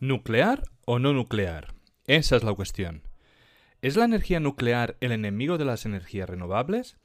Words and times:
¿Nuclear 0.00 0.62
o 0.84 1.00
no 1.00 1.12
nuclear? 1.12 1.74
Esa 2.06 2.36
es 2.36 2.44
la 2.44 2.54
cuestión. 2.54 3.02
¿Es 3.82 3.96
la 3.96 4.04
energía 4.04 4.38
nuclear 4.38 4.96
el 5.00 5.10
enemigo 5.10 5.58
de 5.58 5.64
las 5.64 5.86
energías 5.86 6.30
renovables? 6.30 6.96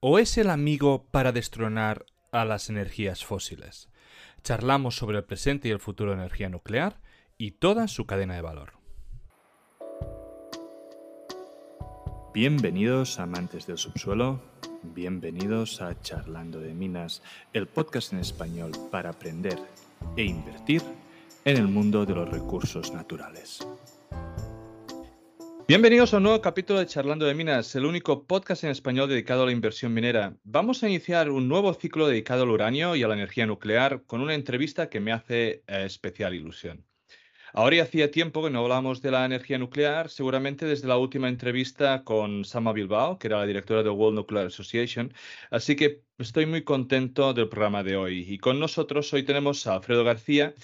¿O 0.00 0.18
es 0.18 0.38
el 0.38 0.48
amigo 0.48 1.04
para 1.10 1.32
destronar 1.32 2.06
a 2.32 2.46
las 2.46 2.70
energías 2.70 3.26
fósiles? 3.26 3.90
Charlamos 4.42 4.96
sobre 4.96 5.18
el 5.18 5.24
presente 5.24 5.68
y 5.68 5.70
el 5.70 5.80
futuro 5.80 6.12
de 6.12 6.16
la 6.16 6.22
energía 6.22 6.48
nuclear 6.48 6.98
y 7.36 7.50
toda 7.50 7.88
su 7.88 8.06
cadena 8.06 8.36
de 8.36 8.40
valor. 8.40 8.72
Bienvenidos 12.32 13.18
amantes 13.18 13.66
del 13.66 13.76
subsuelo, 13.76 14.40
bienvenidos 14.82 15.82
a 15.82 16.00
Charlando 16.00 16.58
de 16.58 16.72
Minas, 16.72 17.22
el 17.52 17.66
podcast 17.66 18.14
en 18.14 18.20
español 18.20 18.72
para 18.90 19.10
aprender 19.10 19.58
e 20.16 20.22
invertir 20.22 20.80
en 21.44 21.56
el 21.56 21.68
mundo 21.68 22.04
de 22.04 22.14
los 22.14 22.28
recursos 22.28 22.92
naturales. 22.92 23.66
Bienvenidos 25.66 26.12
a 26.12 26.18
un 26.18 26.24
nuevo 26.24 26.40
capítulo 26.42 26.80
de 26.80 26.86
Charlando 26.86 27.24
de 27.24 27.34
Minas, 27.34 27.74
el 27.76 27.86
único 27.86 28.26
podcast 28.26 28.64
en 28.64 28.70
español 28.70 29.08
dedicado 29.08 29.44
a 29.44 29.46
la 29.46 29.52
inversión 29.52 29.94
minera. 29.94 30.36
Vamos 30.42 30.82
a 30.82 30.88
iniciar 30.88 31.30
un 31.30 31.48
nuevo 31.48 31.72
ciclo 31.72 32.08
dedicado 32.08 32.42
al 32.42 32.50
uranio 32.50 32.94
y 32.94 33.02
a 33.02 33.08
la 33.08 33.14
energía 33.14 33.46
nuclear 33.46 34.02
con 34.04 34.20
una 34.20 34.34
entrevista 34.34 34.90
que 34.90 35.00
me 35.00 35.12
hace 35.12 35.62
eh, 35.66 35.84
especial 35.86 36.34
ilusión. 36.34 36.84
Ahora 37.52 37.76
ya 37.76 37.82
hacía 37.84 38.10
tiempo 38.10 38.44
que 38.44 38.50
no 38.50 38.60
hablamos 38.60 39.00
de 39.00 39.10
la 39.10 39.24
energía 39.24 39.58
nuclear, 39.58 40.08
seguramente 40.08 40.66
desde 40.66 40.86
la 40.86 40.98
última 40.98 41.28
entrevista 41.28 42.04
con 42.04 42.44
Sama 42.44 42.72
Bilbao, 42.72 43.18
que 43.18 43.26
era 43.26 43.38
la 43.38 43.46
directora 43.46 43.82
de 43.82 43.90
World 43.90 44.16
Nuclear 44.16 44.46
Association, 44.46 45.12
así 45.50 45.74
que 45.74 46.02
estoy 46.18 46.46
muy 46.46 46.62
contento 46.62 47.32
del 47.32 47.48
programa 47.48 47.82
de 47.82 47.96
hoy. 47.96 48.24
Y 48.28 48.38
con 48.38 48.60
nosotros 48.60 49.12
hoy 49.12 49.24
tenemos 49.24 49.66
a 49.66 49.74
Alfredo 49.74 50.04
García, 50.04 50.54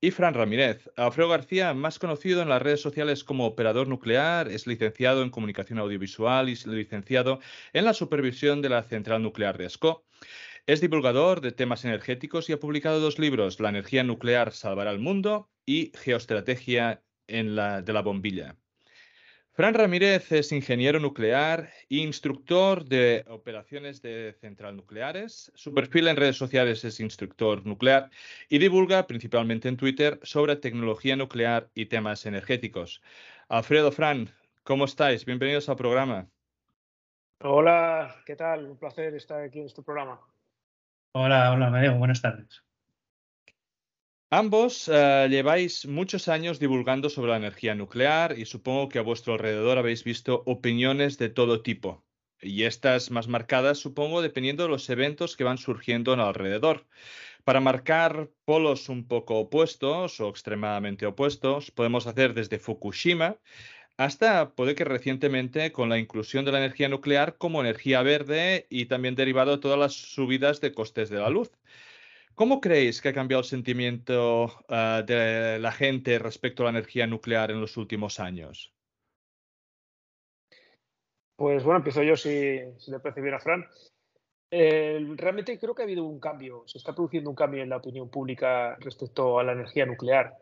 y 0.00 0.10
Fran 0.10 0.34
Ramírez. 0.34 0.88
Alfredo 0.96 1.28
García, 1.28 1.74
más 1.74 1.98
conocido 1.98 2.42
en 2.42 2.48
las 2.48 2.62
redes 2.62 2.80
sociales 2.80 3.22
como 3.22 3.46
operador 3.46 3.88
nuclear, 3.88 4.48
es 4.48 4.66
licenciado 4.66 5.22
en 5.22 5.30
comunicación 5.30 5.78
audiovisual 5.78 6.48
y 6.48 6.56
licenciado 6.66 7.40
en 7.72 7.84
la 7.84 7.92
supervisión 7.94 8.62
de 8.62 8.70
la 8.70 8.82
central 8.82 9.22
nuclear 9.22 9.58
de 9.58 9.66
ESCO. 9.66 10.06
Es 10.66 10.80
divulgador 10.80 11.40
de 11.40 11.52
temas 11.52 11.84
energéticos 11.84 12.48
y 12.48 12.52
ha 12.52 12.60
publicado 12.60 13.00
dos 13.00 13.18
libros, 13.18 13.60
La 13.60 13.68
energía 13.68 14.04
nuclear 14.04 14.52
salvará 14.52 14.90
el 14.90 15.00
mundo 15.00 15.50
y 15.66 15.92
Geoestrategia 15.96 17.02
de 17.26 17.92
la 17.92 18.02
bombilla. 18.02 18.56
Fran 19.60 19.74
Ramírez 19.74 20.32
es 20.32 20.52
ingeniero 20.52 21.00
nuclear 21.00 21.68
e 21.90 21.96
instructor 21.96 22.82
de 22.82 23.26
operaciones 23.28 24.00
de 24.00 24.34
central 24.40 24.74
nucleares. 24.74 25.52
Su 25.54 25.74
perfil 25.74 26.08
en 26.08 26.16
redes 26.16 26.38
sociales 26.38 26.82
es 26.82 26.98
instructor 26.98 27.66
nuclear 27.66 28.08
y 28.48 28.56
divulga 28.56 29.06
principalmente 29.06 29.68
en 29.68 29.76
Twitter 29.76 30.18
sobre 30.22 30.56
tecnología 30.56 31.14
nuclear 31.14 31.68
y 31.74 31.84
temas 31.84 32.24
energéticos. 32.24 33.02
Alfredo 33.50 33.92
Fran, 33.92 34.30
¿cómo 34.62 34.86
estáis? 34.86 35.26
Bienvenidos 35.26 35.68
al 35.68 35.76
programa. 35.76 36.26
Hola, 37.42 38.16
¿qué 38.24 38.36
tal? 38.36 38.64
Un 38.64 38.78
placer 38.78 39.14
estar 39.14 39.42
aquí 39.42 39.60
en 39.60 39.66
este 39.66 39.82
programa. 39.82 40.22
Hola, 41.12 41.52
hola, 41.52 41.68
Mario. 41.68 41.98
Buenas 41.98 42.22
tardes. 42.22 42.64
Ambos 44.32 44.88
eh, 44.88 45.26
lleváis 45.28 45.86
muchos 45.86 46.28
años 46.28 46.60
divulgando 46.60 47.10
sobre 47.10 47.32
la 47.32 47.36
energía 47.36 47.74
nuclear 47.74 48.38
y 48.38 48.46
supongo 48.46 48.88
que 48.88 49.00
a 49.00 49.02
vuestro 49.02 49.32
alrededor 49.32 49.76
habéis 49.76 50.04
visto 50.04 50.44
opiniones 50.46 51.18
de 51.18 51.30
todo 51.30 51.62
tipo. 51.62 52.04
Y 52.40 52.62
estas 52.62 53.10
más 53.10 53.26
marcadas, 53.26 53.78
supongo, 53.78 54.22
dependiendo 54.22 54.62
de 54.62 54.68
los 54.68 54.88
eventos 54.88 55.36
que 55.36 55.42
van 55.44 55.58
surgiendo 55.58 56.14
en 56.14 56.20
alrededor. 56.20 56.86
Para 57.44 57.60
marcar 57.60 58.30
polos 58.44 58.88
un 58.88 59.08
poco 59.08 59.38
opuestos 59.38 60.20
o 60.20 60.28
extremadamente 60.28 61.06
opuestos, 61.06 61.72
podemos 61.72 62.06
hacer 62.06 62.32
desde 62.34 62.60
Fukushima 62.60 63.38
hasta, 63.96 64.54
puede 64.54 64.74
que 64.74 64.84
recientemente, 64.84 65.72
con 65.72 65.88
la 65.88 65.98
inclusión 65.98 66.44
de 66.44 66.52
la 66.52 66.58
energía 66.58 66.88
nuclear 66.88 67.36
como 67.36 67.60
energía 67.60 68.02
verde 68.02 68.66
y 68.70 68.86
también 68.86 69.16
derivado 69.16 69.52
de 69.52 69.58
todas 69.58 69.78
las 69.78 69.94
subidas 69.94 70.60
de 70.60 70.72
costes 70.72 71.10
de 71.10 71.18
la 71.18 71.30
luz. 71.30 71.50
¿Cómo 72.40 72.58
creéis 72.58 73.02
que 73.02 73.10
ha 73.10 73.12
cambiado 73.12 73.42
el 73.42 73.46
sentimiento 73.46 74.50
ah, 74.70 75.02
de 75.06 75.58
la 75.58 75.72
gente 75.72 76.18
respecto 76.18 76.62
a 76.62 76.64
la 76.64 76.78
energía 76.78 77.06
nuclear 77.06 77.50
en 77.50 77.60
los 77.60 77.76
últimos 77.76 78.18
años? 78.18 78.72
Pues 81.36 81.62
bueno, 81.62 81.80
empiezo 81.80 82.02
yo 82.02 82.16
si, 82.16 82.30
le 82.30 83.00
parece 83.02 83.20
bien 83.20 83.34
a 83.34 83.40
Fran. 83.40 83.66
realmente 84.50 85.58
creo 85.58 85.74
que 85.74 85.82
ha 85.82 85.84
habido 85.84 86.04
un 86.04 86.18
cambio, 86.18 86.62
se 86.66 86.78
está 86.78 86.94
produciendo 86.94 87.28
un 87.28 87.36
cambio 87.36 87.62
en 87.62 87.68
la 87.68 87.76
opinión 87.76 88.08
pública 88.08 88.74
respecto 88.76 89.38
a 89.38 89.44
la 89.44 89.52
energía 89.52 89.84
nuclear. 89.84 90.32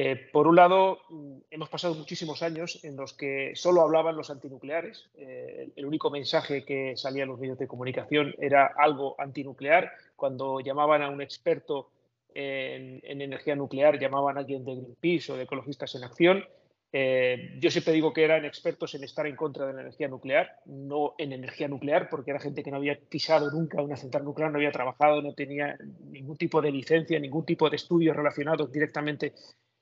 Eh, 0.00 0.28
por 0.32 0.46
un 0.46 0.54
lado, 0.54 1.00
mm, 1.08 1.38
hemos 1.50 1.68
pasado 1.68 1.92
muchísimos 1.96 2.44
años 2.44 2.78
en 2.84 2.94
los 2.94 3.14
que 3.14 3.56
solo 3.56 3.80
hablaban 3.80 4.14
los 4.16 4.30
antinucleares. 4.30 5.10
Eh, 5.16 5.70
el 5.74 5.84
único 5.84 6.08
mensaje 6.08 6.64
que 6.64 6.96
salía 6.96 7.24
en 7.24 7.30
los 7.30 7.40
medios 7.40 7.58
de 7.58 7.66
comunicación 7.66 8.32
era 8.38 8.66
algo 8.78 9.16
antinuclear. 9.18 9.90
Cuando 10.14 10.60
llamaban 10.60 11.02
a 11.02 11.10
un 11.10 11.20
experto 11.20 11.90
en, 12.32 13.00
energía 13.02 13.56
nuclear, 13.56 13.98
llamaban 13.98 14.36
a 14.36 14.40
alguien 14.40 14.64
de 14.64 14.76
Greenpeace 14.76 15.32
o 15.32 15.36
de 15.36 15.42
Ecologistas 15.42 15.92
en 15.96 16.04
Acción. 16.04 16.44
Eh, 16.92 17.58
yo 17.58 17.68
siempre 17.68 17.92
digo 17.92 18.12
que 18.12 18.22
eran 18.22 18.44
expertos 18.44 18.94
en 18.94 19.02
estar 19.02 19.26
en 19.26 19.34
contra 19.34 19.66
de 19.66 19.72
la 19.72 19.80
energía 19.80 20.06
nuclear, 20.06 20.60
no 20.64 21.16
en 21.18 21.32
energía 21.32 21.66
nuclear, 21.66 22.08
porque 22.08 22.30
era 22.30 22.38
gente 22.38 22.62
que 22.62 22.70
no 22.70 22.76
había 22.76 22.96
pisado 22.96 23.50
nunca 23.50 23.82
una 23.82 23.96
central 23.96 24.24
nuclear, 24.24 24.52
no 24.52 24.58
había 24.58 24.70
trabajado, 24.70 25.22
no 25.22 25.34
tenía 25.34 25.76
ningún 26.04 26.36
tipo 26.36 26.62
de 26.62 26.70
licencia, 26.70 27.18
ningún 27.18 27.44
tipo 27.44 27.68
de 27.68 27.74
estudios 27.74 28.14
relacionados 28.14 28.70
directamente 28.70 29.32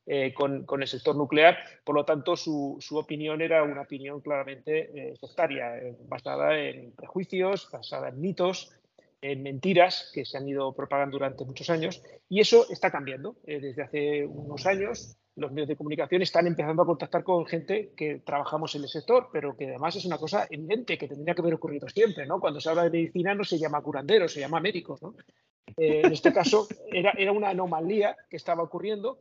eh, 0.09 0.33
con, 0.33 0.65
el 0.81 0.87
sector 0.87 1.17
nuclear. 1.17 1.59
Por 1.83 1.97
lo 1.97 2.05
tanto, 2.05 2.37
su, 2.37 2.79
opinión 2.93 3.41
era 3.41 3.65
una 3.65 3.81
opinión 3.81 4.21
claramente 4.21 4.91
eh, 4.95 5.17
sectaria, 5.21 5.79
eh, 5.79 5.97
basada 6.07 6.57
en 6.57 6.93
prejuicios, 6.93 7.69
basada 7.73 8.11
en 8.11 8.21
mitos, 8.21 8.71
en 9.21 9.43
mentiras 9.43 10.13
que 10.15 10.25
se 10.25 10.39
han 10.39 10.49
ido 10.49 10.73
propagando 10.75 11.17
durante 11.17 11.45
muchos 11.45 11.71
años. 11.71 12.05
Y 12.29 12.39
eso 12.39 12.67
está 12.71 12.93
cambiando. 12.93 13.35
desde 13.45 13.83
hace 13.83 14.25
unos 14.25 14.65
años, 14.67 15.17
los 15.35 15.51
medios 15.51 15.69
de 15.69 15.77
comunicación 15.77 16.23
están 16.23 16.47
empezando 16.47 16.85
a 16.85 16.87
contactar 16.87 17.25
con 17.25 17.45
gente 17.45 17.91
que 17.97 18.21
trabajamos 18.21 18.77
en 18.77 18.83
el 18.83 18.89
sector, 18.89 19.29
pero 19.33 19.57
que 19.57 19.71
además 19.71 19.97
es 19.97 20.05
una 20.05 20.19
cosa 20.19 20.47
evidente 20.49 20.97
que 20.97 21.09
tendría 21.09 21.35
que 21.35 21.41
haber 21.41 21.55
ocurrido 21.55 21.89
siempre. 21.89 22.27
¿no? 22.27 22.39
Cuando 22.39 22.61
se 22.61 22.71
habla 22.71 22.85
de 22.85 22.91
medicina 22.91 23.35
no 23.35 23.43
se 23.43 23.59
llama 23.59 23.83
curandero, 23.83 24.29
se 24.29 24.39
llama 24.39 24.61
médicos. 24.61 25.03
¿no? 25.03 25.17
en 25.77 26.13
este 26.13 26.33
caso 26.33 26.69
era, 26.93 27.11
era 27.19 27.33
una 27.33 27.49
anomalía 27.49 28.17
que 28.31 28.37
estaba 28.37 28.63
ocurriendo 28.63 29.19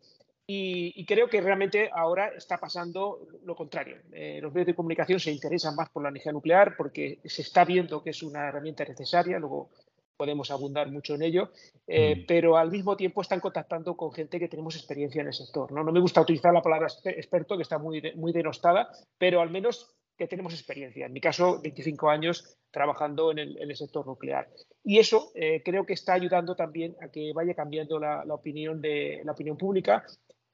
y, 0.47 1.05
creo 1.05 1.27
que 1.27 1.41
realmente 1.41 1.89
ahora 1.91 2.27
está 2.35 2.57
pasando 2.57 3.27
lo 3.43 3.55
contrario. 3.55 3.97
Eh, 4.11 4.39
los 4.41 4.53
medios 4.53 4.67
de 4.67 4.75
comunicación 4.75 5.19
se 5.19 5.31
interesan 5.31 5.75
más 5.75 5.89
por 5.89 6.03
la 6.03 6.09
energía 6.09 6.31
nuclear 6.31 6.75
porque 6.77 7.19
se 7.25 7.41
está 7.41 7.65
viendo 7.65 8.03
que 8.03 8.11
es 8.11 8.21
una 8.21 8.47
herramienta 8.47 8.85
necesaria, 8.85 9.39
luego 9.39 9.71
podemos 10.15 10.51
abundar 10.51 10.91
mucho 10.91 11.15
en 11.15 11.23
ello, 11.23 11.51
eh, 11.87 12.15
mm. 12.15 12.25
pero 12.27 12.57
al 12.57 12.71
mismo 12.71 12.95
tiempo 12.95 13.21
están 13.21 13.39
contactando 13.39 13.97
con 13.97 14.13
gente 14.13 14.39
que 14.39 14.47
tenemos 14.47 14.75
experiencia 14.75 15.21
en 15.21 15.27
el 15.27 15.33
sector. 15.33 15.71
No, 15.71 15.83
no 15.83 15.91
me 15.91 15.99
gusta 15.99 16.21
utilizar 16.21 16.53
la 16.53 16.61
palabra 16.61 16.87
experto, 17.05 17.57
que 17.57 17.63
está 17.63 17.79
muy, 17.79 18.01
muy 18.15 18.31
denostada, 18.31 18.89
pero 19.17 19.41
al 19.41 19.49
menos 19.49 19.95
que 20.15 20.27
tenemos 20.27 20.53
experiencia. 20.53 21.07
En 21.07 21.13
mi 21.13 21.19
caso, 21.19 21.59
25 21.61 22.09
años 22.09 22.57
trabajando 22.71 23.31
en 23.31 23.39
el, 23.39 23.75
sector 23.75 24.07
nuclear. 24.07 24.47
Y 24.83 24.99
eso 24.99 25.31
eh, 25.35 25.61
creo 25.63 25.85
que 25.85 25.93
está 25.93 26.13
ayudando 26.13 26.55
también 26.55 26.95
a 27.01 27.09
que 27.09 27.33
vaya 27.33 27.53
cambiando 27.53 27.99
la, 27.99 28.23
la, 28.23 28.33
opinión 28.33 28.81
de 28.81 29.21
la 29.25 29.33
opinión 29.33 29.57
pública 29.57 30.05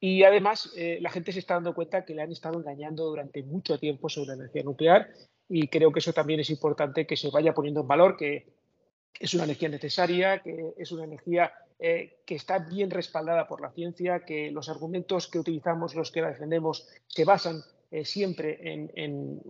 y 0.04 0.24
además, 0.24 0.68
eh, 0.76 0.98
la 1.00 1.10
gente 1.10 1.30
se 1.30 1.38
está 1.38 1.54
dando 1.54 1.76
cuenta 1.76 2.04
que 2.04 2.12
le 2.12 2.22
han 2.22 2.32
estado 2.32 2.58
engañando 2.58 3.04
durante 3.04 3.44
mucho 3.44 3.78
tiempo 3.78 4.08
sobre 4.08 4.30
la 4.30 4.34
energía 4.34 4.64
nuclear 4.64 5.08
y 5.48 5.68
creo 5.68 5.92
que 5.92 6.00
eso 6.00 6.12
también 6.12 6.40
es 6.40 6.50
importante 6.50 7.06
que 7.06 7.16
se 7.16 7.30
vaya 7.30 7.54
poniendo 7.54 7.82
en 7.82 7.86
valor, 7.86 8.16
que 8.16 8.48
es 9.20 9.32
una 9.34 9.44
energía 9.44 9.68
necesaria, 9.68 10.42
que 10.42 10.74
es 10.76 10.90
una 10.90 11.04
energía 11.04 11.52
eh, 11.78 12.16
que 12.26 12.34
está 12.34 12.58
bien 12.58 12.90
respaldada 12.90 13.46
por 13.46 13.60
la 13.60 13.70
ciencia, 13.70 14.24
que 14.24 14.50
los 14.50 14.68
argumentos 14.68 15.28
que 15.28 15.38
utilizamos, 15.38 15.94
los 15.94 16.10
que 16.10 16.20
la 16.20 16.30
defendemos, 16.30 16.88
se 17.06 17.24
basan 17.24 17.62
eh, 17.92 18.04
siempre 18.04 18.58
en, 18.60 19.40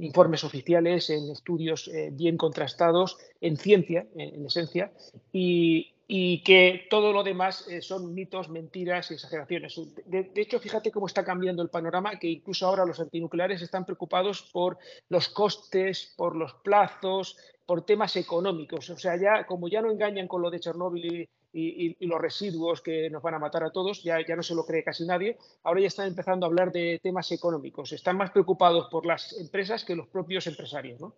informes 0.00 0.42
oficiales, 0.42 1.10
en 1.10 1.30
estudios 1.30 1.88
bien 2.10 2.36
contrastados, 2.36 3.18
en 3.40 3.56
ciencia, 3.56 4.08
en, 4.16 4.44
esencia, 4.44 4.90
y, 5.32 5.91
y 6.14 6.42
que 6.42 6.88
todo 6.90 7.10
lo 7.10 7.22
demás 7.22 7.66
eh, 7.68 7.80
son 7.80 8.12
mitos, 8.12 8.50
mentiras 8.50 9.10
y 9.10 9.14
exageraciones. 9.14 9.80
De, 10.04 10.30
hecho, 10.34 10.60
fíjate 10.60 10.92
cómo 10.92 11.06
está 11.06 11.24
cambiando 11.24 11.62
el 11.62 11.70
panorama, 11.70 12.18
que 12.18 12.28
incluso 12.28 12.66
ahora 12.66 12.84
los 12.84 13.00
antinucleares 13.00 13.62
están 13.62 13.86
preocupados 13.86 14.42
por 14.52 14.76
los 15.08 15.30
costes, 15.30 16.12
por 16.14 16.36
los 16.36 16.52
plazos, 16.52 17.38
por 17.64 17.86
temas 17.86 18.14
económicos. 18.16 18.90
O 18.90 18.98
sea, 18.98 19.16
ya 19.16 19.46
como 19.46 19.68
ya 19.68 19.80
no 19.80 19.90
engañan 19.90 20.28
con 20.28 20.42
lo 20.42 20.50
de 20.50 20.60
Chernóbil 20.60 21.30
y, 21.50 22.06
los 22.06 22.20
residuos 22.20 22.82
que 22.82 23.08
nos 23.08 23.22
van 23.22 23.32
a 23.32 23.38
matar 23.38 23.64
a 23.64 23.72
todos, 23.72 24.02
ya, 24.02 24.18
ya 24.20 24.36
no 24.36 24.42
se 24.42 24.54
lo 24.54 24.66
cree 24.66 24.84
casi 24.84 25.06
nadie, 25.06 25.38
ahora 25.62 25.80
ya 25.80 25.86
están 25.86 26.08
empezando 26.08 26.44
a 26.44 26.50
hablar 26.50 26.72
de 26.72 27.00
temas 27.02 27.32
económicos. 27.32 27.90
Están 27.90 28.18
más 28.18 28.32
preocupados 28.32 28.88
por 28.90 29.06
las 29.06 29.32
empresas 29.38 29.82
que 29.82 29.96
los 29.96 30.08
propios 30.08 30.46
empresarios. 30.46 31.00
¿no? 31.00 31.14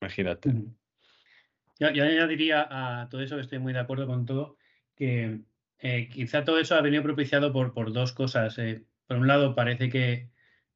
Imagínate. 0.00 0.54
Yo, 1.78 1.90
yo 1.90 2.04
añadiría 2.04 2.66
a 2.70 3.08
todo 3.08 3.20
eso, 3.22 3.36
que 3.36 3.42
estoy 3.42 3.58
muy 3.58 3.72
de 3.72 3.78
acuerdo 3.80 4.06
con 4.06 4.26
todo, 4.26 4.56
que 4.96 5.40
eh, 5.78 6.08
quizá 6.08 6.44
todo 6.44 6.58
eso 6.58 6.74
ha 6.74 6.80
venido 6.82 7.02
propiciado 7.02 7.52
por, 7.52 7.72
por 7.72 7.92
dos 7.92 8.12
cosas. 8.12 8.58
Eh, 8.58 8.84
por 9.06 9.18
un 9.18 9.26
lado 9.28 9.54
parece 9.54 9.88
que 9.88 10.30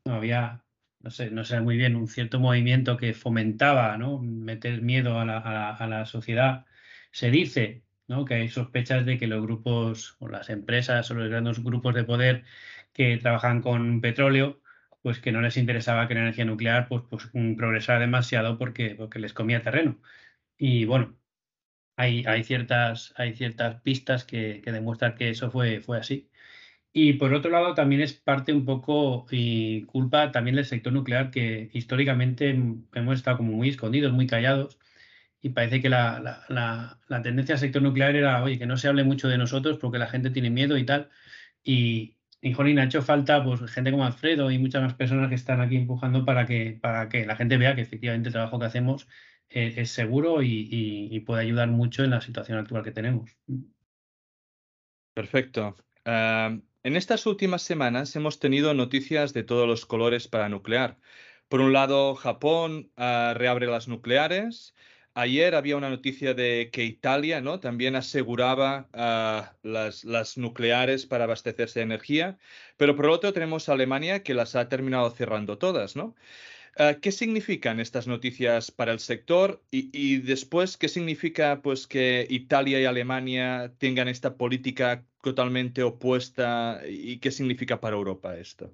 no, 0.04 0.14
había, 0.14 0.64
no 1.00 1.10
sé, 1.10 1.30
no 1.30 1.44
sé 1.44 1.60
muy 1.60 1.76
bien, 1.76 1.96
un 1.96 2.08
cierto 2.08 2.40
movimiento 2.40 2.96
que 2.96 3.14
fomentaba 3.14 3.96
¿no? 3.98 4.18
meter 4.20 4.82
miedo 4.82 5.18
a 5.18 5.24
la, 5.24 5.70
a 5.70 5.86
la 5.88 6.06
sociedad. 6.06 6.66
Se 7.10 7.30
dice 7.30 7.84
¿no? 8.08 8.24
que 8.24 8.34
hay 8.34 8.48
sospechas 8.48 9.04
de 9.06 9.18
que 9.18 9.26
los 9.26 9.42
grupos 9.42 10.16
o 10.20 10.28
las 10.28 10.50
empresas 10.50 11.10
o 11.10 11.14
los 11.14 11.28
grandes 11.28 11.62
grupos 11.62 11.94
de 11.94 12.04
poder 12.04 12.44
que 12.92 13.16
trabajan 13.18 13.62
con 13.62 14.00
petróleo, 14.00 14.60
pues 15.02 15.18
que 15.20 15.32
no 15.32 15.40
les 15.40 15.56
interesaba 15.56 16.06
que 16.08 16.14
la 16.14 16.20
energía 16.20 16.44
nuclear 16.44 16.88
pues, 16.88 17.02
pues 17.10 17.28
progresara 17.56 18.00
demasiado 18.00 18.58
porque, 18.58 18.94
porque 18.96 19.18
les 19.18 19.32
comía 19.34 19.62
terreno. 19.62 19.98
Y 20.64 20.84
bueno, 20.84 21.18
hay, 21.96 22.24
hay, 22.26 22.44
ciertas, 22.44 23.14
hay 23.16 23.34
ciertas 23.34 23.82
pistas 23.82 24.24
que, 24.24 24.62
que, 24.64 24.72
demuestran 24.72 25.16
que 25.16 25.30
eso 25.30 25.50
fue, 25.50 25.80
fue 25.80 25.98
así. 25.98 26.30
Y 26.92 27.14
por 27.14 27.34
otro 27.34 27.50
lado, 27.52 27.74
también 27.74 28.02
es 28.02 28.14
parte 28.14 28.52
un 28.52 28.64
poco 28.66 29.26
y 29.30 29.84
culpa 29.86 30.32
también 30.32 30.56
del 30.56 30.66
sector 30.66 30.92
nuclear, 30.92 31.30
que 31.32 31.70
históricamente 31.74 32.50
hemos 32.50 33.16
estado 33.16 33.38
como 33.38 33.52
muy 33.52 33.70
escondidos, 33.70 34.12
muy 34.12 34.26
callados, 34.28 34.78
y 35.42 35.50
parece 35.50 35.82
que 35.82 35.90
la, 35.90 36.20
la, 36.48 37.00
la, 37.08 37.22
tendencia 37.22 37.54
del 37.54 37.60
sector 37.60 37.82
nuclear 37.82 38.16
era, 38.16 38.42
oye, 38.44 38.58
que 38.58 38.66
no 38.66 38.76
se 38.78 38.88
hable 38.88 39.04
mucho 39.04 39.28
de 39.28 39.38
nosotros 39.38 39.78
porque 39.80 39.98
la 39.98 40.08
gente 40.08 40.30
tiene 40.30 40.50
miedo 40.50 40.78
y 40.78 40.86
tal. 40.86 41.10
Y, 41.64 42.18
y 42.42 42.54
jolín, 42.54 42.78
ha 42.80 42.84
hecho 42.84 43.02
falta 43.02 43.44
pues, 43.44 43.62
gente 43.72 43.90
como 43.92 44.06
Alfredo 44.06 44.50
y 44.50 44.58
muchas 44.58 44.82
más 44.82 44.94
personas 44.94 45.28
que 45.30 45.36
están 45.36 45.60
aquí 45.60 45.76
empujando 45.76 46.24
para 46.24 46.46
que, 46.46 46.78
para 46.82 47.08
que 47.08 47.26
la 47.26 47.36
gente 47.36 47.58
vea 47.58 47.74
que 47.76 47.82
efectivamente 47.82 48.28
el 48.30 48.34
trabajo 48.34 48.58
que 48.58 48.66
hacemos 48.66 49.08
eh, 49.54 49.74
es 49.76 49.90
seguro 49.90 50.42
y, 50.42 51.20
puede 51.26 51.42
ayudar 51.42 51.68
mucho 51.68 52.04
en 52.04 52.10
la 52.10 52.20
situación 52.20 52.58
actual 52.58 52.82
que 52.82 52.92
tenemos. 52.92 53.30
Perfecto. 55.14 55.76
en 56.04 56.96
estas 56.96 57.26
últimas 57.26 57.62
semanas 57.62 58.16
hemos 58.16 58.38
tenido 58.38 58.74
noticias 58.74 59.32
de 59.32 59.44
todos 59.44 59.68
los 59.68 59.86
colores 59.86 60.26
para 60.26 60.48
nuclear. 60.48 60.98
Por 61.52 61.60
un 61.60 61.74
lado, 61.74 62.14
Japón 62.14 62.90
uh, 62.96 63.34
reabre 63.34 63.66
las 63.66 63.86
nucleares. 63.86 64.74
Ayer 65.12 65.54
había 65.54 65.76
una 65.76 65.90
noticia 65.90 66.32
de 66.32 66.70
que 66.72 66.84
Italia 66.84 67.42
¿no? 67.42 67.60
también 67.60 67.94
aseguraba 67.94 68.88
uh, 68.94 69.68
las, 69.68 70.02
las, 70.04 70.38
nucleares 70.38 71.04
para 71.04 71.24
abastecerse 71.24 71.80
de 71.80 71.84
energía, 71.84 72.38
pero 72.78 72.96
por 72.96 73.08
otro 73.10 73.34
tenemos 73.34 73.68
Alemania 73.68 74.22
que 74.22 74.32
las 74.32 74.56
ha 74.56 74.70
terminado 74.70 75.10
cerrando 75.10 75.58
todas. 75.58 75.94
¿no? 75.94 76.14
Uh, 76.78 76.98
¿Qué 77.00 77.12
significan 77.12 77.80
estas 77.80 78.06
noticias 78.06 78.70
para 78.70 78.92
el 78.92 78.98
sector 78.98 79.62
y, 79.70 80.18
después 80.18 80.78
qué 80.78 80.88
significa 80.88 81.60
pues, 81.62 81.86
que 81.86 82.26
Italia 82.30 82.80
y 82.80 82.86
Alemania 82.86 83.74
tengan 83.76 84.08
esta 84.08 84.36
política 84.36 85.04
totalmente 85.22 85.82
opuesta 85.82 86.80
y 86.88 87.18
qué 87.18 87.30
significa 87.30 87.78
para 87.78 87.96
Europa 87.96 88.36
esto? 88.38 88.72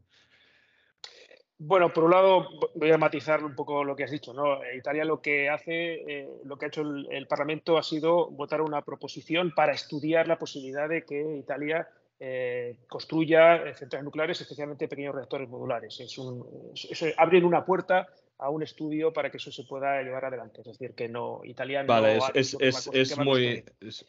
Bueno, 1.61 1.93
por 1.93 2.05
un 2.05 2.13
lado, 2.13 2.49
voy 2.77 2.93
a 2.93 2.99
matizar 2.99 3.43
un 3.43 3.57
poco 3.57 3.83
lo 3.83 3.97
que 3.97 4.05
has 4.05 4.13
dicho. 4.13 4.33
¿no? 4.33 4.61
Italia 4.73 5.05
lo 5.05 5.21
que 5.21 5.49
hace, 5.49 5.95
eh, 5.95 6.29
lo 6.45 6.57
que 6.57 6.67
ha 6.67 6.69
hecho 6.69 6.83
el, 6.83 7.27
Parlamento 7.27 7.79
ha 7.79 7.83
sido 7.83 8.31
votar 8.31 8.61
una 8.61 8.83
proposición 8.83 9.53
para 9.57 9.73
estudiar 9.73 10.29
la 10.29 10.39
posibilidad 10.39 10.89
de 10.89 11.05
que 11.05 11.37
Italia 11.37 11.89
eh, 12.21 12.79
construya 12.89 13.57
eh, 13.57 13.75
centrales 13.75 14.05
nucleares, 14.05 14.41
especialmente 14.41 14.89
pequeños 14.89 15.15
reactores 15.15 15.49
modulares. 15.49 16.01
Es 16.01 16.19
un, 16.19 16.45
es, 16.75 17.03
una 17.43 17.65
puerta 17.65 18.09
a 18.39 18.51
un 18.51 18.63
estudio 18.63 19.13
para 19.13 19.31
que 19.31 19.37
eso 19.37 19.53
se 19.53 19.65
pueda 19.65 20.03
llevar 20.03 20.25
adelante. 20.25 20.61
Es 20.61 20.67
decir, 20.67 20.95
que 20.95 21.09
no, 21.09 21.41
Italia 21.45 21.85
vale, 21.85 22.19
no 22.19 22.27
es, 22.35 22.57
es, 22.61 22.91
es 22.93 23.19
muy. 23.19 23.65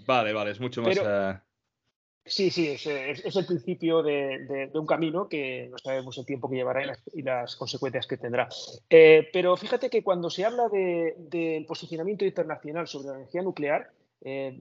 vale, 0.06 0.34
vale, 0.34 0.52
es 0.52 0.60
mucho 0.60 0.82
más. 0.82 0.98
Pero, 0.98 1.32
uh... 1.32 1.36
Sí, 2.26 2.52
sí, 2.52 2.68
es, 2.68 2.86
es 2.86 3.36
el 3.36 3.46
principio 3.46 4.04
de, 4.04 4.46
de, 4.46 4.68
de, 4.68 4.80
un 4.80 4.86
camino 4.86 5.28
que 5.28 5.68
no 5.72 5.78
sabemos 5.80 6.16
el 6.20 6.28
tiempo 6.28 6.48
que 6.48 6.58
llevará 6.58 6.84
y 6.84 6.86
las, 6.86 7.02
y 7.14 7.22
las 7.24 7.56
consecuencias 7.56 8.06
que 8.06 8.18
tendrá. 8.18 8.48
Eh, 8.88 9.28
pero 9.34 9.58
fíjate 9.58 9.90
que 9.90 10.04
cuando 10.04 10.30
se 10.30 10.46
habla 10.46 10.68
del 10.70 11.16
de, 11.18 11.66
posicionamiento 11.68 12.26
internacional 12.26 12.88
sobre 12.88 13.08
la 13.08 13.16
energía 13.16 13.42
nuclear, 13.42 13.90
eh, 14.22 14.60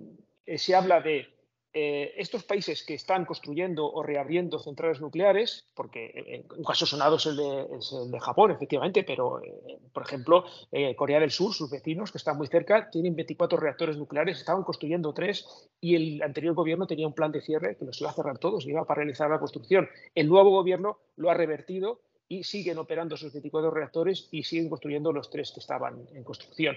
se 0.57 0.75
habla 0.75 1.01
de 1.01 1.29
eh, 1.75 2.15
estos 2.17 2.45
países 2.45 2.83
que 2.83 2.95
están 2.95 3.25
construyendo 3.25 3.91
o 3.91 4.03
reabriendo 4.03 4.59
centrales 4.59 5.01
nucleares, 5.01 5.67
porque 5.75 6.07
eh, 6.15 6.45
un 6.57 6.65
caso 6.65 6.87
sonado 6.87 7.17
es 7.17 7.27
el 7.27 7.37
de, 7.37 8.21
Japón, 8.21 8.51
efectivamente, 8.51 9.05
pero, 9.05 9.43
eh, 9.43 9.79
por 9.93 10.03
ejemplo, 10.03 10.45
eh, 10.73 10.97
Corea 10.97 11.21
del 11.21 11.31
Sur, 11.31 11.55
sus 11.55 11.71
vecinos, 11.71 12.11
que 12.11 12.19
están 12.19 12.39
muy 12.39 12.47
cerca, 12.47 12.89
tienen 12.91 13.15
24 13.15 13.59
reactores 13.59 13.97
nucleares, 13.97 14.39
estaban 14.39 14.65
construyendo 14.65 15.13
tres 15.13 15.47
y 15.81 15.95
el 15.95 16.23
anterior 16.23 16.55
gobierno 16.55 16.87
tenía 16.87 17.07
un 17.07 17.15
plan 17.15 17.33
de 17.33 17.43
cierre 17.43 17.77
que 17.77 17.85
los 17.85 18.01
iba 18.01 18.11
a 18.11 18.15
cerrar 18.15 18.39
todos, 18.39 18.67
iba 18.67 18.81
a 18.81 18.87
paralizar 18.87 19.31
la 19.31 19.39
construcción. 19.39 19.89
El 20.15 20.29
nuevo 20.29 20.51
gobierno 20.51 20.99
lo 21.17 21.31
ha 21.31 21.35
revertido 21.35 22.01
y 22.29 22.45
siguen 22.45 22.79
operando 22.79 23.15
esos 23.15 23.33
24 23.33 23.71
reactores 23.71 24.29
y 24.31 24.43
siguen 24.43 24.69
construyendo 24.69 25.13
los 25.13 25.31
tres 25.31 25.51
que 25.53 25.61
estaban 25.61 26.07
en 26.13 26.25
construcción. 26.25 26.77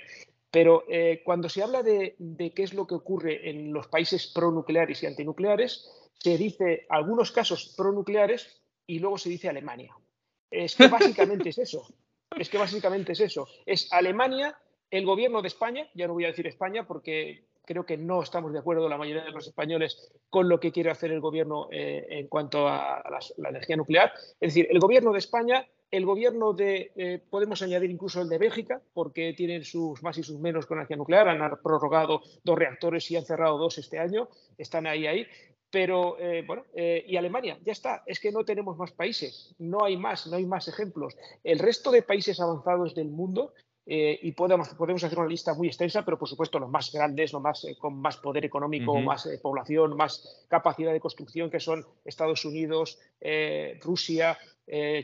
Pero 0.51 0.83
eh, 0.89 1.21
cuando 1.23 1.47
se 1.47 1.63
habla 1.63 1.81
de, 1.81 2.15
de, 2.19 2.53
qué 2.53 2.63
es 2.63 2.73
lo 2.73 2.85
que 2.85 2.95
ocurre 2.95 3.49
en 3.49 3.71
los 3.71 3.87
países 3.87 4.27
pronucleares 4.27 5.01
y 5.01 5.05
antinucleares, 5.07 5.89
se 6.19 6.37
dice 6.37 6.85
algunos 6.89 7.31
casos 7.31 7.73
pronucleares 7.77 8.61
y 8.85 8.99
luego 8.99 9.17
se 9.17 9.29
dice 9.29 9.49
Alemania. 9.49 9.95
Es 10.51 10.75
que 10.75 10.87
básicamente 10.87 11.49
es 11.49 11.57
eso. 11.57 11.87
Es 12.37 12.49
que 12.49 12.57
básicamente 12.57 13.11
es 13.11 13.19
eso. 13.19 13.45
Es 13.65 13.91
Alemania, 13.91 14.57
el 14.89 15.05
gobierno 15.05 15.41
de 15.41 15.49
España, 15.49 15.89
ya 15.93 16.07
no 16.07 16.13
voy 16.13 16.23
a 16.23 16.29
decir 16.29 16.47
España 16.47 16.87
porque 16.87 17.43
creo 17.65 17.85
que 17.85 17.97
no 17.97 18.23
estamos 18.23 18.53
de 18.53 18.59
acuerdo 18.59 18.87
la 18.87 18.97
mayoría 18.97 19.25
de 19.25 19.31
los 19.31 19.47
españoles 19.47 20.11
con 20.29 20.47
lo 20.47 20.59
que 20.59 20.71
quiere 20.71 20.91
hacer 20.91 21.11
el 21.11 21.19
gobierno 21.19 21.67
eh, 21.71 22.05
en 22.09 22.27
cuanto 22.27 22.69
a, 22.69 23.03
la 23.37 23.49
energía 23.49 23.75
nuclear. 23.75 24.13
Es 24.39 24.53
decir, 24.53 24.67
el 24.69 24.79
gobierno 24.79 25.11
de 25.11 25.19
España 25.19 25.67
el 25.91 26.05
gobierno 26.05 26.53
de, 26.53 26.93
eh, 26.95 27.21
podemos 27.29 27.61
añadir 27.61 27.91
incluso 27.91 28.21
el 28.21 28.29
de 28.29 28.37
Bélgica, 28.37 28.81
porque 28.93 29.33
tienen 29.33 29.65
sus 29.65 30.01
más 30.01 30.17
y 30.17 30.23
sus 30.23 30.39
menos 30.39 30.65
con 30.65 30.77
energía 30.77 30.95
nuclear, 30.95 31.27
han 31.27 31.59
prorrogado 31.61 32.21
dos 32.43 32.57
reactores 32.57 33.11
y 33.11 33.17
han 33.17 33.25
cerrado 33.25 33.57
dos 33.57 33.77
este 33.77 33.99
año, 33.99 34.29
están 34.57 34.87
ahí, 34.87 35.05
ahí. 35.05 35.27
Pero, 35.69 36.17
eh, 36.19 36.43
bueno, 36.45 36.65
eh, 36.73 37.03
y 37.07 37.15
Alemania, 37.15 37.57
ya 37.63 37.71
está, 37.71 38.03
es 38.05 38.19
que 38.19 38.31
no 38.31 38.43
tenemos 38.43 38.77
más 38.77 38.91
países, 38.91 39.55
no 39.57 39.83
hay 39.83 39.95
más, 39.97 40.27
no 40.27 40.37
hay 40.37 40.45
más 40.45 40.67
ejemplos. 40.67 41.15
El 41.43 41.59
resto 41.59 41.91
de 41.91 42.01
países 42.01 42.39
avanzados 42.39 42.95
del 42.95 43.09
mundo 43.09 43.53
eh, 43.85 44.19
y 44.21 44.31
podemos, 44.33 44.69
podemos, 44.69 45.03
hacer 45.03 45.17
una 45.17 45.27
lista 45.27 45.53
muy 45.53 45.67
extensa, 45.67 46.05
pero 46.05 46.17
por 46.17 46.29
supuesto 46.29 46.59
los 46.59 46.69
más 46.69 46.91
grandes, 46.91 47.33
los 47.33 47.41
más, 47.41 47.63
eh, 47.65 47.75
con 47.77 47.99
más 47.99 48.17
poder 48.17 48.45
económico, 48.45 48.93
uh 48.93 48.97
-huh. 48.97 49.03
más 49.03 49.25
eh, 49.25 49.39
población, 49.41 49.95
más 49.97 50.45
capacidad 50.47 50.93
de 50.93 50.99
construcción, 50.99 51.49
que 51.49 51.59
son 51.59 51.85
Estados 52.05 52.45
Unidos, 52.45 52.99
Rusia, 53.81 54.37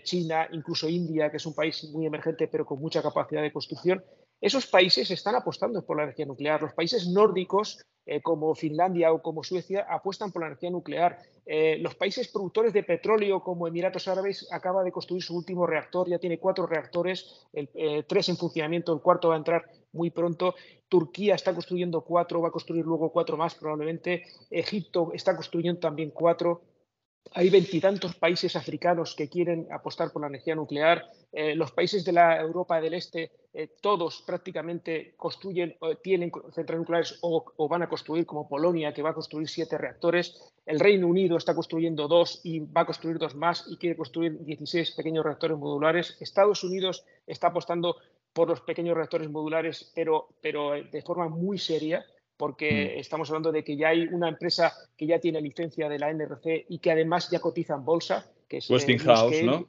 China, 0.03 0.47
incluso 0.51 0.87
India, 0.87 1.29
que 1.29 1.37
es 1.37 1.45
un 1.45 1.53
país 1.53 1.83
muy 1.91 2.05
emergente, 2.05 2.47
pero 2.47 2.65
con 2.65 2.79
mucha 2.79 3.01
capacidad 3.01 3.41
de 3.41 3.51
construcción. 3.51 4.03
Esos 4.39 4.67
países 4.67 5.09
están 5.09 5.35
apostando 5.35 5.83
por 5.83 5.97
la 5.97 6.03
energía 6.03 6.25
nuclear. 6.25 6.61
Los 6.61 6.73
países 6.73 7.07
nórdicos 7.07 7.83
eh, 8.05 8.21
como 8.21 8.53
Finlandia 8.55 9.11
o 9.11 9.21
como 9.21 9.43
Suecia 9.43 9.85
apuestan 9.89 10.31
por 10.31 10.41
la 10.41 10.47
energía 10.47 10.69
nuclear. 10.69 11.17
Eh, 11.45 11.77
los 11.79 11.95
países 11.95 12.27
productores 12.27 12.71
de 12.71 12.83
petróleo 12.83 13.41
como 13.41 13.67
Emiratos 13.67 14.07
Árabes 14.07 14.47
acaba 14.51 14.83
de 14.83 14.91
construir 14.91 15.23
su 15.23 15.35
último 15.35 15.65
reactor, 15.65 16.07
ya 16.07 16.19
tiene 16.19 16.39
cuatro 16.39 16.67
reactores, 16.67 17.47
el, 17.51 17.69
eh, 17.73 18.03
tres 18.07 18.29
en 18.29 18.37
funcionamiento, 18.37 18.93
el 18.93 19.01
cuarto 19.01 19.29
va 19.29 19.35
a 19.35 19.37
entrar 19.37 19.65
muy 19.91 20.11
pronto. 20.11 20.55
Turquía 20.87 21.35
está 21.35 21.53
construyendo 21.53 22.01
cuatro, 22.01 22.41
va 22.41 22.49
a 22.49 22.51
construir 22.51 22.85
luego 22.85 23.11
cuatro 23.11 23.37
más 23.37 23.55
probablemente. 23.55 24.23
Egipto 24.51 25.11
está 25.13 25.35
construyendo 25.35 25.79
también 25.79 26.11
cuatro. 26.11 26.61
Hay 27.33 27.49
veintitantos 27.49 28.15
países 28.15 28.55
africanos 28.55 29.15
que 29.15 29.29
quieren 29.29 29.67
apostar 29.71 30.11
por 30.11 30.21
la 30.21 30.27
energía 30.27 30.55
nuclear. 30.55 31.09
Eh, 31.31 31.55
los 31.55 31.71
países 31.71 32.03
de 32.05 32.11
la 32.11 32.39
Europa 32.39 32.79
del 32.79 32.93
Este, 32.93 33.31
eh, 33.53 33.69
todos 33.81 34.23
prácticamente 34.25 35.13
construyen, 35.17 35.75
eh, 35.81 35.97
tienen 36.01 36.31
centrales 36.53 36.79
nucleares 36.79 37.19
o, 37.21 37.45
o, 37.55 37.67
van 37.67 37.83
a 37.83 37.89
construir, 37.89 38.25
como 38.25 38.47
Polonia, 38.47 38.93
que 38.93 39.01
va 39.01 39.11
a 39.11 39.13
construir 39.13 39.47
siete 39.47 39.77
reactores. 39.77 40.53
El 40.65 40.79
Reino 40.79 41.07
Unido 41.07 41.37
está 41.37 41.55
construyendo 41.55 42.07
dos 42.07 42.41
y 42.43 42.59
va 42.59 42.81
a 42.81 42.85
construir 42.85 43.17
dos 43.17 43.35
más 43.35 43.65
y 43.69 43.77
quiere 43.77 43.95
construir 43.95 44.43
16 44.43 44.91
pequeños 44.91 45.25
reactores 45.25 45.57
modulares. 45.57 46.17
Estados 46.19 46.63
Unidos 46.63 47.05
está 47.25 47.47
apostando 47.47 47.97
por 48.33 48.47
los 48.47 48.61
pequeños 48.61 48.95
reactores 48.95 49.29
modulares, 49.29 49.91
pero, 49.95 50.27
pero 50.41 50.71
de 50.73 51.01
forma 51.01 51.27
muy 51.27 51.57
seria 51.57 52.05
porque 52.37 52.95
mm. 52.95 52.99
estamos 52.99 53.29
hablando 53.29 53.51
de 53.51 53.63
que 53.63 53.75
ya 53.75 53.89
hay 53.89 54.07
una 54.07 54.29
empresa 54.29 54.71
que 54.95 55.07
ya 55.07 55.19
tiene 55.19 55.41
licencia 55.41 55.89
de 55.89 55.99
la 55.99 56.11
NRC 56.13 56.65
y 56.69 56.79
que 56.79 56.91
además 56.91 57.29
ya 57.29 57.39
cotiza 57.39 57.73
en 57.75 57.83
bolsa, 57.83 58.31
que 58.47 58.57
es 58.57 58.69
Westinghouse, 58.69 59.35
eh, 59.35 59.43
¿no? 59.43 59.67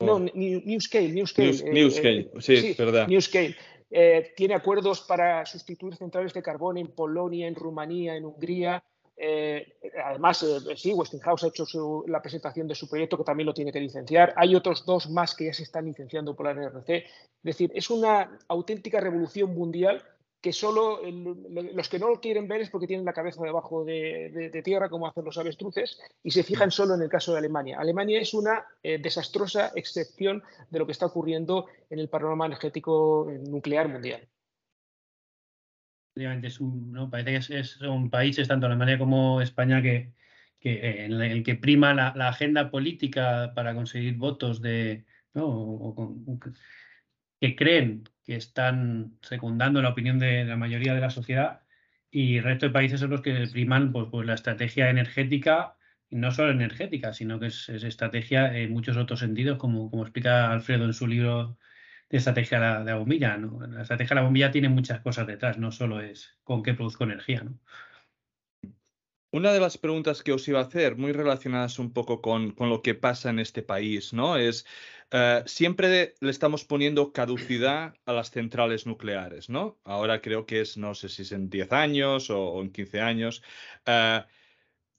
No, 0.00 0.18
Newscale, 0.18 1.08
Newscale. 1.10 1.48
News, 1.48 1.62
eh, 1.62 1.70
Newscale, 1.72 2.20
eh, 2.20 2.30
sí, 2.40 2.56
sí, 2.56 2.74
verdad. 2.76 3.06
Newscale. 3.06 3.56
Eh, 3.94 4.32
tiene 4.34 4.54
acuerdos 4.54 5.02
para 5.02 5.44
sustituir 5.44 5.94
centrales 5.96 6.32
de 6.32 6.42
carbón 6.42 6.78
en 6.78 6.88
Polonia, 6.88 7.46
en 7.46 7.54
Rumanía, 7.54 8.16
en 8.16 8.24
Hungría. 8.24 8.82
Eh, 9.14 9.74
además, 10.02 10.42
eh, 10.42 10.76
sí, 10.76 10.94
Westinghouse 10.94 11.44
ha 11.44 11.48
hecho 11.48 11.66
su, 11.66 12.02
la 12.08 12.22
presentación 12.22 12.66
de 12.66 12.74
su 12.74 12.88
proyecto 12.88 13.18
que 13.18 13.24
también 13.24 13.46
lo 13.46 13.52
tiene 13.52 13.70
que 13.70 13.80
licenciar. 13.80 14.32
Hay 14.36 14.54
otros 14.54 14.86
dos 14.86 15.10
más 15.10 15.34
que 15.34 15.44
ya 15.44 15.52
se 15.52 15.64
están 15.64 15.84
licenciando 15.84 16.34
por 16.34 16.46
la 16.46 16.54
NRC. 16.54 16.88
Es 16.88 17.04
decir, 17.42 17.70
es 17.74 17.90
una 17.90 18.38
auténtica 18.48 18.98
revolución 18.98 19.54
mundial 19.54 20.02
que 20.42 20.52
solo 20.52 21.00
los 21.04 21.88
que 21.88 22.00
no 22.00 22.08
lo 22.08 22.20
quieren 22.20 22.48
ver 22.48 22.62
es 22.62 22.68
porque 22.68 22.88
tienen 22.88 23.06
la 23.06 23.12
cabeza 23.12 23.44
debajo 23.44 23.84
de, 23.84 24.60
tierra, 24.64 24.88
como 24.88 25.06
hacen 25.06 25.24
los 25.24 25.38
avestruces, 25.38 26.00
y 26.24 26.32
se 26.32 26.42
fijan 26.42 26.72
solo 26.72 26.96
en 26.96 27.02
el 27.02 27.08
caso 27.08 27.32
de 27.32 27.38
Alemania. 27.38 27.78
Alemania 27.78 28.20
es 28.20 28.34
una 28.34 28.66
eh, 28.82 28.98
desastrosa 28.98 29.70
excepción 29.76 30.42
de 30.68 30.80
lo 30.80 30.86
que 30.86 30.92
está 30.92 31.06
ocurriendo 31.06 31.68
en 31.88 32.00
el 32.00 32.08
panorama 32.08 32.46
energético 32.46 33.30
nuclear 33.48 33.88
mundial. 33.88 34.28
Es 36.16 36.60
un, 36.60 37.08
parece 37.08 37.48
que 37.48 37.60
es, 37.60 37.80
un 37.80 38.10
país, 38.10 38.36
tanto 38.48 38.66
Alemania 38.66 38.98
como 38.98 39.40
España, 39.40 39.80
que, 39.80 40.12
que 40.58 41.04
en 41.04 41.12
el 41.22 41.44
que 41.44 41.54
prima 41.54 41.94
la, 41.94 42.28
agenda 42.28 42.68
política 42.68 43.52
para 43.54 43.74
conseguir 43.76 44.16
votos 44.16 44.60
de, 44.60 45.04
que 47.40 47.56
creen 47.56 48.04
que 48.24 48.36
están 48.36 49.18
secundando 49.22 49.82
la 49.82 49.90
opinión 49.90 50.18
de 50.18 50.44
la 50.44 50.56
mayoría 50.56 50.94
de 50.94 51.00
la 51.00 51.10
sociedad 51.10 51.62
y 52.10 52.36
el 52.36 52.44
resto 52.44 52.66
de 52.66 52.72
países 52.72 53.00
son 53.00 53.10
los 53.10 53.22
que 53.22 53.48
priman 53.50 53.92
pues, 53.92 54.08
pues 54.10 54.26
la 54.26 54.34
estrategia 54.34 54.90
energética, 54.90 55.76
y 56.10 56.16
no 56.16 56.30
solo 56.30 56.50
energética, 56.52 57.14
sino 57.14 57.40
que 57.40 57.46
es, 57.46 57.68
estrategia 57.70 58.56
en 58.56 58.72
muchos 58.72 58.98
otros 58.98 59.20
sentidos, 59.20 59.58
como, 59.58 59.90
como 59.90 60.02
explica 60.02 60.52
Alfredo 60.52 60.84
en 60.84 60.92
su 60.92 61.06
libro 61.06 61.58
de 62.10 62.18
estrategia 62.18 62.60
de 62.60 62.66
la, 62.66 62.78
de 62.80 62.90
la 62.92 62.98
bombilla. 62.98 63.38
¿no? 63.38 63.66
La 63.66 63.82
estrategia 63.82 64.10
de 64.10 64.16
la 64.16 64.24
bombilla 64.24 64.50
tiene 64.50 64.68
muchas 64.68 65.00
cosas 65.00 65.26
detrás, 65.26 65.58
no 65.58 65.72
solo 65.72 66.00
es 66.00 66.36
con 66.44 66.62
qué 66.62 66.74
produzco 66.74 67.04
energía. 67.04 67.42
¿no? 67.44 67.58
Una 69.32 69.54
de 69.54 69.60
las 69.60 69.78
preguntas 69.78 70.22
que 70.22 70.32
os 70.32 70.46
iba 70.46 70.60
a 70.60 70.64
hacer, 70.64 70.96
muy 70.96 71.12
relacionadas 71.12 71.78
un 71.78 71.90
poco 71.94 72.20
con, 72.20 72.54
lo 72.58 72.82
que 72.82 72.94
pasa 72.94 73.30
en 73.30 73.38
este 73.38 73.62
país, 73.62 74.12
¿no? 74.12 74.36
Es, 74.36 74.66
eh, 75.10 75.42
siempre 75.46 76.14
le 76.20 76.30
estamos 76.30 76.66
poniendo 76.66 77.12
caducidad 77.12 77.94
a 78.04 78.12
las 78.12 78.30
centrales 78.30 78.86
nucleares, 78.86 79.48
¿no? 79.48 79.78
Ahora 79.84 80.20
creo 80.20 80.44
que 80.44 80.60
es, 80.60 80.76
no 80.76 80.94
sé 80.94 81.08
si 81.08 81.22
es 81.22 81.32
en 81.32 81.48
10 81.48 81.72
años 81.72 82.28
o, 82.28 82.60
en 82.60 82.70
15 82.72 83.00
años. 83.00 83.42
Eh, 83.86 84.22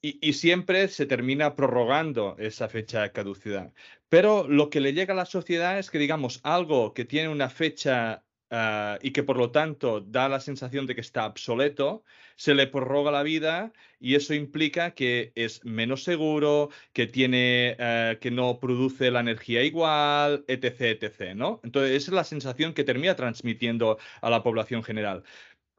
y, 0.02 0.32
siempre 0.32 0.88
se 0.88 1.06
termina 1.06 1.54
prorrogando 1.54 2.36
esa 2.38 2.68
fecha 2.68 3.02
de 3.02 3.12
caducidad. 3.12 3.72
Pero 4.08 4.48
lo 4.48 4.68
que 4.68 4.80
le 4.80 4.94
llega 4.94 5.14
a 5.14 5.16
la 5.16 5.26
sociedad 5.26 5.78
es 5.78 5.90
que, 5.90 5.98
digamos, 5.98 6.40
algo 6.42 6.92
que 6.92 7.04
tiene 7.04 7.28
una 7.28 7.50
fecha 7.50 8.24
Ah, 8.56 9.00
y 9.02 9.10
que 9.10 9.24
por 9.24 9.36
lo 9.36 9.50
tanto 9.50 10.00
da 10.00 10.28
la 10.28 10.38
sensación 10.38 10.86
de 10.86 10.94
que 10.94 11.00
está 11.00 11.26
obsoleto, 11.26 12.04
se 12.36 12.54
le 12.54 12.68
prorroga 12.68 13.10
la 13.10 13.24
vida 13.24 13.72
y 13.98 14.14
eso 14.14 14.32
implica 14.32 14.92
que 14.92 15.32
es 15.34 15.64
menos 15.64 16.04
seguro, 16.04 16.70
que 16.92 17.08
tiene, 17.08 17.74
eh, 17.76 18.18
que 18.20 18.30
no 18.30 18.60
produce 18.60 19.10
la 19.10 19.20
energía 19.20 19.64
igual, 19.64 20.44
etc, 20.46 21.02
etc, 21.02 21.34
¿no? 21.34 21.60
Entonces 21.64 21.96
esa 21.96 22.12
es 22.12 22.14
la 22.14 22.22
sensación 22.22 22.74
que 22.74 22.84
termina 22.84 23.16
transmitiendo 23.16 23.98
a 24.20 24.30
la 24.30 24.44
población 24.44 24.84
general. 24.84 25.24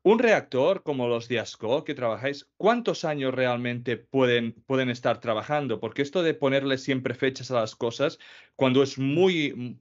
Un 0.03 0.19
reactor 0.19 0.83
como 0.83 1.07
los 1.07 1.29
de 1.29 1.39
ASCO 1.39 1.85
que 1.85 1.95
trabajáis, 1.95 2.47
¿cuántos 2.57 3.05
años 3.05 3.33
realmente 3.33 3.95
pueden, 3.97 4.51
pueden 4.67 4.89
estar 4.89 5.19
trabajando? 5.21 5.79
Porque 5.79 6.01
esto 6.01 6.23
de 6.23 6.33
ponerle 6.33 6.77
siempre 6.77 7.13
fechas 7.15 7.51
a 7.51 7.61
las 7.61 7.75
cosas, 7.75 8.19
cuando 8.55 8.83
es 8.83 8.99
muy, 8.99 9.79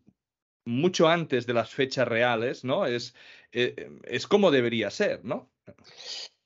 mucho 0.65 1.09
antes 1.09 1.47
de 1.47 1.55
las 1.55 1.71
fechas 1.71 2.09
reales, 2.09 2.65
¿no? 2.65 2.87
Es, 2.87 3.15
eh, 3.53 3.91
es 4.05 4.27
como 4.27 4.51
debería 4.51 4.91
ser, 4.91 5.25
¿no? 5.25 5.51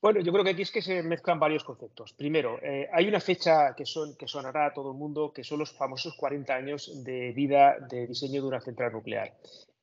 Bueno, 0.00 0.20
yo 0.20 0.32
creo 0.32 0.44
que 0.44 0.50
aquí 0.50 0.62
es 0.62 0.70
que 0.70 0.82
se 0.82 1.02
mezclan 1.02 1.40
varios 1.40 1.64
conceptos. 1.64 2.12
Primero, 2.12 2.60
eh, 2.62 2.88
hay 2.92 3.08
una 3.08 3.20
fecha 3.20 3.74
que, 3.76 3.84
son, 3.84 4.16
que 4.16 4.28
sonará 4.28 4.66
a 4.66 4.72
todo 4.72 4.92
el 4.92 4.96
mundo, 4.96 5.32
que 5.32 5.42
son 5.42 5.58
los 5.58 5.72
famosos 5.72 6.14
40 6.14 6.54
años 6.54 7.04
de 7.04 7.32
vida 7.32 7.76
de 7.90 8.06
diseño 8.06 8.42
de 8.42 8.48
una 8.48 8.60
central 8.60 8.92
nuclear. 8.92 9.34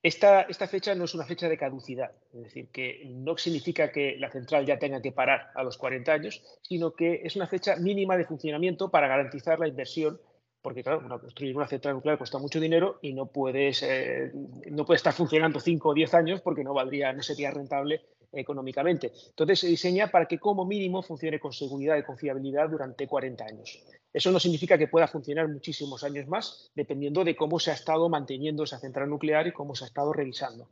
Esta, 0.01 0.43
esta, 0.43 0.67
fecha 0.67 0.93
no 0.95 1.05
es 1.05 1.15
una 1.15 1.25
fecha 1.25 1.49
de 1.49 1.57
caducidad, 1.57 2.11
es 2.31 2.43
decir, 2.43 2.69
que 2.69 3.01
no 3.07 3.35
significa 3.37 3.91
que 3.91 4.15
la 4.19 4.29
central 4.29 4.63
ya 4.63 4.77
tenga 4.77 5.01
que 5.01 5.11
parar 5.11 5.49
a 5.55 5.63
los 5.63 5.77
40 5.77 6.13
años, 6.13 6.43
sino 6.61 6.93
que 6.93 7.21
es 7.23 7.35
una 7.35 7.47
fecha 7.47 7.75
mínima 7.77 8.15
de 8.15 8.25
funcionamiento 8.25 8.91
para 8.91 9.07
garantizar 9.07 9.59
la 9.59 9.67
inversión 9.67 10.21
porque 10.65 10.81
claro, 10.81 11.07
construir 11.19 11.55
una 11.55 11.67
central 11.67 11.93
nuclear 11.93 12.17
cuesta 12.17 12.39
mucho 12.39 12.59
dinero 12.59 12.97
y 13.03 13.13
no 13.13 13.27
puedes, 13.27 13.83
eh, 13.83 14.31
no 14.71 14.83
puede 14.83 14.95
estar 14.95 15.13
funcionando 15.13 15.59
5 15.59 15.89
o 15.89 15.93
10 15.93 16.13
años 16.15 16.41
porque 16.41 16.63
no 16.63 16.73
valdría, 16.73 17.13
no 17.13 17.21
sería 17.21 17.51
rentable 17.51 18.01
económicamente. 18.33 19.11
Entonces 19.29 19.59
se 19.59 19.67
diseña 19.67 20.07
para 20.07 20.25
que 20.25 20.39
como 20.39 20.65
mínimo 20.65 21.03
funcione 21.03 21.39
con 21.39 21.53
seguridad 21.53 21.97
y 21.97 22.01
confiabilidad 22.01 22.67
durante 22.67 23.05
40 23.05 23.45
años. 23.45 23.79
Eso 24.11 24.31
no 24.31 24.39
significa 24.39 24.75
que 24.75 24.87
pueda 24.87 25.07
funcionar 25.07 25.47
muchísimos 25.47 26.03
años 26.03 26.27
más, 26.27 26.71
dependiendo 26.73 27.23
de 27.23 27.35
cómo 27.35 27.59
se 27.59 27.69
ha 27.69 27.75
estado 27.75 28.09
manteniendo 28.09 28.63
esa 28.63 28.79
central 28.79 29.07
nuclear 29.07 29.45
y 29.45 29.51
cómo 29.51 29.75
se 29.75 29.83
ha 29.83 29.87
estado 29.87 30.13
revisando. 30.13 30.67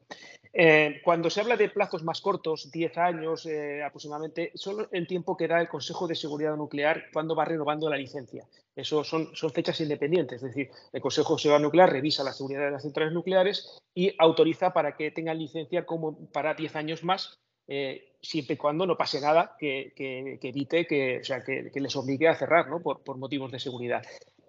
Eh, 0.55 1.01
cuando 1.03 1.31
se 1.31 1.41
habla 1.41 1.57
de 1.57 1.69
plazos 1.69 2.03
más 2.03 2.21
cortos, 2.21 2.69
10 2.71 2.97
años 2.99 3.45
eh, 3.47 3.83
aproximadamente, 3.83 4.51
son 4.53 4.87
el 4.91 5.07
tiempo 5.07 5.35
que 5.35 5.47
da 5.47 5.59
el 5.59 5.67
Consejo 5.67 6.07
de 6.07 6.13
Seguridad 6.13 6.55
Nuclear 6.55 7.05
cuando 7.11 7.35
va 7.35 7.45
renovando 7.45 7.89
la 7.89 7.97
licencia. 7.97 8.45
Eso 8.75 9.03
son, 9.03 9.35
son 9.35 9.51
fechas 9.51 9.81
independientes, 9.81 10.43
es 10.43 10.49
decir, 10.49 10.69
el 10.91 11.01
Consejo 11.01 11.35
de 11.35 11.41
Seguridad 11.41 11.63
Nuclear 11.63 11.91
revisa 11.91 12.23
la 12.23 12.33
seguridad 12.33 12.65
de 12.65 12.71
las 12.71 12.83
centrales 12.83 13.13
nucleares 13.13 13.81
y 13.95 14.13
autoriza 14.19 14.73
para 14.73 14.95
que 14.95 15.09
tengan 15.09 15.39
licencia 15.39 15.85
como 15.85 16.29
para 16.31 16.53
10 16.53 16.75
años 16.75 17.03
más 17.03 17.39
eh, 17.67 18.17
siempre 18.21 18.55
y 18.55 18.57
cuando 18.57 18.85
no 18.85 18.97
pase 18.97 19.21
nada 19.21 19.55
que, 19.57 19.93
evite 20.41 20.85
que, 20.85 21.19
o 21.19 21.23
sea, 21.23 21.43
que, 21.43 21.71
les 21.73 21.95
obligue 21.95 22.27
a 22.27 22.35
cerrar 22.35 22.69
¿no? 22.69 22.81
por, 22.81 23.17
motivos 23.17 23.51
de 23.51 23.59
seguridad. 23.59 24.03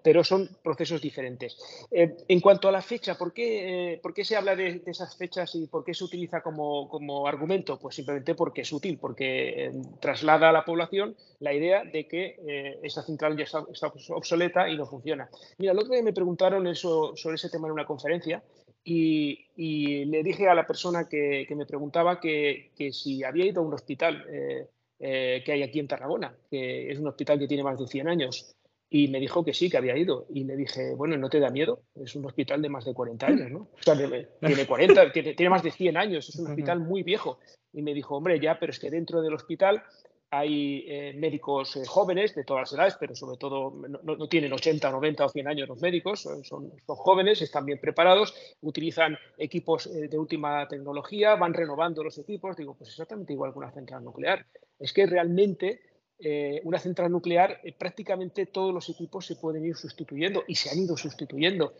Pero 0.04 0.22
son 0.22 0.48
procesos 0.62 1.00
diferentes. 1.00 1.56
Eh, 1.90 2.14
en 2.28 2.40
cuanto 2.40 2.68
a 2.68 2.72
la 2.72 2.82
fecha, 2.82 3.16
¿por 3.16 3.32
qué, 3.32 3.94
eh, 3.94 3.98
¿por 4.02 4.14
qué 4.14 4.24
se 4.24 4.36
habla 4.36 4.54
de, 4.54 4.82
esas 4.86 5.16
fechas 5.16 5.54
y 5.56 5.66
por 5.66 5.82
qué 5.82 5.94
se 5.94 6.04
utiliza 6.04 6.42
como, 6.42 6.88
como 6.88 7.26
argumento? 7.26 7.78
Pues 7.78 7.96
simplemente 7.96 8.36
porque 8.36 8.60
es 8.60 8.72
útil, 8.72 8.98
porque 8.98 9.72
traslada 10.00 10.50
a 10.50 10.52
la 10.52 10.64
población 10.64 11.16
la 11.40 11.52
idea 11.52 11.84
de 11.84 12.06
que 12.06 12.78
esa 12.82 13.02
central 13.02 13.36
ya 13.36 13.44
está, 13.44 13.64
obsoleta 14.10 14.68
y 14.68 14.76
no 14.76 14.86
funciona. 14.86 15.28
Mira, 15.58 15.72
el 15.72 15.78
otro 15.78 15.94
día 15.94 16.02
me 16.02 16.12
preguntaron 16.12 16.66
eso, 16.66 17.16
sobre 17.16 17.36
ese 17.36 17.48
tema 17.48 17.66
en 17.66 17.72
una 17.72 17.86
conferencia 17.86 18.42
y, 18.84 20.04
le 20.04 20.22
dije 20.22 20.48
a 20.48 20.54
la 20.54 20.66
persona 20.66 21.08
que, 21.08 21.46
me 21.56 21.66
preguntaba 21.66 22.20
que, 22.20 22.70
si 22.92 23.24
había 23.24 23.46
ido 23.46 23.62
a 23.62 23.64
un 23.64 23.74
hospital 23.74 24.24
eh, 24.28 24.68
eh, 24.98 25.42
que 25.44 25.52
hay 25.52 25.62
aquí 25.62 25.80
en 25.80 25.88
Tarragona, 25.88 26.36
que 26.50 26.92
es 26.92 26.98
un 26.98 27.08
hospital 27.08 27.38
que 27.38 27.48
tiene 27.48 27.62
más 27.62 27.78
de 27.78 27.86
100 27.86 28.08
años. 28.08 28.54
Y 28.90 29.08
me 29.08 29.18
dijo 29.18 29.44
que 29.44 29.54
sí, 29.54 29.70
que 29.70 29.76
había 29.76 29.96
ido. 29.96 30.26
Y 30.30 30.44
le 30.44 30.56
dije, 30.56 30.94
bueno, 30.94 31.16
¿no 31.16 31.28
te 31.28 31.40
da 31.40 31.50
miedo? 31.50 31.82
Es 31.94 32.14
un 32.14 32.26
hospital 32.26 32.62
de 32.62 32.68
más 32.68 32.84
de 32.84 32.94
40 32.94 33.26
años, 33.26 33.50
¿no? 33.50 33.58
O 33.72 33.82
sea, 33.82 33.96
tiene 33.96 34.66
40, 34.66 35.12
tiene, 35.12 35.34
tiene 35.34 35.50
más 35.50 35.62
de 35.62 35.70
100 35.70 35.96
años, 35.96 36.28
es 36.28 36.36
un 36.36 36.48
hospital 36.48 36.80
muy 36.80 37.02
viejo. 37.02 37.38
Y 37.72 37.82
me 37.82 37.94
dijo, 37.94 38.16
hombre, 38.16 38.38
ya, 38.38 38.58
pero 38.58 38.70
es 38.70 38.78
que 38.78 38.90
dentro 38.90 39.20
del 39.20 39.34
hospital 39.34 39.82
hay 40.38 40.84
eh, 40.88 41.12
médicos 41.16 41.76
eh, 41.76 41.84
jóvenes 41.86 42.34
de 42.34 42.44
todas 42.44 42.62
las 42.62 42.72
edades, 42.72 42.96
pero 42.98 43.14
sobre 43.14 43.36
todo 43.36 43.72
no, 44.02 44.28
tienen 44.28 44.52
80, 44.52 44.90
90 44.90 45.24
o 45.24 45.28
100 45.28 45.48
años 45.48 45.68
los 45.68 45.80
médicos, 45.80 46.22
son, 46.22 46.44
son, 46.44 46.72
jóvenes, 46.86 47.40
están 47.42 47.64
bien 47.64 47.78
preparados, 47.80 48.34
utilizan 48.60 49.16
equipos 49.38 49.86
eh, 49.86 50.08
de 50.08 50.18
última 50.18 50.66
tecnología, 50.66 51.36
van 51.36 51.54
renovando 51.54 52.02
los 52.02 52.18
equipos. 52.18 52.56
Digo, 52.56 52.74
pues 52.74 52.90
exactamente 52.90 53.32
igual 53.32 53.52
que 53.52 53.58
una 53.58 53.72
central 53.72 54.02
nuclear. 54.02 54.46
Es 54.78 54.92
que 54.92 55.06
realmente 55.06 55.80
una 56.64 56.78
central 56.78 57.10
nuclear, 57.10 57.60
prácticamente 57.76 58.46
todos 58.46 58.72
los 58.72 58.88
equipos 58.88 59.26
se 59.26 59.36
pueden 59.36 59.64
ir 59.64 59.76
sustituyendo 59.76 60.44
y 60.46 60.54
se 60.54 60.70
han 60.70 60.78
ido 60.78 60.96
sustituyendo. 60.96 61.74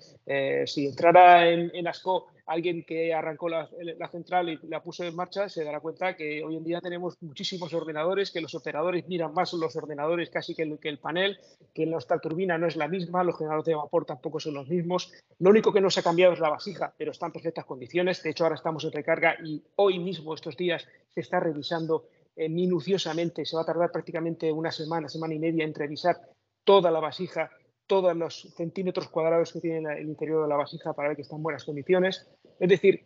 si 0.67 0.87
entrara 0.87 1.49
en, 1.49 1.71
en 1.75 1.89
ASCO 1.89 2.27
alguien 2.47 2.85
que 2.85 3.15
arrancó 3.15 3.49
la, 3.49 3.69
central 4.11 4.49
y 4.51 4.59
la 4.69 4.83
puso 4.83 5.05
en 5.05 5.17
marcha 5.17 5.49
se 5.49 5.65
dará 5.65 5.81
cuenta 5.81 6.17
que 6.17 6.43
hoy 6.45 6.57
en 6.57 6.65
día 6.65 6.81
tenemos 6.81 7.17
muchísimos 7.21 7.73
ordenadores, 7.73 8.31
que 8.31 8.41
los 8.41 8.55
operadores 8.55 9.09
miran 9.09 9.33
más 9.33 9.53
los 9.55 9.75
ordenadores 9.77 10.31
casi 10.31 10.55
que 10.55 10.63
el, 10.63 10.79
que 10.79 10.89
el 10.89 10.99
panel, 10.99 11.39
que 11.73 11.87
nuestra 11.87 12.19
turbina 12.19 12.59
no 12.59 12.67
es 12.67 12.77
la 12.77 12.89
misma, 12.89 13.25
los 13.25 13.37
generadores 13.37 13.67
de 13.67 13.75
vapor 13.75 14.05
tampoco 14.05 14.41
son 14.41 14.55
los 14.55 14.69
mismos. 14.69 15.13
Lo 15.39 15.51
único 15.51 15.73
que 15.73 15.81
no 15.81 15.91
se 15.91 16.01
ha 16.01 16.03
cambiado 16.03 16.35
es 16.35 16.41
la 16.41 16.51
vasija, 16.51 16.93
pero 16.97 17.13
está 17.13 17.27
en 17.27 17.33
perfectas 17.33 17.65
condiciones. 17.65 18.23
De 18.23 18.31
hecho, 18.31 18.45
ahora 18.45 18.57
estamos 18.57 18.85
en 18.85 18.93
recarga 18.93 19.37
y 19.43 19.63
hoy 19.77 19.99
mismo, 19.99 20.35
estos 20.35 20.57
días, 20.57 20.87
se 21.09 21.21
está 21.21 21.41
revisando 21.41 22.09
eh, 22.37 22.49
minuciosamente. 22.49 23.45
Se 23.45 23.57
va 23.57 23.63
a 23.63 23.67
tardar 23.67 23.91
prácticamente 23.93 24.51
una 24.51 24.71
semana, 24.71 25.09
semana 25.09 25.35
y 25.35 25.39
media 25.39 25.65
en 25.65 25.75
revisar 25.75 26.21
toda 26.65 26.91
la 26.91 27.01
vasija 27.01 27.51
todos 27.87 28.17
los 28.17 28.55
centímetros 28.57 29.09
cuadrados 29.09 29.53
que 29.53 29.61
tiene 29.61 29.99
el 29.99 30.09
interior 30.09 30.43
de 30.43 30.49
la 30.49 30.57
vasija 30.57 30.93
para 30.95 31.09
ver 31.09 31.17
que 31.17 31.23
está 31.23 31.37
en 31.37 31.43
buenas 31.43 31.65
condiciones. 31.65 32.27
Es 32.59 32.69
decir, 32.69 33.05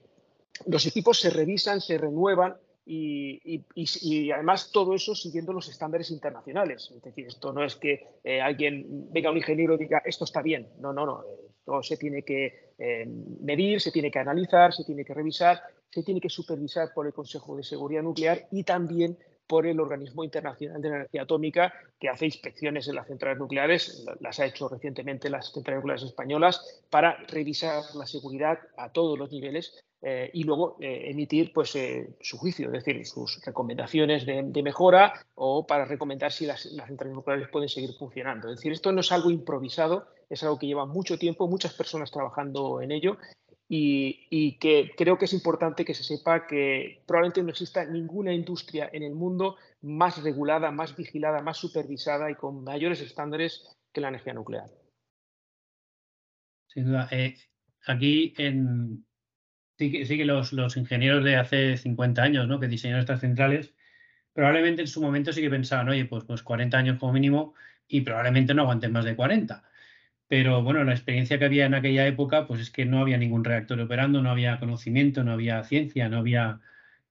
los 0.66 0.86
equipos 0.86 1.20
se 1.20 1.30
revisan, 1.30 1.80
se 1.80 1.98
renuevan 1.98 2.56
y, 2.90 3.60
además 4.32 4.70
todo 4.72 4.94
eso 4.94 5.14
siguiendo 5.14 5.52
los 5.52 5.68
estándares 5.68 6.10
internacionales. 6.10 6.90
Es 6.94 7.02
decir, 7.02 7.26
esto 7.26 7.52
no 7.52 7.64
es 7.64 7.76
que 7.76 8.06
eh, 8.24 8.40
alguien 8.40 9.12
venga 9.12 9.30
un 9.30 9.36
ingeniero 9.36 9.74
y 9.74 9.78
diga 9.78 10.02
esto 10.04 10.24
está 10.24 10.42
bien. 10.42 10.68
No, 10.78 10.92
no, 10.92 11.04
no. 11.04 11.24
Esto 11.58 11.82
se 11.82 11.96
tiene 11.96 12.22
que 12.22 12.72
eh, 12.78 13.06
medir, 13.40 13.80
se 13.80 13.92
tiene 13.92 14.10
que 14.10 14.20
analizar, 14.20 14.72
se 14.72 14.84
tiene 14.84 15.04
que 15.04 15.12
revisar, 15.12 15.60
se 15.90 16.02
tiene 16.02 16.20
que 16.20 16.28
supervisar 16.28 16.92
por 16.94 17.06
el 17.06 17.12
Consejo 17.12 17.56
de 17.56 17.62
Seguridad 17.62 18.02
Nuclear 18.02 18.46
y 18.50 18.64
también 18.64 19.18
por 19.48 19.66
el 19.66 19.80
Organismo 19.80 20.22
Internacional 20.22 20.80
de 20.80 20.88
Energía 20.88 21.22
Atómica, 21.22 21.72
que 21.98 22.10
hace 22.10 22.26
inspecciones 22.26 22.86
en 22.86 22.94
las 22.94 23.06
centrales 23.08 23.38
nucleares, 23.38 24.04
las 24.20 24.38
ha 24.38 24.44
hecho 24.44 24.68
recientemente 24.68 25.30
las 25.30 25.50
centrales 25.52 25.80
nucleares 25.80 26.04
españolas, 26.04 26.82
para 26.90 27.16
revisar 27.28 27.82
la 27.94 28.06
seguridad 28.06 28.58
a 28.76 28.92
todos 28.92 29.18
los 29.18 29.32
niveles 29.32 29.80
eh, 30.02 30.30
y 30.34 30.44
luego 30.44 30.76
eh, 30.80 31.10
emitir 31.10 31.52
pues, 31.52 31.74
eh, 31.76 32.10
su 32.20 32.36
juicio, 32.36 32.66
es 32.66 32.84
decir, 32.84 33.04
sus 33.06 33.42
recomendaciones 33.44 34.26
de, 34.26 34.62
mejora 34.62 35.14
o 35.34 35.66
para 35.66 35.86
recomendar 35.86 36.30
si 36.30 36.44
las, 36.44 36.66
las, 36.66 36.86
centrales 36.86 37.14
nucleares 37.14 37.48
pueden 37.48 37.70
seguir 37.70 37.94
funcionando. 37.98 38.50
Es 38.50 38.56
decir, 38.56 38.72
esto 38.72 38.92
no 38.92 39.00
es 39.00 39.10
algo 39.10 39.30
improvisado, 39.30 40.06
es 40.28 40.42
algo 40.42 40.58
que 40.58 40.66
lleva 40.66 40.84
mucho 40.84 41.18
tiempo, 41.18 41.48
muchas 41.48 41.72
personas 41.72 42.10
trabajando 42.10 42.82
en 42.82 42.92
ello 42.92 43.16
y, 43.68 44.58
que 44.58 44.92
creo 44.96 45.18
que 45.18 45.26
es 45.26 45.32
importante 45.34 45.84
que 45.84 45.94
se 45.94 46.02
sepa 46.02 46.46
que 46.46 47.02
probablemente 47.06 47.42
no 47.42 47.50
exista 47.50 47.84
ninguna 47.84 48.32
industria 48.32 48.88
en 48.92 49.02
el 49.02 49.14
mundo 49.14 49.56
más 49.82 50.22
regulada, 50.22 50.70
más 50.70 50.96
vigilada, 50.96 51.42
más 51.42 51.58
supervisada 51.58 52.30
y 52.30 52.34
con 52.34 52.64
mayores 52.64 53.00
estándares 53.02 53.76
que 53.92 54.00
la 54.00 54.08
energía 54.08 54.32
nuclear. 54.32 54.70
Sin 56.68 56.86
duda. 56.86 57.08
aquí 57.86 58.34
en, 58.38 59.04
sí 59.76 59.90
que, 59.90 60.24
los, 60.24 60.52
los, 60.52 60.76
ingenieros 60.76 61.22
de 61.24 61.36
hace 61.36 61.76
50 61.76 62.22
años, 62.22 62.48
¿no? 62.48 62.58
Que 62.60 62.68
diseñaron 62.68 63.00
estas 63.00 63.20
centrales, 63.20 63.74
probablemente 64.32 64.82
en 64.82 64.88
su 64.88 65.02
momento 65.02 65.32
sí 65.32 65.42
que 65.42 65.50
pensaban, 65.50 65.88
oye, 65.88 66.06
pues, 66.06 66.24
pues 66.24 66.42
40 66.42 66.76
años 66.76 66.98
como 66.98 67.12
mínimo 67.12 67.54
y 67.86 68.00
probablemente 68.00 68.54
no 68.54 68.62
aguanten 68.62 68.92
más 68.92 69.04
de 69.04 69.16
40. 69.16 69.62
Pero 70.28 70.62
bueno, 70.62 70.84
la 70.84 70.92
experiencia 70.92 71.38
que 71.38 71.46
había 71.46 71.66
en 71.66 71.74
aquella 71.74 72.06
época, 72.06 72.46
pues 72.46 72.60
es 72.60 72.70
que 72.70 72.84
no 72.84 73.00
había 73.00 73.16
ningún 73.18 73.44
reactor 73.44 73.80
operando, 73.80 74.22
no 74.22 74.30
había 74.30 74.58
conocimiento, 74.60 75.24
no 75.24 75.32
había 75.32 75.64
ciencia, 75.64 76.08
no 76.08 76.18
había 76.18 76.60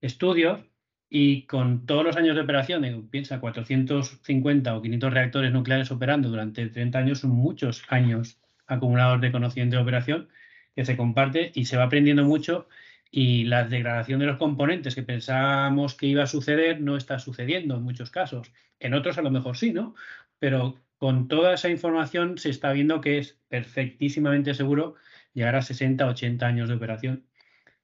estudios. 0.02 0.62
Y 1.10 1.46
con 1.48 1.86
todos 1.86 2.04
los 2.04 2.18
años 2.18 2.36
de 2.36 2.42
operación, 2.42 3.10
piensa, 3.10 3.40
450 3.40 4.76
o 4.76 4.82
500 4.82 5.14
reactores 5.14 5.52
nucleares 5.52 5.92
operando 5.92 6.30
durante 6.30 6.68
30 6.70 7.00
años 7.00 7.20
son 7.20 7.32
muchos 7.32 7.84
años 7.90 8.40
acumulados 8.68 9.22
de 9.22 9.32
conocimiento 9.32 9.78
de 9.78 9.82
operación 9.84 10.30
que 10.76 10.86
se 10.86 10.98
comparte 10.98 11.52
y 11.56 11.66
se 11.66 11.78
va 11.78 11.86
aprendiendo 11.86 12.24
mucho 12.26 12.68
y 13.12 13.46
la 13.46 13.64
degradación 13.64 14.20
de 14.20 14.26
los 14.28 14.38
componentes 14.38 14.96
que 14.96 15.04
pensábamos 15.04 15.96
que 15.96 16.08
iba 16.08 16.24
a 16.24 16.28
suceder 16.28 16.82
no 16.82 16.98
está 16.98 17.20
sucediendo 17.20 17.78
en 17.78 17.84
muchos 17.84 18.12
casos. 18.12 18.52
En 18.80 18.94
otros 18.94 19.18
a 19.18 19.22
lo 19.22 19.32
mejor 19.32 19.58
sí, 19.58 19.72
¿no? 19.74 19.96
Pero 20.40 20.80
con 20.98 21.28
toda 21.28 21.54
esa 21.54 21.70
información 21.70 22.38
se 22.38 22.50
está 22.50 22.72
viendo 22.72 23.02
que 23.02 23.20
es 23.20 23.40
perfectísimamente 23.50 24.54
seguro 24.54 24.96
llegar 25.34 25.56
a 25.56 25.62
60, 25.62 26.06
80 26.06 26.46
años 26.46 26.70
de 26.70 26.76
operación. 26.76 27.26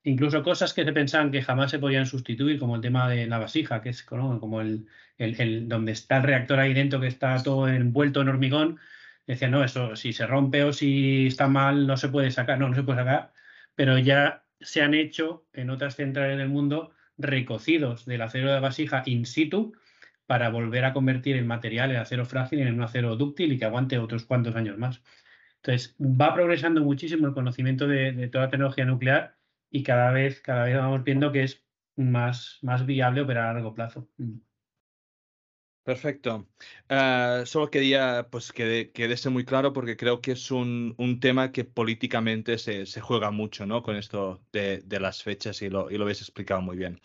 Incluso 0.03 0.43
cosas 0.43 0.73
que 0.73 0.83
se 0.83 0.91
pensaban 0.91 1.31
que 1.31 1.41
jamás 1.41 1.71
se 1.71 1.79
podían 1.79 2.05
sustituir, 2.05 2.59
como 2.59 2.75
el 2.75 2.81
tema 2.81 3.09
de 3.09 3.25
la 3.27 3.37
vasija, 3.37 3.81
que 3.81 3.89
es 3.89 4.03
como 4.03 4.61
el, 4.61 4.87
donde 5.69 5.91
está 5.93 6.17
el 6.17 6.23
reactor 6.23 6.59
ahí 6.59 6.73
dentro, 6.73 6.99
que 6.99 7.07
está 7.07 7.41
todo 7.41 7.69
envuelto 7.69 8.21
en 8.21 8.29
hormigón, 8.29 8.79
decía, 9.27 9.47
no, 9.47 9.63
eso 9.63 9.95
si 9.95 10.11
se 10.11 10.27
rompe 10.27 10.63
o 10.63 10.73
si 10.73 11.27
está 11.27 11.47
mal 11.47 11.87
no 11.87 11.95
se 11.95 12.09
puede 12.09 12.31
sacar, 12.31 12.59
no, 12.59 12.67
no 12.67 12.75
se 12.75 12.83
puede 12.83 12.99
sacar, 12.99 13.31
pero 13.75 13.97
ya 13.97 14.43
se 14.59 14.81
han 14.81 14.93
hecho 14.93 15.45
en 15.53 15.69
otras 15.69 15.95
centrales 15.95 16.37
del 16.37 16.49
mundo 16.49 16.91
recocidos 17.17 18.05
del 18.05 18.21
acero 18.23 18.51
de 18.51 18.59
vasija 18.59 19.03
in 19.05 19.25
situ 19.25 19.73
para 20.25 20.49
volver 20.49 20.85
a 20.85 20.93
convertir 20.93 21.35
el 21.37 21.45
material, 21.45 21.91
el 21.91 21.97
acero 21.97 22.25
frágil, 22.25 22.59
en 22.61 22.73
un 22.75 22.81
acero 22.81 23.15
dúctil 23.15 23.51
y 23.51 23.59
que 23.59 23.65
aguante 23.65 23.97
otros 23.99 24.25
cuantos 24.25 24.55
años 24.55 24.77
más. 24.77 25.01
Entonces, 25.57 25.95
va 25.99 26.33
progresando 26.33 26.81
muchísimo 26.81 27.27
el 27.27 27.33
conocimiento 27.33 27.87
de, 27.87 28.27
toda 28.29 28.45
la 28.45 28.51
tecnología 28.51 28.85
nuclear 28.85 29.37
y 29.69 29.83
cada 29.83 30.11
vez, 30.11 30.41
cada 30.41 30.65
vez 30.65 30.75
vamos 30.77 31.03
viendo 31.03 31.31
que 31.31 31.43
es 31.43 31.63
más, 31.95 32.59
más 32.61 32.85
viable 32.85 33.21
operar 33.21 33.47
a 33.47 33.53
largo 33.53 33.73
plazo. 33.73 34.09
Perfecto. 35.83 36.47
Ah, 36.89 37.43
solo 37.45 37.69
quería 37.69 38.27
pues, 38.29 38.51
que 38.53 38.91
quede 38.93 39.29
muy 39.29 39.43
claro 39.43 39.73
porque 39.73 39.97
creo 39.97 40.21
que 40.21 40.31
es 40.31 40.49
un, 40.51 40.95
tema 41.21 41.51
que 41.51 41.65
políticamente 41.65 42.57
se, 42.57 42.85
juega 43.01 43.31
mucho 43.31 43.65
¿no? 43.65 43.83
con 43.83 43.97
esto 43.97 44.41
de, 44.53 44.83
las 44.99 45.23
fechas 45.23 45.61
y 45.61 45.69
lo, 45.69 45.91
y 45.91 45.97
lo 45.97 46.03
habéis 46.03 46.21
explicado 46.21 46.61
muy 46.61 46.77
bien. 46.77 47.01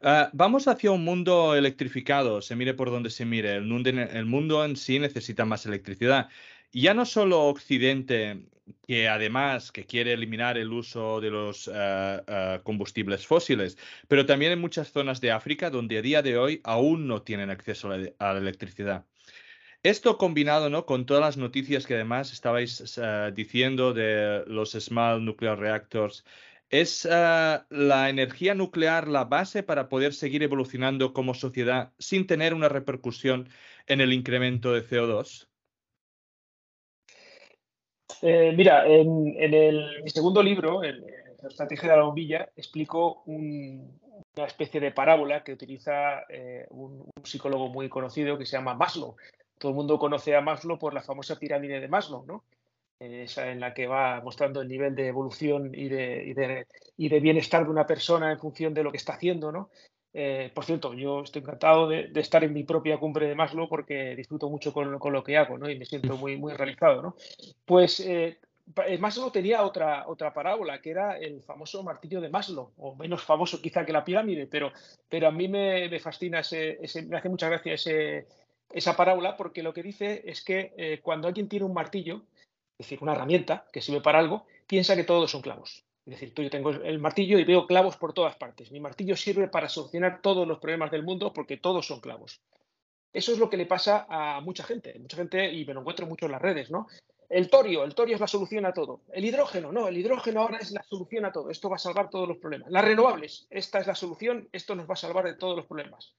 Ah, 0.00 0.30
vamos 0.32 0.68
hacia 0.68 0.92
un 0.92 1.04
mundo 1.04 1.56
electrificado, 1.56 2.40
se 2.40 2.54
mire 2.54 2.72
por 2.74 2.90
donde 2.90 3.10
se 3.10 3.24
mire. 3.24 3.56
El 3.56 3.64
mundo, 3.64 3.90
el 3.90 4.26
mundo 4.26 4.64
en 4.64 4.76
sí 4.76 4.98
necesita 5.00 5.44
más 5.44 5.66
electricidad. 5.66 6.28
Ya 6.72 6.94
no 6.94 7.04
solo 7.04 7.46
Occidente, 7.46 8.46
que 8.86 9.08
además 9.08 9.72
que 9.72 9.86
quiere 9.86 10.12
eliminar 10.12 10.56
el 10.58 10.72
uso 10.72 11.20
de 11.20 11.30
los 11.30 11.68
eh, 11.72 12.22
eh, 12.26 12.60
combustibles 12.62 13.26
fósiles, 13.26 13.76
pero 14.06 14.26
también 14.26 14.52
en 14.52 14.60
muchas 14.60 14.92
zonas 14.92 15.20
de 15.20 15.32
África 15.32 15.70
donde 15.70 15.98
a 15.98 16.02
día 16.02 16.22
de 16.22 16.38
hoy 16.38 16.60
aún 16.64 17.08
no 17.08 17.22
tienen 17.22 17.50
acceso 17.50 17.90
a 17.90 17.98
la, 18.34 18.38
electricidad. 18.38 19.04
Esto 19.82 20.18
combinado 20.18 20.70
¿no? 20.70 20.86
con 20.86 21.06
todas 21.06 21.22
las 21.22 21.36
noticias 21.36 21.86
que 21.86 21.94
además 21.94 22.32
estabais 22.32 23.00
diciendo 23.34 23.94
de 23.94 24.44
los 24.46 24.72
Small 24.72 25.24
Nuclear 25.24 25.58
Reactors, 25.58 26.24
¿es 26.70 27.04
la 27.04 28.08
energía 28.08 28.54
nuclear 28.54 29.08
la 29.08 29.24
base 29.24 29.62
para 29.62 29.88
poder 29.88 30.12
seguir 30.12 30.42
evolucionando 30.42 31.12
como 31.12 31.34
sociedad 31.34 31.92
sin 31.98 32.26
tener 32.26 32.54
una 32.54 32.68
repercusión 32.68 33.48
en 33.86 34.00
el 34.00 34.12
incremento 34.12 34.72
de 34.72 34.84
CO2? 34.84 35.48
Eh, 38.22 38.52
mira, 38.56 38.86
en, 38.86 39.36
el, 39.54 40.02
mi 40.02 40.10
segundo 40.10 40.42
libro, 40.42 40.82
en, 40.82 41.00
La 41.42 41.48
estrategia 41.48 41.90
de 41.90 41.96
la 41.96 42.02
bombilla, 42.02 42.48
explico 42.56 43.22
una 43.26 44.46
especie 44.46 44.80
de 44.80 44.90
parábola 44.90 45.44
que 45.44 45.52
utiliza 45.52 46.22
eh, 46.28 46.66
un, 46.70 47.08
psicólogo 47.22 47.68
muy 47.68 47.88
conocido 47.88 48.38
que 48.38 48.46
se 48.46 48.56
llama 48.56 48.74
Maslow. 48.74 49.16
Todo 49.58 49.70
el 49.70 49.76
mundo 49.76 49.98
conoce 49.98 50.34
a 50.34 50.40
Maslow 50.40 50.78
por 50.78 50.94
la 50.94 51.02
famosa 51.02 51.38
pirámide 51.38 51.80
de 51.80 51.88
Maslow, 51.88 52.24
¿no? 52.26 52.44
Esa 53.00 53.52
en 53.52 53.60
la 53.60 53.74
que 53.74 53.86
va 53.86 54.20
mostrando 54.22 54.60
el 54.60 54.68
nivel 54.68 54.94
de 54.94 55.06
evolución 55.06 55.72
y 55.72 55.88
de, 55.88 56.24
y 56.24 56.34
de, 56.34 56.66
y 56.96 57.08
de 57.08 57.20
bienestar 57.20 57.64
de 57.64 57.70
una 57.70 57.86
persona 57.86 58.32
en 58.32 58.40
función 58.40 58.74
de 58.74 58.82
lo 58.82 58.90
que 58.90 58.96
está 58.96 59.12
haciendo, 59.12 59.52
¿no? 59.52 59.70
Eh, 60.14 60.50
por 60.54 60.64
cierto, 60.64 60.94
yo 60.94 61.20
estoy 61.22 61.42
encantado 61.42 61.88
de, 61.88 62.10
estar 62.16 62.42
en 62.42 62.52
mi 62.52 62.64
propia 62.64 62.98
cumbre 62.98 63.28
de 63.28 63.34
Maslow 63.34 63.68
porque 63.68 64.16
disfruto 64.16 64.48
mucho 64.48 64.72
con, 64.72 64.90
lo 64.90 65.22
que 65.22 65.36
hago 65.36 65.58
¿no? 65.58 65.70
y 65.70 65.78
me 65.78 65.84
siento 65.84 66.16
muy, 66.16 66.36
muy 66.36 66.54
realizado. 66.54 67.02
¿no? 67.02 67.14
Pues 67.64 68.00
eh, 68.00 68.38
eh, 68.86 68.98
Maslow 68.98 69.30
tenía 69.30 69.62
otra, 69.62 70.08
otra 70.08 70.32
parábola 70.32 70.80
que 70.80 70.90
era 70.90 71.18
el 71.18 71.42
famoso 71.42 71.82
martillo 71.82 72.20
de 72.20 72.30
Maslow, 72.30 72.72
o 72.78 72.94
menos 72.96 73.22
famoso 73.22 73.60
quizá 73.60 73.84
que 73.84 73.92
la 73.92 74.04
pirámide, 74.04 74.46
pero, 74.46 74.72
pero 75.08 75.28
a 75.28 75.30
mí 75.30 75.46
me, 75.46 75.98
fascina, 76.00 76.40
ese, 76.40 76.78
me 77.06 77.18
hace 77.18 77.28
mucha 77.28 77.48
gracia 77.48 77.74
ese, 77.74 78.26
esa 78.72 78.96
parábola 78.96 79.36
porque 79.36 79.62
lo 79.62 79.74
que 79.74 79.82
dice 79.82 80.22
es 80.24 80.42
que 80.42 81.00
cuando 81.02 81.28
alguien 81.28 81.48
tiene 81.48 81.66
un 81.66 81.74
martillo, 81.74 82.22
es 82.78 82.86
decir, 82.86 82.98
una 83.02 83.12
herramienta 83.12 83.66
que 83.72 83.80
sirve 83.80 84.00
para 84.00 84.20
algo, 84.20 84.46
piensa 84.68 84.94
que 84.94 85.02
todos 85.02 85.30
son 85.30 85.42
clavos. 85.42 85.84
Es 86.06 86.12
decir, 86.12 86.32
yo 86.34 86.48
tengo 86.48 86.70
el 86.70 87.00
martillo 87.00 87.38
y 87.38 87.44
veo 87.44 87.66
clavos 87.66 87.96
por 87.96 88.12
todas 88.12 88.36
partes. 88.36 88.70
Mi 88.70 88.80
martillo 88.80 89.16
sirve 89.16 89.48
para 89.48 89.68
solucionar 89.68 90.22
todos 90.22 90.46
los 90.46 90.58
problemas 90.58 90.90
del 90.90 91.02
mundo 91.02 91.32
porque 91.32 91.56
todos 91.56 91.86
son 91.86 92.00
clavos. 92.00 92.40
Eso 93.12 93.32
es 93.32 93.38
lo 93.38 93.50
que 93.50 93.56
le 93.56 93.66
pasa 93.66 94.06
a 94.08 94.40
mucha 94.40 94.62
gente, 94.62 94.96
mucha 94.98 95.16
gente, 95.16 95.52
y 95.52 95.64
me 95.64 95.74
lo 95.74 95.80
encuentro 95.80 96.06
mucho 96.06 96.26
en 96.26 96.32
las 96.32 96.40
redes, 96.40 96.70
¿no? 96.70 96.86
El 97.28 97.50
torio, 97.50 97.84
el 97.84 97.94
torio 97.94 98.14
es 98.14 98.20
la 98.20 98.26
solución 98.26 98.64
a 98.64 98.72
todo. 98.72 99.02
El 99.12 99.24
hidrógeno, 99.24 99.72
no, 99.72 99.88
el 99.88 99.98
hidrógeno 99.98 100.40
ahora 100.40 100.58
es 100.58 100.70
la 100.70 100.82
solución 100.82 101.24
a 101.24 101.32
todo. 101.32 101.50
Esto 101.50 101.68
va 101.68 101.76
a 101.76 101.80
salvar 101.80 102.08
todos 102.08 102.28
los 102.28 102.38
problemas. 102.38 102.70
Las 102.70 102.84
renovables, 102.84 103.46
esta 103.50 103.80
es 103.80 103.86
la 103.86 103.94
solución, 103.94 104.48
esto 104.52 104.74
nos 104.74 104.88
va 104.88 104.94
a 104.94 104.96
salvar 104.96 105.24
de 105.24 105.34
todos 105.34 105.56
los 105.56 105.66
problemas. 105.66 106.14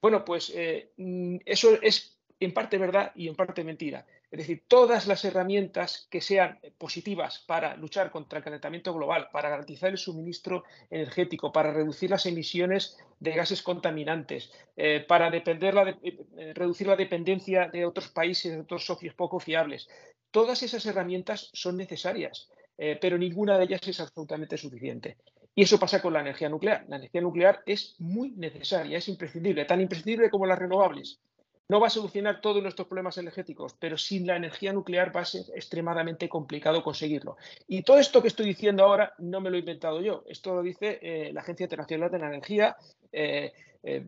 Bueno, 0.00 0.24
pues 0.24 0.50
eh, 0.54 0.92
mm, 0.96 1.38
eso 1.44 1.76
es 1.82 2.16
en 2.40 2.54
parte 2.54 2.78
verdad 2.78 3.12
y 3.14 3.28
en 3.28 3.34
parte 3.34 3.64
mentira. 3.64 4.06
Es 4.30 4.38
decir, 4.38 4.64
todas 4.66 5.06
las 5.06 5.24
herramientas 5.24 6.08
que 6.10 6.20
sean 6.20 6.58
positivas 6.78 7.44
para 7.46 7.76
luchar 7.76 8.10
contra 8.10 8.38
el 8.38 8.44
calentamiento 8.44 8.92
global, 8.92 9.28
para 9.32 9.50
garantizar 9.50 9.90
el 9.90 9.98
suministro 9.98 10.64
energético, 10.90 11.52
para 11.52 11.72
reducir 11.72 12.10
las 12.10 12.26
emisiones 12.26 12.98
de 13.20 13.32
gases 13.32 13.62
contaminantes, 13.62 14.50
eh, 14.76 15.04
para 15.06 15.30
depender 15.30 15.74
la 15.74 15.96
eh, 16.02 16.52
reducir 16.54 16.88
la 16.88 16.96
dependencia 16.96 17.68
de 17.68 17.86
otros 17.86 18.08
países, 18.08 18.52
de 18.52 18.60
otros 18.60 18.84
socios 18.84 19.14
poco 19.14 19.38
fiables, 19.38 19.88
todas 20.32 20.62
esas 20.64 20.84
herramientas 20.86 21.48
son 21.52 21.76
necesarias, 21.76 22.50
eh, 22.78 22.98
pero 23.00 23.16
ninguna 23.16 23.56
de 23.56 23.64
ellas 23.64 23.86
es 23.86 24.00
absolutamente 24.00 24.58
suficiente. 24.58 25.18
Y 25.54 25.62
eso 25.62 25.78
pasa 25.78 26.02
con 26.02 26.12
la 26.12 26.20
energía 26.20 26.50
nuclear. 26.50 26.84
La 26.88 26.96
energía 26.96 27.22
nuclear 27.22 27.62
es 27.64 27.94
muy 27.98 28.32
necesaria, 28.32 28.98
es 28.98 29.08
imprescindible, 29.08 29.64
tan 29.64 29.80
imprescindible 29.80 30.28
como 30.28 30.44
las 30.46 30.58
renovables 30.58 31.20
no 31.68 31.80
va 31.80 31.88
a 31.88 31.90
solucionar 31.90 32.40
todos 32.40 32.62
nuestros 32.62 32.86
problemas 32.86 33.18
energéticos, 33.18 33.74
pero 33.78 33.98
sin 33.98 34.26
la 34.26 34.36
energía 34.36 34.72
nuclear 34.72 35.14
va 35.14 35.22
a 35.22 35.24
ser 35.24 35.42
extremadamente 35.54 36.28
complicado 36.28 36.82
conseguirlo. 36.82 37.36
Y 37.66 37.82
todo 37.82 37.98
esto 37.98 38.22
que 38.22 38.28
estoy 38.28 38.46
diciendo 38.46 38.84
ahora 38.84 39.14
no 39.18 39.40
me 39.40 39.50
lo 39.50 39.56
he 39.56 39.60
inventado 39.60 40.00
yo, 40.00 40.24
esto 40.28 40.54
lo 40.54 40.62
dice 40.62 40.98
eh, 41.02 41.32
la 41.32 41.40
Agencia 41.40 41.64
Internacional 41.64 42.10
de 42.10 42.18
la 42.18 42.28
Energía. 42.28 42.76
Eh, 43.12 43.52
eh 43.82 44.04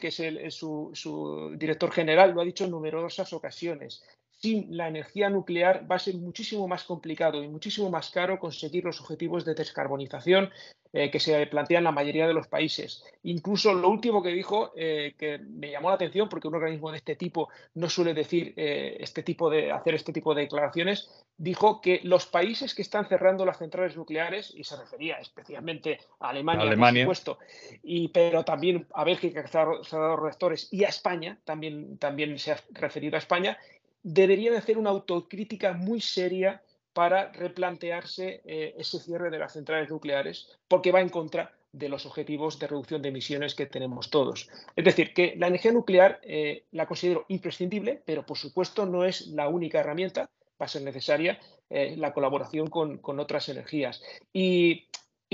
que 0.00 0.08
es 0.08 0.54
su, 0.54 1.54
director 1.56 1.92
general, 1.92 2.32
lo 2.32 2.40
ha 2.40 2.44
dicho 2.44 2.64
en 2.64 2.70
numerosas 2.70 3.32
ocasiones. 3.32 4.02
Sin 4.44 4.76
la 4.76 4.88
energía 4.88 5.30
nuclear 5.30 5.90
va 5.90 5.96
a 5.96 5.98
ser 5.98 6.16
muchísimo 6.16 6.68
más 6.68 6.84
complicado 6.84 7.42
y 7.42 7.48
muchísimo 7.48 7.88
más 7.88 8.10
caro 8.10 8.38
conseguir 8.38 8.84
los 8.84 9.00
objetivos 9.00 9.46
de 9.46 9.54
descarbonización 9.54 10.50
eh, 10.96 11.10
que 11.10 11.18
se 11.18 11.44
plantean 11.46 11.82
la 11.82 11.90
mayoría 11.90 12.28
de 12.28 12.34
los 12.34 12.46
países. 12.46 13.02
Incluso 13.24 13.74
lo 13.74 13.88
último 13.88 14.22
que 14.22 14.28
dijo, 14.28 14.70
eh, 14.76 15.14
que 15.18 15.38
me 15.38 15.70
llamó 15.70 15.88
la 15.88 15.96
atención, 15.96 16.28
porque 16.28 16.46
un 16.46 16.54
organismo 16.54 16.92
de 16.92 16.98
este 16.98 17.16
tipo 17.16 17.48
no 17.74 17.88
suele 17.88 18.14
decir 18.14 18.52
eh, 18.56 18.98
este 19.00 19.24
tipo 19.24 19.50
de 19.50 19.72
hacer 19.72 19.94
este 19.94 20.12
tipo 20.12 20.34
de 20.34 20.42
declaraciones, 20.42 21.10
dijo 21.36 21.80
que 21.80 21.98
los 22.04 22.26
países 22.26 22.76
que 22.76 22.82
están 22.82 23.08
cerrando 23.08 23.44
las 23.44 23.58
centrales 23.58 23.96
nucleares, 23.96 24.52
y 24.54 24.62
se 24.62 24.76
refería 24.76 25.16
especialmente 25.16 25.98
a 26.20 26.28
Alemania, 26.28 26.62
Alemania. 26.62 27.06
por 27.06 27.16
supuesto, 27.16 27.44
y, 27.82 28.06
pero 28.08 28.44
también 28.44 28.86
a 28.94 29.02
Bélgica, 29.02 29.42
que 29.42 29.48
se 29.48 29.58
ha 29.58 29.64
dado 29.64 30.16
reactores, 30.16 30.68
y 30.70 30.84
a 30.84 30.88
España, 30.88 31.40
también, 31.44 31.98
también 31.98 32.38
se 32.38 32.52
ha 32.52 32.60
referido 32.70 33.16
a 33.16 33.18
España, 33.18 33.58
deberían 34.04 34.54
hacer 34.54 34.78
una 34.78 34.90
autocrítica 34.90 35.72
muy 35.72 36.00
seria 36.00 36.62
para 36.92 37.32
replantearse 37.32 38.42
eh, 38.44 38.74
ese 38.78 39.00
cierre 39.00 39.30
de 39.30 39.38
las 39.38 39.52
centrales 39.52 39.90
nucleares, 39.90 40.48
porque 40.68 40.92
va 40.92 41.00
en 41.00 41.08
contra 41.08 41.52
de 41.72 41.88
los 41.88 42.06
objetivos 42.06 42.60
de 42.60 42.68
reducción 42.68 43.02
de 43.02 43.08
emisiones 43.08 43.56
que 43.56 43.66
tenemos 43.66 44.10
todos. 44.10 44.48
Es 44.76 44.84
decir, 44.84 45.12
que 45.12 45.34
la 45.36 45.48
energía 45.48 45.72
nuclear 45.72 46.20
eh, 46.22 46.64
la 46.70 46.86
considero 46.86 47.24
imprescindible, 47.28 48.00
pero 48.04 48.24
por 48.24 48.38
supuesto 48.38 48.86
no 48.86 49.04
es 49.04 49.26
la 49.26 49.48
única 49.48 49.80
herramienta, 49.80 50.30
va 50.60 50.66
a 50.66 50.68
ser 50.68 50.82
necesaria 50.82 51.40
eh, 51.68 51.96
la 51.96 52.12
colaboración 52.12 52.68
con, 52.68 53.00
otras 53.18 53.48
energías. 53.48 54.00
Y, 54.32 54.86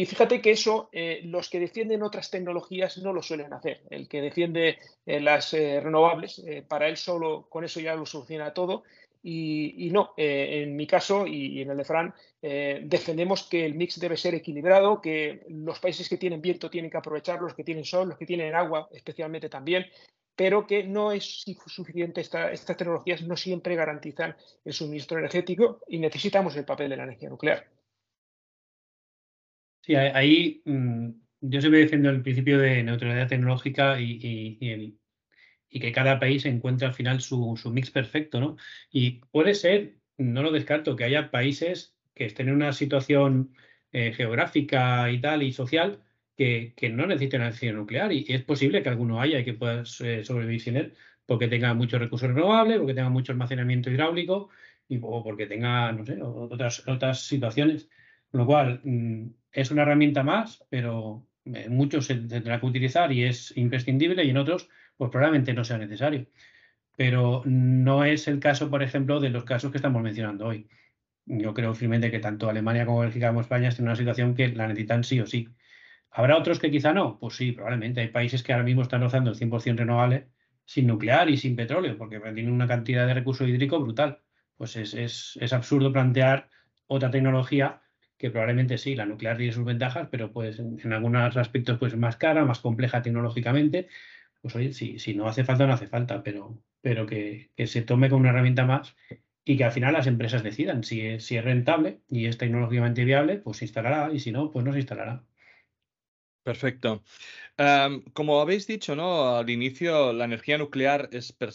fíjate 0.06 0.40
que 0.40 0.52
eso 0.52 0.90
los 1.24 1.48
que 1.48 1.60
defienden 1.60 2.02
otras 2.02 2.30
tecnologías 2.30 2.98
no 2.98 3.12
lo 3.12 3.22
suelen 3.22 3.52
hacer. 3.52 3.82
El 3.90 4.08
que 4.08 4.20
defiende 4.20 4.78
las 5.06 5.52
renovables, 5.52 6.42
para 6.68 6.88
él 6.88 6.96
solo 6.96 7.46
con 7.48 7.64
eso 7.64 7.80
ya 7.80 7.94
lo 7.94 8.06
soluciona 8.06 8.52
todo 8.52 8.84
y, 9.22 9.90
no, 9.92 10.14
eh, 10.16 10.62
en 10.62 10.76
mi 10.76 10.86
caso 10.86 11.26
y, 11.26 11.60
en 11.60 11.70
el 11.70 11.76
de 11.76 11.84
Fran, 11.84 12.14
eh, 12.40 12.80
defendemos 12.84 13.44
que 13.44 13.66
el 13.66 13.74
mix 13.74 14.00
debe 14.00 14.16
ser 14.16 14.34
equilibrado, 14.34 15.00
que 15.00 15.44
los 15.48 15.78
países 15.78 16.08
que 16.08 16.16
tienen 16.16 16.40
viento 16.40 16.70
tienen 16.70 16.90
que 16.90 16.96
aprovechar, 16.96 17.40
los 17.40 17.54
que 17.54 17.64
tienen 17.64 17.84
sol, 17.84 18.08
los 18.08 18.18
que 18.18 18.26
tienen 18.26 18.54
agua 18.54 18.88
especialmente 18.92 19.48
también, 19.48 19.86
pero 20.34 20.66
que 20.66 20.84
no 20.84 21.12
es 21.12 21.44
suficiente, 21.66 22.22
estas 22.22 22.76
tecnologías 22.76 23.22
no 23.22 23.36
siempre 23.36 23.76
garantizan 23.76 24.34
el 24.64 24.72
suministro 24.72 25.18
energético 25.18 25.80
y 25.86 25.98
necesitamos 25.98 26.56
el 26.56 26.64
papel 26.64 26.88
de 26.88 26.96
la 26.96 27.04
energía 27.04 27.28
nuclear. 27.28 27.66
Sí, 29.90 29.96
ahí 29.96 30.62
mm, 30.66 31.08
yo 31.40 31.60
siempre 31.60 31.80
defiendo 31.80 32.10
el 32.10 32.22
principio 32.22 32.60
de 32.60 32.80
neutralidad 32.84 33.26
tecnológica 33.26 34.00
y, 34.00 34.96
y 35.68 35.80
que 35.80 35.90
cada 35.90 36.20
país 36.20 36.44
encuentre 36.46 36.86
al 36.86 36.94
final 36.94 37.20
su, 37.20 37.58
mix 37.72 37.90
perfecto, 37.90 38.38
¿no? 38.38 38.56
Y 38.92 39.22
puede 39.32 39.54
ser, 39.54 39.96
no 40.16 40.44
lo 40.44 40.52
descarto, 40.52 40.94
que 40.94 41.02
haya 41.02 41.32
países 41.32 41.96
que 42.14 42.26
estén 42.26 42.48
en 42.48 42.54
una 42.54 42.72
situación 42.72 43.52
eh, 43.90 44.12
geográfica 44.12 45.10
y 45.10 45.20
tal 45.20 45.42
y 45.42 45.52
social 45.52 46.04
que, 46.36 46.72
no 46.92 47.06
necesiten 47.08 47.42
energía 47.42 47.72
nuclear 47.72 48.12
y, 48.12 48.26
es 48.28 48.44
posible 48.44 48.84
que 48.84 48.90
alguno 48.90 49.20
haya 49.20 49.40
y 49.40 49.44
que 49.44 49.54
pueda 49.54 49.82
eh, 50.04 50.22
sobrevivir 50.24 50.60
sin 50.60 50.76
él 50.76 50.94
porque 51.26 51.48
tenga 51.48 51.74
muchos 51.74 51.98
recursos 52.00 52.28
renovables, 52.28 52.78
porque 52.78 52.94
tenga 52.94 53.10
mucho 53.10 53.32
almacenamiento 53.32 53.90
hidráulico 53.90 54.50
y, 54.88 55.00
o 55.02 55.24
porque 55.24 55.46
tenga, 55.46 55.90
no 55.90 56.04
sé, 56.06 56.22
otras, 56.22 56.86
otras 56.88 57.22
situaciones. 57.22 57.88
Con 58.30 58.40
lo 58.40 58.46
cual, 58.46 58.80
mm, 58.84 59.28
es 59.52 59.70
una 59.70 59.82
herramienta 59.82 60.22
más, 60.22 60.64
pero 60.68 61.26
en 61.44 61.56
eh, 61.56 61.68
muchos 61.68 62.06
se 62.06 62.16
tendrá 62.16 62.60
que 62.60 62.66
utilizar 62.66 63.12
y 63.12 63.24
es 63.24 63.56
imprescindible 63.56 64.24
y 64.24 64.30
en 64.30 64.36
otros 64.36 64.68
pues 64.96 65.10
probablemente 65.10 65.54
no 65.54 65.64
sea 65.64 65.78
necesario. 65.78 66.26
Pero 66.96 67.42
no 67.46 68.04
es 68.04 68.28
el 68.28 68.40
caso, 68.40 68.70
por 68.70 68.82
ejemplo, 68.82 69.20
de 69.20 69.30
los 69.30 69.44
casos 69.44 69.70
que 69.70 69.78
estamos 69.78 70.02
mencionando 70.02 70.46
hoy. 70.46 70.68
Yo 71.26 71.54
creo 71.54 71.74
firmemente 71.74 72.10
que 72.10 72.18
tanto 72.18 72.50
Alemania 72.50 72.84
como 72.86 73.00
Bélgica 73.00 73.28
como 73.28 73.40
España 73.40 73.68
están 73.68 73.84
en 73.84 73.88
una 73.90 73.96
situación 73.96 74.34
que 74.34 74.48
la 74.48 74.68
necesitan 74.68 75.04
sí 75.04 75.20
o 75.20 75.26
sí. 75.26 75.48
¿Habrá 76.10 76.36
otros 76.36 76.58
que 76.58 76.70
quizá 76.70 76.92
no? 76.92 77.18
Pues 77.18 77.36
sí, 77.36 77.52
probablemente. 77.52 78.00
Hay 78.00 78.08
países 78.08 78.42
que 78.42 78.52
ahora 78.52 78.64
mismo 78.64 78.82
están 78.82 79.00
rozando 79.00 79.30
el 79.30 79.36
100% 79.36 79.76
renovable 79.76 80.28
sin 80.64 80.86
nuclear 80.86 81.30
y 81.30 81.36
sin 81.36 81.56
petróleo, 81.56 81.96
porque 81.96 82.20
tienen 82.20 82.52
una 82.52 82.66
cantidad 82.66 83.06
de 83.06 83.14
recurso 83.14 83.46
hídrico 83.46 83.80
brutal. 83.80 84.20
Pues 84.56 84.76
es, 84.76 84.94
es, 84.94 85.52
absurdo 85.52 85.92
plantear 85.92 86.48
otra 86.86 87.10
tecnología 87.10 87.80
que 88.20 88.30
probablemente 88.30 88.76
sí, 88.78 88.94
la 88.94 89.06
nuclear 89.06 89.38
tiene 89.38 89.52
sus 89.52 89.64
ventajas, 89.64 90.08
pero 90.10 90.30
pues 90.30 90.58
en, 90.58 90.92
algunos 90.92 91.36
aspectos 91.38 91.78
pues 91.78 91.96
más 91.96 92.16
cara, 92.16 92.44
más 92.44 92.60
compleja 92.60 93.02
tecnológicamente 93.02 93.88
pues 94.42 94.54
oye, 94.56 94.72
si, 94.72 94.98
si 94.98 95.14
no 95.14 95.26
hace 95.28 95.44
falta, 95.44 95.66
no 95.66 95.72
hace 95.74 95.86
falta, 95.86 96.22
pero, 96.22 96.62
pero 96.80 97.06
que, 97.06 97.50
se 97.66 97.82
tome 97.82 98.08
como 98.10 98.20
una 98.20 98.30
herramienta 98.30 98.64
más 98.66 98.96
y 99.44 99.56
que 99.56 99.64
al 99.64 99.72
final 99.72 99.94
las 99.94 100.06
empresas 100.06 100.42
decidan 100.42 100.84
si 100.84 101.00
es, 101.02 101.24
si 101.24 101.36
es 101.36 101.44
rentable 101.44 102.00
y 102.08 102.26
es 102.26 102.38
tecnológicamente 102.38 103.04
viable, 103.04 103.38
pues 103.38 103.58
se 103.58 103.64
instalará 103.66 104.12
y 104.12 104.20
si 104.20 104.32
no, 104.32 104.50
pues 104.50 104.64
no 104.64 104.72
se 104.72 104.78
instalará. 104.80 105.24
Perfecto. 106.42 107.02
como 108.14 108.40
habéis 108.40 108.66
dicho, 108.66 108.96
¿no? 108.96 109.36
Al 109.36 109.50
inicio, 109.50 110.12
la 110.14 110.24
energía 110.24 110.56
nuclear 110.56 111.10
es 111.12 111.32
per, 111.32 111.52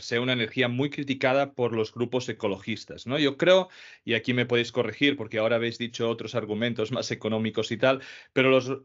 se 0.00 0.18
una 0.18 0.32
energía 0.32 0.68
muy 0.68 0.88
criticada 0.88 1.52
por 1.54 1.74
los 1.74 1.92
grupos 1.92 2.28
ecologistas, 2.28 3.06
¿no? 3.06 3.18
Yo 3.18 3.36
creo, 3.36 3.68
y 4.04 4.14
aquí 4.14 4.32
me 4.32 4.46
podéis 4.46 4.72
corregir 4.72 5.16
porque 5.16 5.38
ahora 5.38 5.56
habéis 5.56 5.76
dicho 5.78 6.08
otros 6.08 6.34
argumentos 6.34 6.92
más 6.92 7.10
económicos 7.10 7.70
y 7.72 7.76
tal, 7.76 8.00
pero 8.32 8.48
los, 8.50 8.80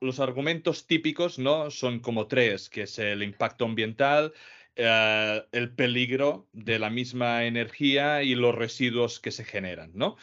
los 0.00 0.20
argumentos 0.20 0.86
típicos, 0.86 1.38
¿no? 1.38 1.70
Son 1.70 2.00
como 2.00 2.26
tres, 2.26 2.68
que 2.68 2.82
es 2.82 2.98
el 2.98 3.22
impacto 3.22 3.64
ambiental, 3.64 4.34
eh, 4.76 5.44
el 5.52 5.74
peligro 5.74 6.48
de 6.52 6.78
la 6.78 6.90
misma 6.90 7.44
energía 7.46 8.22
y 8.22 8.34
los 8.34 8.54
residuos 8.54 9.18
que 9.18 9.30
se 9.32 9.44
generan, 9.44 9.92
¿no? 9.94 10.16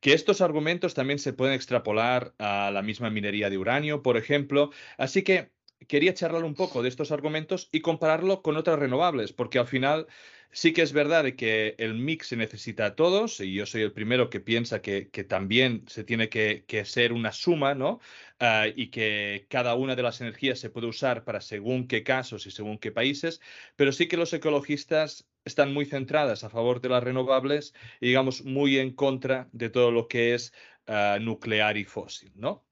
Que 0.00 0.12
estos 0.12 0.40
argumentos 0.40 0.94
también 0.94 1.18
se 1.18 1.32
pueden 1.32 1.54
extrapolar 1.54 2.34
a 2.38 2.70
la 2.70 2.82
misma 2.82 3.10
minería 3.10 3.50
de 3.50 3.58
uranio, 3.58 4.02
por 4.02 4.16
ejemplo. 4.16 4.70
Así 4.98 5.22
que 5.22 5.52
quería 5.88 6.14
charlar 6.14 6.44
un 6.44 6.54
poco 6.54 6.82
de 6.82 6.88
estos 6.88 7.12
argumentos 7.12 7.68
y 7.72 7.80
compararlo 7.80 8.42
con 8.42 8.56
otras 8.56 8.78
renovables, 8.78 9.32
porque 9.32 9.58
al 9.58 9.66
final 9.66 10.06
sí 10.50 10.72
que 10.72 10.82
es 10.82 10.92
verdad 10.92 11.24
de 11.24 11.36
que 11.36 11.74
el 11.78 11.94
mix 11.94 12.28
se 12.28 12.36
necesita 12.36 12.86
a 12.86 12.94
todos, 12.96 13.40
y 13.40 13.54
yo 13.54 13.66
soy 13.66 13.82
el 13.82 13.92
primero 13.92 14.30
que 14.30 14.40
piensa 14.40 14.80
que, 14.80 15.04
también 15.28 15.84
se 15.88 16.04
tiene 16.04 16.28
que, 16.28 16.64
ser 16.84 17.12
una 17.12 17.32
suma, 17.32 17.74
¿no? 17.74 18.00
Ah, 18.40 18.66
y 18.74 18.88
que 18.88 19.46
cada 19.50 19.74
una 19.74 19.96
de 19.96 20.02
las 20.02 20.20
energías 20.20 20.58
se 20.58 20.70
puede 20.70 20.86
usar 20.86 21.24
para 21.24 21.40
según 21.40 21.86
qué 21.88 22.02
casos 22.02 22.46
y 22.46 22.50
según 22.50 22.78
qué 22.78 22.92
países, 22.92 23.40
pero 23.76 23.92
sí 23.92 24.08
que 24.08 24.16
los 24.16 24.32
ecologistas 24.32 25.28
están 25.44 25.72
muy 25.72 25.84
centradas 25.86 26.44
a 26.44 26.50
favor 26.50 26.80
de 26.80 26.88
las 26.88 27.04
renovables 27.04 27.74
y 28.00 28.08
digamos 28.08 28.44
muy 28.44 28.78
en 28.78 28.92
contra 28.92 29.48
de 29.52 29.70
todo 29.70 29.90
lo 29.90 30.08
que 30.08 30.34
es 30.34 30.52
ah, 30.86 31.18
nuclear 31.20 31.76
y 31.76 31.84
fósil, 31.84 32.32
¿no? 32.34 32.64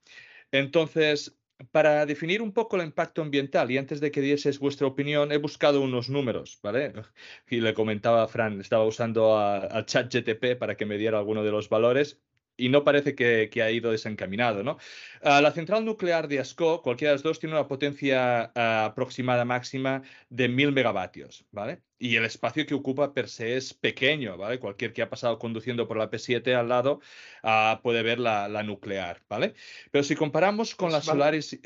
Entonces, 0.52 1.36
para 1.72 2.06
definir 2.06 2.42
un 2.42 2.52
poco 2.52 2.76
el 2.76 2.82
impacto 2.82 3.22
ambiental 3.22 3.70
y 3.70 3.78
antes 3.78 4.00
de 4.00 4.10
que 4.10 4.20
dieses 4.20 4.58
vuestra 4.58 4.86
opinión, 4.86 5.32
he 5.32 5.38
buscado 5.38 5.80
unos 5.80 6.08
números, 6.08 6.58
¿vale? 6.62 6.92
Y 7.48 7.60
le 7.60 7.74
comentaba 7.74 8.22
a 8.22 8.28
Fran, 8.28 8.60
estaba 8.60 8.84
usando 8.84 9.38
al 9.38 9.86
chat 9.86 10.12
GTP 10.12 10.56
para 10.58 10.76
que 10.76 10.86
me 10.86 10.98
diera 10.98 11.18
alguno 11.18 11.44
de 11.44 11.50
los 11.50 11.68
valores 11.68 12.20
y 12.56 12.68
no 12.68 12.84
parece 12.84 13.14
que, 13.14 13.50
ha 13.62 13.70
ido 13.70 13.90
desencaminado, 13.90 14.62
¿no? 14.62 14.78
La 15.22 15.50
central 15.52 15.84
nuclear 15.84 16.28
de 16.28 16.40
Ascó, 16.40 16.82
cualquiera 16.82 17.10
de 17.10 17.16
las 17.16 17.22
dos, 17.22 17.40
tiene 17.40 17.54
una 17.54 17.66
potencia 17.66 18.52
ah, 18.54 18.86
aproximada 18.86 19.44
máxima 19.44 20.02
de 20.28 20.48
1000 20.48 20.72
megavatios, 20.72 21.44
¿vale? 21.50 21.82
Y 21.98 22.16
el 22.16 22.24
espacio 22.24 22.66
que 22.66 22.74
ocupa 22.74 23.14
per 23.14 23.28
se 23.28 23.56
es 23.56 23.74
pequeño, 23.74 24.36
¿vale? 24.36 24.58
Cualquier 24.58 24.92
que 24.92 25.02
ha 25.02 25.10
pasado 25.10 25.38
conduciendo 25.38 25.88
por 25.88 25.96
la 25.96 26.10
P7 26.10 26.54
al 26.54 26.68
lado 26.68 27.00
ah, 27.42 27.80
puede 27.82 28.02
ver 28.02 28.18
la, 28.18 28.48
la, 28.48 28.62
nuclear, 28.62 29.22
¿vale? 29.28 29.54
Pero 29.90 30.04
si 30.04 30.14
comparamos 30.14 30.74
con 30.74 30.92
las 30.92 31.04
solares... 31.04 31.58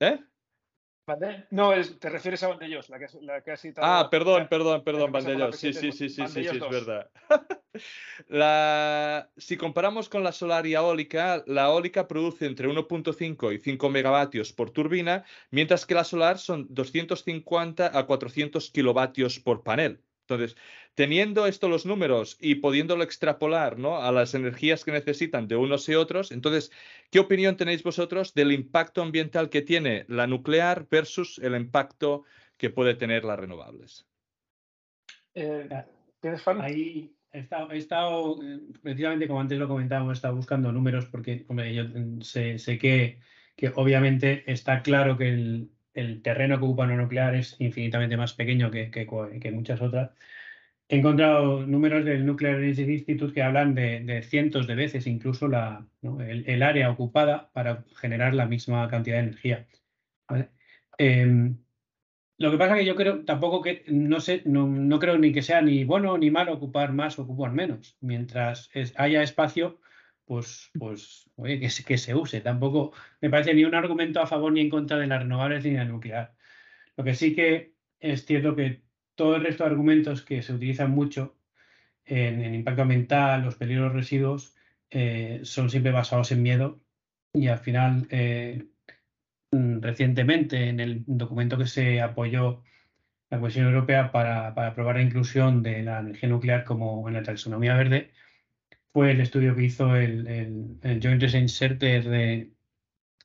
¿Eh? 0.00 0.18
No, 1.50 1.72
te 1.98 2.08
refieres 2.08 2.42
a 2.42 2.48
Vandellós, 2.48 2.88
la 2.88 2.98
que, 2.98 3.06
la 3.22 3.40
que 3.42 3.52
has 3.52 3.60
citado. 3.60 3.86
Ah, 3.86 4.08
perdón, 4.10 4.48
perdón, 4.48 4.82
perdón, 4.84 5.12
Vandellós. 5.12 5.56
Sí, 5.56 5.72
sí, 5.72 5.92
sí, 5.92 6.08
sí, 6.08 6.26
sí, 6.26 6.44
sí, 6.44 6.56
es 6.56 6.60
verdad. 6.60 7.10
la... 8.28 9.30
Si 9.36 9.56
comparamos 9.56 10.08
con 10.08 10.22
la 10.22 10.32
solar 10.32 10.66
y 10.66 10.74
eólica, 10.74 11.42
la 11.46 11.66
eólica 11.66 12.08
produce 12.08 12.46
entre 12.46 12.68
1.5 12.68 13.54
y 13.54 13.58
5 13.58 13.90
megavatios 13.90 14.52
por 14.52 14.70
turbina, 14.70 15.24
mientras 15.50 15.86
que 15.86 15.94
la 15.94 16.04
solar 16.04 16.38
son 16.38 16.66
250 16.70 17.98
a 17.98 18.06
400 18.06 18.70
kilovatios 18.70 19.40
por 19.40 19.62
panel. 19.62 20.00
Entonces, 20.30 20.56
teniendo 20.94 21.46
esto 21.46 21.68
los 21.68 21.86
números 21.86 22.36
y 22.40 22.56
pudiéndolo 22.56 23.02
extrapolar 23.02 23.78
¿no? 23.78 24.02
a 24.02 24.12
las 24.12 24.34
energías 24.34 24.84
que 24.84 24.92
necesitan 24.92 25.48
de 25.48 25.56
unos 25.56 25.88
y 25.88 25.94
otros, 25.94 26.30
entonces, 26.30 26.70
¿qué 27.10 27.18
opinión 27.18 27.56
tenéis 27.56 27.82
vosotros 27.82 28.32
del 28.34 28.52
impacto 28.52 29.02
ambiental 29.02 29.50
que 29.50 29.62
tiene 29.62 30.04
la 30.08 30.26
nuclear 30.26 30.86
versus 30.88 31.38
el 31.38 31.56
impacto 31.56 32.24
que 32.56 32.70
puede 32.70 32.94
tener 32.94 33.24
las 33.24 33.38
renovables? 33.40 34.06
Eh, 35.34 35.68
Ahí 36.60 37.12
he 37.32 37.38
estado, 37.38 38.42
eh, 38.42 38.60
precisamente 38.82 39.26
como 39.26 39.40
antes 39.40 39.58
lo 39.58 39.68
comentábamos, 39.68 40.12
he 40.12 40.14
estado 40.14 40.36
buscando 40.36 40.70
números 40.70 41.06
porque 41.06 41.44
yo 41.74 41.84
mm, 41.84 42.20
sé, 42.20 42.78
que, 42.78 43.20
que 43.56 43.72
obviamente 43.74 44.44
está 44.50 44.82
claro 44.82 45.16
que 45.16 45.28
el, 45.28 45.70
el 45.94 46.22
terreno 46.22 46.58
que 46.58 46.64
ocupa 46.64 46.84
una 46.84 46.96
nuclear 46.96 47.34
es 47.34 47.56
infinitamente 47.58 48.16
más 48.16 48.34
pequeño 48.34 48.70
que, 48.70 49.52
muchas 49.52 49.80
otras. 49.80 50.10
He 50.88 50.98
encontrado 50.98 51.66
números 51.66 52.04
del 52.04 52.26
Nuclear 52.26 52.56
Energy 52.56 52.82
Institute 52.94 53.32
que 53.32 53.42
hablan 53.42 53.74
de, 53.74 54.22
cientos 54.22 54.66
de 54.66 54.74
veces 54.74 55.06
incluso 55.06 55.48
la, 55.48 55.86
el, 56.02 56.62
área 56.62 56.90
ocupada 56.90 57.50
para 57.52 57.84
generar 57.96 58.34
la 58.34 58.46
misma 58.46 58.88
cantidad 58.88 59.16
de 59.16 59.22
energía. 59.22 59.66
Em, 60.98 61.56
lo 62.38 62.50
que 62.50 62.56
pasa 62.56 62.74
es 62.74 62.80
que 62.80 62.86
yo 62.86 62.96
creo 62.96 63.24
tampoco 63.24 63.60
que, 63.62 63.84
no 63.88 64.18
sé, 64.20 64.42
no, 64.46 64.98
creo 64.98 65.18
ni 65.18 65.32
que 65.32 65.42
sea 65.42 65.60
ni 65.62 65.84
bueno 65.84 66.16
ni 66.18 66.30
malo 66.30 66.54
ocupar 66.54 66.92
más 66.92 67.18
o 67.18 67.22
ocupar 67.22 67.52
menos. 67.52 67.96
Mientras 68.00 68.70
haya 68.96 69.22
espacio, 69.22 69.78
pues, 70.30 70.70
pues 70.78 71.30
oye, 71.36 71.58
que, 71.58 71.68
que, 71.84 71.98
se 71.98 72.14
use. 72.14 72.40
Tampoco 72.40 72.92
me 73.20 73.30
parece 73.30 73.54
ni 73.54 73.64
un 73.64 73.74
argumento 73.74 74.20
a 74.20 74.26
favor 74.26 74.52
ni 74.52 74.60
en 74.60 74.70
contra 74.70 74.98
de 74.98 75.06
las 75.06 75.22
renovables 75.22 75.64
ni 75.64 75.72
de 75.72 75.78
la 75.78 75.84
nuclear. 75.84 76.34
Lo 76.96 77.04
que 77.04 77.14
sí 77.14 77.34
que 77.34 77.74
es 77.98 78.26
cierto 78.26 78.54
que 78.56 78.82
todo 79.14 79.36
el 79.36 79.44
resto 79.44 79.64
de 79.64 79.70
argumentos 79.70 80.22
que 80.22 80.42
se 80.42 80.54
utilizan 80.54 80.92
mucho 80.92 81.36
en, 82.04 82.54
impacto 82.54 82.82
ambiental, 82.82 83.42
los 83.42 83.56
peligros 83.56 83.92
residuos, 83.92 84.54
eh, 84.90 85.40
son 85.44 85.70
siempre 85.70 85.92
basados 85.92 86.32
en 86.32 86.42
miedo 86.42 86.80
y 87.32 87.48
al 87.48 87.58
final 87.58 88.06
eh, 88.10 88.70
Mm, 89.52 89.80
recientemente 89.80 90.68
en 90.68 90.78
el 90.80 91.04
documento 91.06 91.58
que 91.58 91.66
se 91.66 92.00
apoyó 92.00 92.62
la 93.30 93.38
Comisión 93.40 93.66
Europea 93.66 94.12
para, 94.12 94.48
aprobar 94.48 94.96
la 94.96 95.02
inclusión 95.02 95.62
de 95.62 95.82
la 95.82 96.00
energía 96.00 96.28
nuclear 96.28 96.64
como 96.64 97.08
en 97.08 97.14
la 97.14 97.22
taxonomía 97.22 97.74
verde, 97.76 98.12
fue 98.92 99.12
el 99.12 99.20
estudio 99.20 99.54
que 99.54 99.64
hizo 99.64 99.94
el, 99.96 100.26
el, 100.82 101.00
Joint 101.02 101.22
Research 101.22 101.48
Center 101.48 102.04
de, 102.04 102.50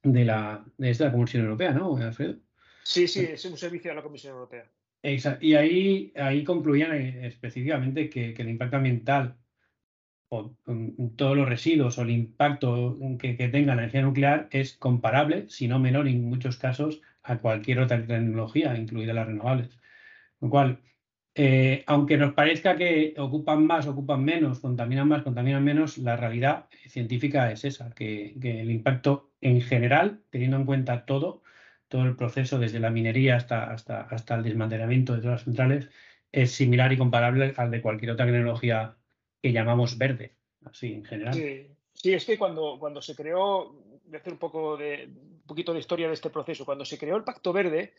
de, 0.03 0.25
la, 0.25 0.65
de 0.77 0.89
esta 0.89 1.11
Comisión 1.11 1.43
Europea, 1.43 1.71
¿no, 1.71 1.97
Alfredo? 1.97 2.35
Sí, 2.83 3.07
sí, 3.07 3.21
es 3.21 3.43
un 3.45 3.57
servicio 3.57 3.91
de 3.91 3.95
la 3.95 4.03
Comisión 4.03 4.33
Europea. 4.33 4.69
Exacto. 5.01 5.45
Y 5.45 5.55
ahí, 5.55 6.13
ahí 6.15 6.43
concluían 6.43 6.93
eh, 6.93 7.27
específicamente 7.27 8.09
que, 8.09 8.33
que 8.33 8.41
el 8.41 8.49
impacto 8.49 8.77
ambiental 8.77 9.37
o 10.29 10.55
todos 11.15 11.37
los 11.37 11.47
residuos 11.47 11.97
o 11.97 12.01
el 12.01 12.09
impacto 12.09 12.97
que, 13.19 13.33
tenga 13.35 13.75
la 13.75 13.83
energía 13.83 14.01
nuclear 14.01 14.47
es 14.51 14.73
comparable, 14.73 15.45
si 15.49 15.67
no 15.67 15.79
menor 15.79 16.07
en 16.07 16.23
muchos 16.23 16.57
casos, 16.57 17.01
a 17.23 17.37
cualquier 17.37 17.79
otra 17.79 18.05
tecnología, 18.05 18.75
incluida 18.77 19.13
las 19.13 19.27
renovables. 19.27 19.77
Lo 20.41 20.49
cual, 20.49 20.79
eh, 21.37 21.83
aunque 21.85 22.17
nos 22.17 22.33
parezca 22.33 22.77
que 22.77 23.13
ocupan 23.17 23.67
más, 23.67 23.87
ocupan 23.87 24.23
menos, 24.23 24.59
contaminan 24.59 25.09
más, 25.09 25.21
contaminan 25.21 25.65
menos, 25.65 25.97
la 25.97 26.15
realidad 26.15 26.67
científica 26.87 27.51
es 27.51 27.65
esa, 27.65 27.93
que, 27.93 28.33
el 28.41 28.71
impacto 28.71 29.31
en 29.41 29.59
general, 29.59 30.21
teniendo 30.29 30.55
en 30.55 30.65
cuenta 30.65 31.05
todo, 31.05 31.43
todo 31.89 32.03
el 32.03 32.15
proceso 32.15 32.57
desde 32.57 32.79
la 32.79 32.89
minería 32.89 33.35
hasta, 33.35 33.69
hasta, 33.69 34.01
hasta 34.03 34.35
el 34.35 34.43
desmantelamiento 34.43 35.13
de 35.13 35.19
todas 35.19 35.33
las 35.33 35.43
centrales, 35.43 35.89
es 36.31 36.51
similar 36.51 36.93
y 36.93 36.97
comparable 36.97 37.53
al 37.57 37.69
de 37.69 37.81
cualquier 37.81 38.11
otra 38.11 38.25
tecnología 38.25 38.95
que 39.41 39.51
llamamos 39.51 39.97
verde, 39.97 40.35
así 40.63 40.93
en 40.93 41.03
general. 41.03 41.33
Sí, 41.33 42.13
es 42.13 42.25
que 42.25 42.37
cuando, 42.37 42.77
cuando 42.79 43.01
se 43.01 43.13
creó, 43.13 43.73
voy 44.05 44.15
a 44.15 44.17
hacer 44.17 44.31
un, 44.31 44.39
poco 44.39 44.77
de, 44.77 45.09
un 45.09 45.43
poquito 45.45 45.73
de 45.73 45.79
historia 45.79 46.07
de 46.07 46.13
este 46.13 46.29
proceso, 46.29 46.63
cuando 46.63 46.85
se 46.85 46.97
creó 46.97 47.17
el 47.17 47.23
Pacto 47.25 47.51
Verde, 47.51 47.93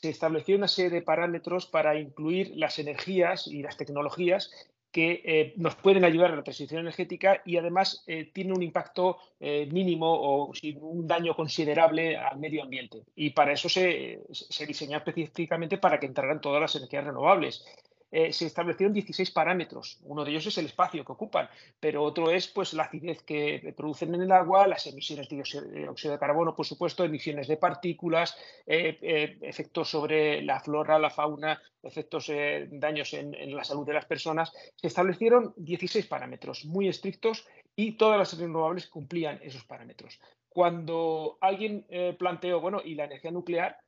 se 0.00 0.10
estableció 0.10 0.56
una 0.56 0.68
serie 0.68 0.90
de 0.90 1.02
parámetros 1.02 1.66
para 1.66 1.98
incluir 1.98 2.52
las 2.54 2.78
energías 2.78 3.46
y 3.46 3.62
las 3.62 3.76
tecnologías 3.76 4.50
que 4.96 5.20
eh, 5.24 5.52
nos 5.56 5.74
pueden 5.74 6.04
ayudar 6.04 6.32
a 6.32 6.36
la 6.36 6.42
transición 6.42 6.80
energética 6.80 7.42
y 7.44 7.58
además 7.58 8.02
eh, 8.06 8.30
tiene 8.32 8.54
un 8.54 8.62
impacto 8.62 9.18
eh, 9.38 9.68
mínimo 9.70 10.06
o 10.08 10.54
sin 10.54 10.78
un 10.80 11.06
daño 11.06 11.36
considerable 11.36 12.16
al 12.16 12.38
medio 12.38 12.62
ambiente. 12.62 13.02
Y 13.14 13.30
para 13.30 13.52
eso 13.52 13.68
se, 13.68 14.22
se 14.32 14.64
diseñó 14.64 14.96
específicamente 14.96 15.76
para 15.76 16.00
que 16.00 16.06
entraran 16.06 16.40
todas 16.40 16.62
las 16.62 16.76
energías 16.76 17.04
renovables. 17.04 17.62
Eh, 18.10 18.32
se 18.32 18.46
establecieron 18.46 18.92
16 18.92 19.30
parámetros. 19.32 19.98
Uno 20.02 20.24
de 20.24 20.30
ellos 20.30 20.46
es 20.46 20.56
el 20.58 20.66
espacio 20.66 21.04
que 21.04 21.12
ocupan, 21.12 21.48
pero 21.80 22.04
otro 22.04 22.30
es 22.30 22.46
pues, 22.46 22.72
la 22.72 22.84
acidez 22.84 23.22
que 23.22 23.74
producen 23.76 24.14
en 24.14 24.22
el 24.22 24.32
agua, 24.32 24.66
las 24.66 24.86
emisiones 24.86 25.28
de 25.28 25.36
dióxido 25.36 26.12
de 26.12 26.18
carbono, 26.18 26.54
por 26.54 26.66
supuesto, 26.66 27.04
emisiones 27.04 27.48
de 27.48 27.56
partículas, 27.56 28.36
eh, 28.66 28.98
eh, 29.02 29.38
efectos 29.42 29.90
sobre 29.90 30.40
la 30.42 30.60
flora, 30.60 30.98
la 30.98 31.10
fauna, 31.10 31.60
efectos 31.82 32.30
daños 32.70 33.12
en, 33.14 33.34
en, 33.34 33.54
la 33.54 33.64
salud 33.64 33.86
de 33.86 33.94
las 33.94 34.06
personas. 34.06 34.52
Se 34.74 34.86
establecieron 34.86 35.52
16 35.56 36.06
parámetros 36.06 36.64
muy 36.64 36.88
estrictos 36.88 37.46
y 37.74 37.92
todas 37.92 38.18
las 38.18 38.38
renovables 38.38 38.86
cumplían 38.86 39.40
esos 39.42 39.64
parámetros. 39.64 40.20
Cuando 40.48 41.38
alguien 41.40 41.86
planteó, 42.18 42.60
bueno, 42.60 42.80
y 42.84 42.94
la 42.94 43.04
energía 43.04 43.30
nuclear 43.30 43.78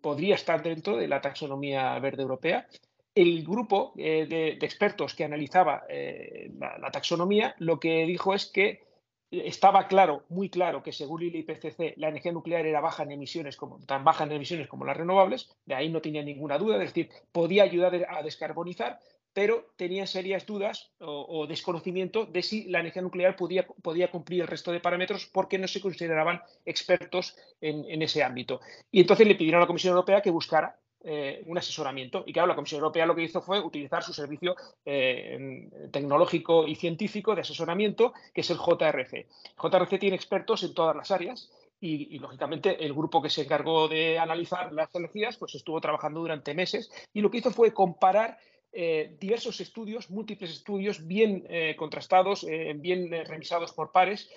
podría 0.00 0.34
estar 0.34 0.62
dentro 0.62 0.96
de 0.96 1.08
la 1.08 1.20
taxonomía 1.20 1.98
verde 1.98 2.22
europea, 2.22 2.66
el 3.14 3.44
grupo 3.44 3.92
eh, 3.96 4.26
de, 4.26 4.50
expertos 4.64 5.14
que 5.14 5.24
analizaba 5.24 5.84
eh, 5.88 6.50
la, 6.58 6.90
taxonomía 6.90 7.54
lo 7.58 7.80
que 7.80 8.06
dijo 8.06 8.34
es 8.34 8.46
que 8.46 8.88
estaba 9.30 9.86
claro, 9.86 10.24
muy 10.28 10.50
claro, 10.50 10.82
que 10.82 10.92
según 10.92 11.22
el 11.22 11.36
IPCC 11.36 11.94
la 11.96 12.08
energía 12.08 12.32
nuclear 12.32 12.66
era 12.66 12.80
baja 12.80 13.04
en 13.04 13.12
emisiones, 13.12 13.56
como, 13.56 13.78
tan 13.86 14.02
baja 14.02 14.24
en 14.24 14.32
emisiones 14.32 14.66
como 14.66 14.84
las 14.84 14.96
renovables, 14.96 15.54
de 15.66 15.74
ahí 15.76 15.88
no 15.88 16.00
tenía 16.00 16.22
ninguna 16.22 16.58
duda, 16.58 16.76
es 16.76 16.92
decir, 16.92 17.10
podía 17.30 17.62
ayudar 17.62 18.06
a 18.08 18.22
descarbonizar, 18.22 18.98
pero 19.32 19.72
tenía 19.76 20.06
serias 20.06 20.46
dudas 20.46 20.90
o, 20.98 21.46
desconocimiento 21.46 22.26
de 22.26 22.42
si 22.42 22.64
la 22.64 22.80
energía 22.80 23.02
nuclear 23.02 23.36
podía, 23.36 24.10
cumplir 24.10 24.42
el 24.42 24.48
resto 24.48 24.72
de 24.72 24.80
parámetros 24.80 25.26
porque 25.26 25.58
no 25.58 25.68
se 25.68 25.80
consideraban 25.80 26.42
expertos 26.64 27.36
en, 27.60 27.84
en 27.88 28.02
ese 28.02 28.24
ámbito. 28.24 28.60
Y 28.90 29.00
entonces 29.00 29.28
le 29.28 29.36
pidieron 29.36 29.60
a 29.60 29.64
la 29.64 29.68
Comisión 29.68 29.92
Europea 29.92 30.20
que 30.20 30.30
buscara 30.30 30.79
eh, 31.02 31.42
un 31.46 31.56
asesoramiento. 31.56 32.24
Y 32.26 32.32
claro, 32.34 32.48
la 32.48 32.54
Comisión 32.54 32.80
Europea 32.80 33.06
lo 33.06 33.14
que 33.14 33.22
hizo 33.22 33.40
fue 33.40 33.58
utilizar 33.58 34.02
su 34.02 34.12
servicio 34.12 34.54
eh, 34.84 35.66
tecnológico 35.90 36.66
y 36.66 36.74
científico 36.74 37.34
de 37.34 37.40
asesoramiento, 37.40 38.12
que 38.34 38.42
es 38.42 38.50
el 38.50 38.58
JRC. 38.58 39.26
JRC 39.56 39.98
tiene 39.98 40.16
expertos 40.16 40.62
en 40.62 40.74
todas 40.74 40.94
las 40.94 41.10
áreas. 41.10 41.50
Y, 41.82 42.18
lógicamente 42.18 42.84
el 42.84 42.92
grupo 42.92 43.22
que 43.22 43.30
se 43.30 43.40
encargó 43.40 43.88
de 43.88 44.18
analizar 44.18 44.70
las 44.70 44.94
energías 44.94 45.38
pues 45.38 45.54
estuvo 45.54 45.80
trabajando 45.80 46.20
durante 46.20 46.52
meses 46.52 46.90
y 47.14 47.22
lo 47.22 47.30
que 47.30 47.38
hizo 47.38 47.52
fue 47.52 47.72
comparar 47.72 48.36
eh, 48.70 49.16
diversos 49.18 49.62
estudios, 49.62 50.10
múltiples 50.10 50.50
estudios 50.50 51.06
bien 51.06 51.48
contrastados, 51.78 52.44
bien 52.76 53.10
revisados 53.10 53.72
por 53.72 53.92
pares, 53.92 54.30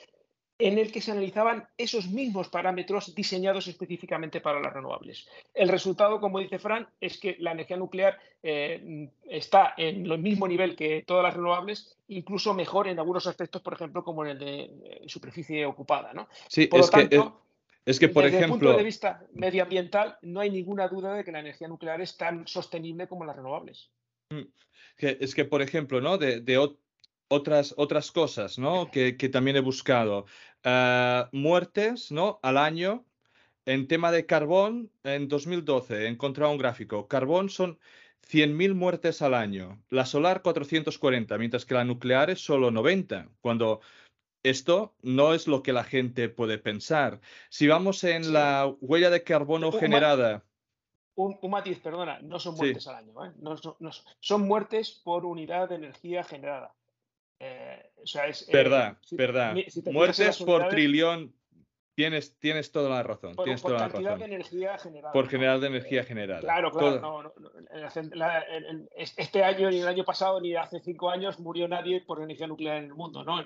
en 0.60 0.78
el 0.78 0.92
que 0.92 1.02
se 1.02 1.12
analizaban 1.12 1.68
esos 1.78 2.08
mismos 2.08 2.50
parámetros 2.50 3.16
diseñados 3.16 3.68
específicamente 3.68 4.40
para 4.40 4.60
las 4.60 4.74
renovables. 4.74 5.28
El 5.54 5.70
resultado, 5.70 6.20
como 6.20 6.40
dice 6.40 6.60
Fran, 6.60 6.88
es 7.02 7.20
que 7.20 7.36
la 7.40 7.52
energía 7.52 7.78
nuclear 7.78 8.20
eh, 8.44 9.10
está 9.26 9.74
en 9.78 10.06
el 10.06 10.20
mismo 10.20 10.48
nivel 10.48 10.76
que 10.76 11.04
todas 11.06 11.24
las 11.24 11.34
renovables, 11.34 11.98
incluso 12.08 12.54
mejor 12.54 12.88
en 12.88 13.00
algunos 13.00 13.26
aspectos, 13.26 13.62
por 13.62 13.74
ejemplo, 13.74 14.04
como 14.04 14.24
en 14.24 14.32
el 14.32 14.40
de 14.40 14.62
eh, 14.64 15.02
superficie 15.08 15.66
ocupada. 15.66 16.14
¿no? 16.14 16.28
Sí, 16.48 16.70
es, 16.72 16.92
que, 16.92 17.10
es, 17.86 18.00
que, 18.00 18.10
por 18.10 18.24
desde 18.24 18.38
ejemplo. 18.38 18.56
el 18.56 18.62
punto 18.62 18.78
de 18.78 18.84
vista 18.84 19.26
medioambiental, 19.34 20.18
no 20.22 20.40
hay 20.40 20.52
ninguna 20.52 20.88
duda 20.88 21.16
de 21.16 21.24
que 21.24 21.32
la 21.32 21.40
energía 21.40 21.68
nuclear 21.68 22.00
es 22.00 22.16
tan 22.16 22.48
sostenible 22.48 23.08
como 23.08 23.26
las 23.26 23.36
renovables. 23.36 23.90
Mm, 24.30 24.44
es 24.98 25.34
que, 25.34 25.46
por 25.46 25.62
ejemplo, 25.62 26.00
¿no? 26.00 26.18
de, 26.18 26.42
de, 26.42 26.58
otras, 27.34 27.74
otras 27.78 28.12
cosas 28.12 28.60
¿no? 28.60 28.90
que, 28.92 29.14
también 29.32 29.58
he 29.58 29.62
buscado. 29.62 30.26
Ah, 30.64 31.30
muertes 31.32 32.12
¿no? 32.12 32.40
al 32.42 32.58
año. 32.58 33.06
En 33.66 33.88
tema 33.88 34.12
de 34.12 34.26
carbón, 34.26 34.92
en 35.04 35.28
2012 35.30 36.04
he 36.04 36.08
encontrado 36.08 36.52
un 36.52 36.58
gráfico. 36.58 37.08
Carbón 37.08 37.50
son 37.50 37.80
100.000 38.30 38.74
muertes 38.74 39.22
al 39.22 39.34
año. 39.34 39.82
La 39.90 40.06
solar 40.06 40.42
440, 40.42 41.38
mientras 41.38 41.66
que 41.66 41.74
la 41.74 41.86
nuclear 41.86 42.30
es 42.30 42.44
solo 42.44 42.72
90. 42.72 43.30
Cuando 43.42 43.80
esto 44.44 44.94
no 45.02 45.34
es 45.34 45.48
lo 45.48 45.64
que 45.64 45.74
la 45.74 45.86
gente 45.86 46.30
puede 46.30 46.58
pensar. 46.58 47.22
Si 47.50 47.68
vamos 47.68 48.04
en 48.04 48.34
la 48.34 48.74
huella 48.82 49.10
de 49.10 49.24
carbono 49.24 49.72
generada. 49.72 50.44
Un, 51.16 51.38
matiz, 51.50 51.80
perdona, 51.80 52.20
no 52.22 52.40
son 52.40 52.56
muertes 52.56 52.88
al 52.88 52.96
año, 52.96 53.26
¿eh? 53.26 53.32
no, 53.40 53.56
son 54.20 54.42
muertes 54.42 55.00
por 55.04 55.26
unidad 55.26 55.70
de 55.70 55.76
energía 55.76 56.24
generada. 56.24 56.74
Eh, 57.40 57.92
es, 58.04 58.48
eh, 58.48 58.52
verdad, 58.52 58.98
verdad. 59.12 59.56
Muertes 59.86 60.42
por 60.44 60.70
trillón. 60.70 61.34
Tienes, 61.96 62.40
tienes 62.40 62.72
toda 62.72 62.90
la 62.90 63.04
razón. 63.04 63.36
Por, 63.36 63.44
tienes 63.44 63.62
por 63.62 63.74
toda 63.74 63.88
cantidad 63.88 64.18
de 64.18 64.26
energía 64.26 64.80
generada. 64.80 65.14
Por 65.14 65.30
general 65.30 65.62
de 65.62 65.68
energía 65.68 66.04
generada. 66.04 66.40
Claro, 66.40 66.72
claro. 66.72 67.34
este 68.96 69.44
año, 69.44 69.70
ni 69.70 69.80
el 69.80 69.88
año 69.88 70.04
pasado, 70.04 70.42
ni 70.42 70.56
hace 70.56 70.80
cinco 70.80 71.12
años 71.12 71.40
murió 71.40 71.68
nadie 71.68 72.02
por 72.02 72.20
energía 72.24 72.48
nuclear 72.48 72.78
en 72.78 72.86
el 72.86 72.96
mundo, 72.96 73.24
¿no? 73.24 73.44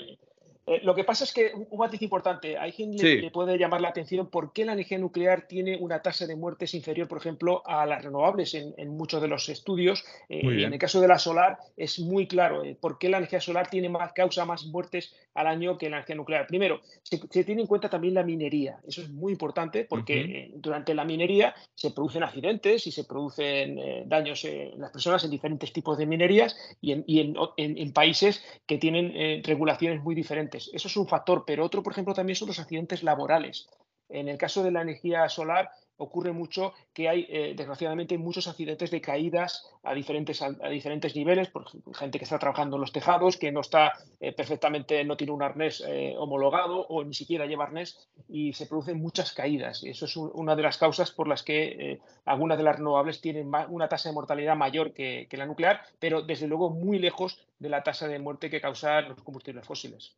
Eh, 0.67 0.81
lo 0.83 0.93
que 0.93 1.05
pasa 1.05 1.23
es 1.23 1.33
que 1.33 1.53
un, 1.53 1.79
matiz 1.79 2.01
importante, 2.01 2.57
hay 2.57 2.73
quien 2.73 2.91
le, 2.91 3.31
puede 3.31 3.57
llamar 3.57 3.79
la 3.79 3.87
atención 3.87 4.29
por 4.29 4.51
qué 4.51 4.65
la 4.65 4.73
energía 4.73 4.97
nuclear 4.97 5.47
tiene 5.47 5.77
una 5.77 6.01
tasa 6.01 6.27
de 6.27 6.35
muertes 6.35 6.73
inferior, 6.73 7.07
por 7.07 7.19
ejemplo, 7.19 7.63
a 7.65 7.85
las 7.85 8.03
renovables 8.03 8.53
en, 8.53 8.89
muchos 8.89 9.21
de 9.21 9.29
los 9.29 9.47
estudios. 9.47 10.03
Eh, 10.27 10.41
en 10.43 10.73
el 10.73 10.79
caso 10.79 10.99
de 10.99 11.07
la 11.07 11.19
solar 11.19 11.57
es 11.77 11.99
muy 11.99 12.27
claro 12.27 12.65
eh, 12.65 12.75
por 12.79 12.99
qué 12.99 13.07
la 13.07 13.17
energía 13.17 13.39
solar 13.39 13.69
tiene 13.69 13.87
más 13.87 14.11
causa 14.11 14.43
más 14.43 14.65
muertes 14.65 15.15
al 15.35 15.47
año 15.47 15.77
que 15.77 15.89
la 15.89 15.97
energía 15.97 16.15
nuclear. 16.15 16.47
Primero, 16.47 16.81
se, 17.01 17.17
tiene 17.45 17.61
en 17.61 17.67
cuenta 17.67 17.89
también 17.89 18.15
la 18.15 18.23
minería. 18.23 18.79
Eso 18.85 19.01
es 19.01 19.09
muy 19.09 19.31
importante 19.31 19.85
porque 19.85 20.51
durante 20.55 20.93
la 20.93 21.05
minería 21.05 21.55
se 21.75 21.91
producen 21.91 22.23
accidentes 22.23 22.87
y 22.87 22.91
se 22.91 23.05
producen 23.05 24.09
daños 24.09 24.43
en 24.43 24.81
las 24.81 24.91
personas 24.91 25.23
en 25.23 25.31
diferentes 25.31 25.71
tipos 25.71 25.97
de 25.97 26.07
minerías 26.07 26.57
y 26.81 26.91
en 26.91 27.93
países 27.93 28.43
que 28.65 28.77
tienen 28.79 29.43
regulaciones 29.43 30.01
muy 30.01 30.15
diferentes. 30.15 30.56
Eso 30.57 30.87
es 30.87 30.97
un 30.97 31.07
factor, 31.07 31.43
pero 31.45 31.65
otro, 31.65 31.83
por 31.83 31.93
ejemplo, 31.93 32.13
también 32.13 32.35
son 32.35 32.47
los 32.47 32.59
accidentes 32.59 33.03
laborales. 33.03 33.67
En 34.09 34.27
el 34.29 34.37
caso 34.37 34.63
de 34.63 34.71
la 34.71 34.81
energía 34.81 35.27
solar 35.29 35.69
ocurre 35.97 36.31
mucho 36.31 36.73
que 36.93 37.09
hay, 37.09 37.25
eh, 37.27 37.53
desgraciadamente, 37.57 38.17
muchos 38.17 38.47
accidentes 38.47 38.91
de 38.91 39.01
caídas 39.01 39.67
a 39.83 39.93
diferentes, 39.93 40.41
a, 40.41 40.51
diferentes 40.69 41.15
niveles, 41.15 41.49
por 41.49 41.65
gente 41.95 42.19
que 42.19 42.23
está 42.23 42.37
trabajando 42.37 42.77
en 42.77 42.81
los 42.81 42.91
tejados, 42.91 43.37
que 43.37 43.51
no 43.51 43.61
está 43.61 43.93
eh, 44.19 44.31
perfectamente, 44.31 45.03
no 45.03 45.17
tiene 45.17 45.33
un 45.33 45.41
arnés 45.41 45.83
eh, 45.87 46.13
homologado 46.17 46.85
o 46.87 47.03
ni 47.03 47.15
siquiera 47.15 47.47
lleva 47.47 47.65
arnés 47.65 48.07
y 48.29 48.53
se 48.53 48.67
producen 48.67 49.01
muchas 49.01 49.33
caídas. 49.33 49.83
Eso 49.83 50.05
es 50.05 50.15
una 50.15 50.55
de 50.55 50.61
las 50.61 50.77
causas 50.77 51.11
por 51.11 51.27
las 51.27 51.43
que 51.43 51.99
algunas 52.25 52.57
de 52.57 52.63
las 52.63 52.77
renovables 52.77 53.19
tienen 53.19 53.51
una 53.69 53.89
tasa 53.89 54.09
de 54.09 54.15
mortalidad 54.15 54.55
mayor 54.55 54.93
que 54.93 55.27
la 55.31 55.45
nuclear, 55.45 55.81
pero 55.99 56.21
desde 56.21 56.47
luego 56.47 56.69
muy 56.69 56.99
lejos 56.99 57.39
de 57.59 57.69
la 57.69 57.83
tasa 57.83 58.07
de 58.07 58.19
muerte 58.19 58.49
que 58.49 58.61
causan 58.61 59.09
los 59.09 59.23
combustibles 59.23 59.65
fósiles. 59.65 60.15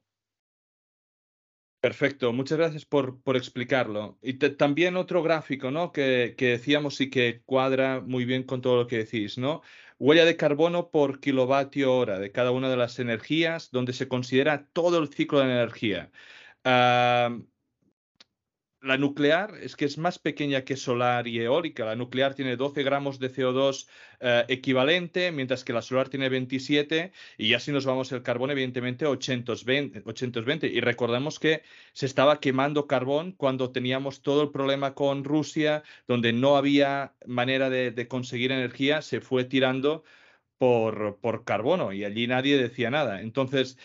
Perfecto, 1.82 2.34
muchas 2.34 2.58
gracias 2.58 2.86
por, 2.86 3.22
por 3.22 3.38
explicarlo. 3.38 4.18
Y 4.22 4.34
también 4.34 4.98
otro 4.98 5.24
gráfico, 5.24 5.72
¿no? 5.72 5.94
Que, 5.94 6.36
que, 6.38 6.48
decíamos 6.48 7.00
y 7.00 7.10
que 7.10 7.42
cuadra 7.46 8.02
muy 8.02 8.26
bien 8.26 8.44
con 8.44 8.62
todo 8.62 8.76
lo 8.76 8.88
que 8.88 8.98
decís, 8.98 9.38
¿no? 9.38 9.62
Huella 9.98 10.26
de 10.26 10.36
carbono 10.36 10.90
por 10.92 11.22
kilovatio 11.22 11.96
hora 11.96 12.20
de 12.20 12.32
cada 12.34 12.52
una 12.52 12.70
de 12.70 12.76
las 12.76 13.00
energías, 13.00 13.72
donde 13.72 13.94
se 13.94 14.10
considera 14.10 14.68
todo 14.74 15.00
el 15.00 15.08
ciclo 15.08 15.40
de 15.40 15.46
energía. 15.46 16.12
Ah, 16.66 17.38
la 18.82 18.98
nuclear 18.98 19.56
es 19.62 19.76
que 19.76 19.86
es 19.86 19.98
más 19.98 20.20
pequeña 20.20 20.64
que 20.64 20.78
solar 20.78 21.28
y 21.28 21.40
eólica. 21.40 21.86
La 21.86 21.96
nuclear 21.96 22.34
tiene 22.34 22.56
12 22.56 22.84
gramos 22.84 23.20
de 23.20 23.32
CO2 23.32 23.88
eh, 24.22 24.46
equivalente, 24.48 25.32
mientras 25.32 25.64
que 25.64 25.74
la 25.74 25.82
solar 25.82 26.10
tiene 26.10 26.30
27 26.30 27.12
y 27.38 27.54
así 27.54 27.72
nos 27.72 27.86
vamos 27.86 28.12
el 28.12 28.24
carbón, 28.24 28.52
evidentemente, 28.52 29.06
820, 29.06 30.04
820. 30.06 30.68
Y 30.68 30.80
recordemos 30.80 31.40
que 31.40 31.64
se 31.94 32.06
estaba 32.06 32.40
quemando 32.40 32.88
carbón 32.88 33.34
cuando 33.34 33.72
teníamos 33.72 34.22
todo 34.22 34.44
el 34.44 34.52
problema 34.52 34.94
con 34.94 35.24
Rusia, 35.24 35.84
donde 36.08 36.32
no 36.34 36.56
había 36.56 37.14
manera 37.26 37.70
de, 37.70 38.08
conseguir 38.08 38.52
energía, 38.52 39.02
se 39.02 39.22
fue 39.22 39.44
tirando 39.44 40.04
por, 40.58 41.20
por 41.22 41.44
carbono 41.46 41.94
y 41.94 42.06
allí 42.06 42.28
nadie 42.28 42.58
decía 42.58 42.90
nada. 42.90 43.22
Entonces, 43.22 43.78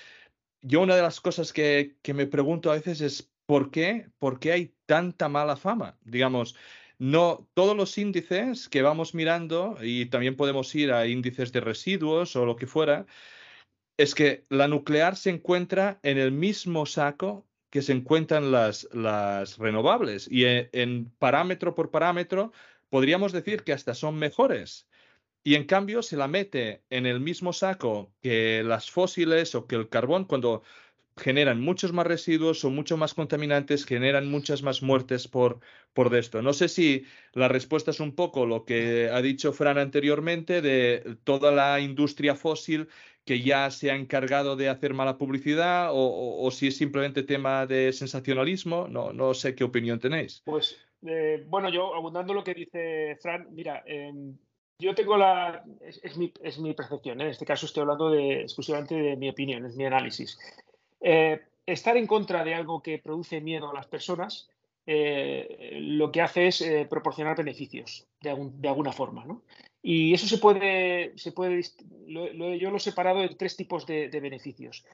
yo 0.63 0.81
una 0.83 0.97
de 0.97 1.03
las 1.03 1.21
cosas 1.21 1.53
que, 1.53 1.97
que 2.03 2.15
me 2.15 2.27
pregunto 2.27 2.71
a 2.71 2.75
veces 2.75 3.01
es 3.01 3.34
¿Por 3.47 3.71
qué? 3.71 4.09
¿Por 4.19 4.39
hay 4.51 4.75
tanta 4.87 5.29
mala 5.29 5.57
fama? 5.57 5.99
Digamos, 6.05 6.57
no 6.99 7.49
todos 7.55 7.77
los 7.77 7.99
índices 7.99 8.69
que 8.69 8.83
vamos 8.83 9.15
mirando, 9.15 9.77
y 9.83 10.07
también 10.07 10.37
podemos 10.37 10.75
ir 10.75 10.93
a 10.93 11.07
índices 11.07 11.53
de 11.53 11.61
residuos 11.61 12.37
o 12.37 12.47
lo 12.47 12.57
que 12.57 12.67
fuera, 12.67 13.07
es 13.97 14.15
que 14.15 14.45
la 14.49 14.69
nuclear 14.69 15.17
se 15.17 15.31
encuentra 15.31 16.01
en 16.03 16.19
el 16.19 16.33
mismo 16.33 16.87
saco 16.87 17.47
que 17.71 17.83
se 17.83 17.93
encuentran 17.93 18.51
las, 18.53 18.89
renovables. 19.59 20.29
Y 20.31 20.45
en, 20.47 20.69
en 20.73 21.11
parámetro 21.19 21.75
por 21.75 21.91
parámetro, 21.91 22.53
podríamos 22.89 23.33
decir 23.33 23.65
que 23.65 23.73
hasta 23.73 23.95
son 23.95 24.17
mejores. 24.17 24.89
Y 25.43 25.57
en 25.57 25.65
cambio 25.65 26.03
se 26.03 26.17
la 26.17 26.29
mete 26.29 26.85
en 26.91 27.07
el 27.07 27.21
mismo 27.21 27.53
saco 27.53 28.13
que 28.23 28.63
las 28.65 28.91
fósiles 28.91 29.55
o 29.55 29.67
que 29.67 29.77
el 29.77 29.89
carbón 29.89 30.25
cuando 30.25 30.63
generan 31.17 31.61
muchos 31.61 31.93
más 31.93 32.07
residuos, 32.07 32.61
son 32.61 32.75
mucho 32.75 32.97
más 32.97 33.15
contaminantes, 33.15 33.85
generan 33.85 34.31
muchas 34.31 34.63
más 34.63 34.83
muertes 34.83 35.29
por, 35.29 35.61
por 35.93 36.15
esto. 36.15 36.43
No 36.43 36.53
sé 36.53 36.69
si 36.69 37.05
la 37.33 37.49
respuesta 37.49 37.93
es 37.93 38.01
un 38.01 38.15
poco 38.15 38.47
lo 38.47 38.65
que 38.65 39.09
ha 39.11 39.23
dicho 39.23 39.53
Fran 39.53 39.79
anteriormente 39.79 40.61
de 40.61 41.17
toda 41.25 41.53
la 41.53 41.81
industria 41.81 42.35
fósil 42.35 42.89
que 43.25 43.41
ya 43.41 43.71
se 43.71 43.91
ha 43.91 43.97
encargado 43.97 44.57
de 44.57 44.69
hacer 44.69 44.93
mala 44.93 45.17
publicidad 45.17 45.89
o, 45.93 46.51
si 46.51 46.67
es 46.67 46.77
simplemente 46.77 47.23
tema 47.23 47.67
de 47.67 47.93
sensacionalismo. 47.93 48.87
No, 48.89 49.13
no 49.13 49.33
sé 49.35 49.55
qué 49.55 49.65
opinión 49.65 49.99
tenéis. 49.99 50.43
Pues 50.45 50.77
eh, 51.07 51.45
bueno, 51.49 51.71
yo 51.71 51.95
abundando 51.95 52.35
lo 52.35 52.45
que 52.45 52.55
dice 52.55 53.17
Fran, 53.23 53.49
mira, 53.53 53.83
em, 53.87 54.37
yo 54.79 54.95
tengo 54.95 55.17
la. 55.17 55.65
Es, 55.81 56.17
mi, 56.17 56.33
es 56.43 56.59
mi, 56.59 56.75
percepción, 56.75 57.21
¿eh? 57.21 57.25
en 57.25 57.31
este 57.31 57.47
caso 57.47 57.67
estoy 57.67 57.83
hablando 57.83 58.11
de, 58.11 58.43
exclusivamente 58.43 58.95
de 58.95 59.17
mi 59.17 59.31
opinión, 59.31 59.65
es 59.65 59.77
mi 59.77 59.87
análisis. 59.87 60.39
Eh, 61.07 61.39
estar 61.67 61.99
en 61.99 62.07
contra 62.07 62.43
de 62.45 62.55
algo 62.55 62.83
que 62.83 62.99
produce 62.99 63.43
miedo 63.43 63.69
a 63.69 63.75
las 63.75 63.87
personas 63.87 64.49
eh, 64.87 65.77
lo 65.81 66.11
que 66.11 66.23
hace 66.23 66.47
es 66.47 66.63
eh, 66.63 66.87
proporcionar 66.89 67.37
beneficios 67.37 68.07
de, 68.23 68.31
alguna 68.31 68.91
forma. 68.91 69.27
Y 69.83 70.15
eso 70.15 70.27
se 70.27 70.39
puede, 70.39 71.13
se 71.19 71.33
puede 71.33 71.61
yo 72.07 72.71
lo 72.71 72.77
he 72.77 72.81
separado 72.81 73.23
en 73.23 73.37
tres 73.37 73.55
tipos 73.55 73.87
de, 73.87 74.09
beneficios. 74.09 74.87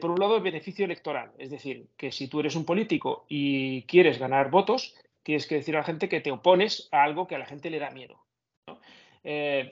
por 0.00 0.10
un 0.10 0.20
lado, 0.20 0.36
el 0.36 0.42
beneficio 0.42 0.84
electoral, 0.84 1.32
es 1.38 1.48
decir, 1.48 1.86
que 1.96 2.12
si 2.12 2.28
tú 2.28 2.40
eres 2.40 2.54
un 2.54 2.66
político 2.66 3.24
y 3.26 3.82
quieres 3.84 4.18
ganar 4.18 4.50
votos, 4.50 4.94
tienes 5.22 5.46
que 5.46 5.56
decir 5.56 5.74
a 5.74 5.80
la 5.80 5.84
gente 5.84 6.10
que 6.10 6.20
te 6.20 6.32
opones 6.32 6.88
a 6.92 7.02
algo 7.02 7.26
que 7.26 7.34
a 7.34 7.38
la 7.38 7.46
gente 7.46 7.70
le 7.70 7.78
da 7.78 7.90
miedo. 7.90 8.18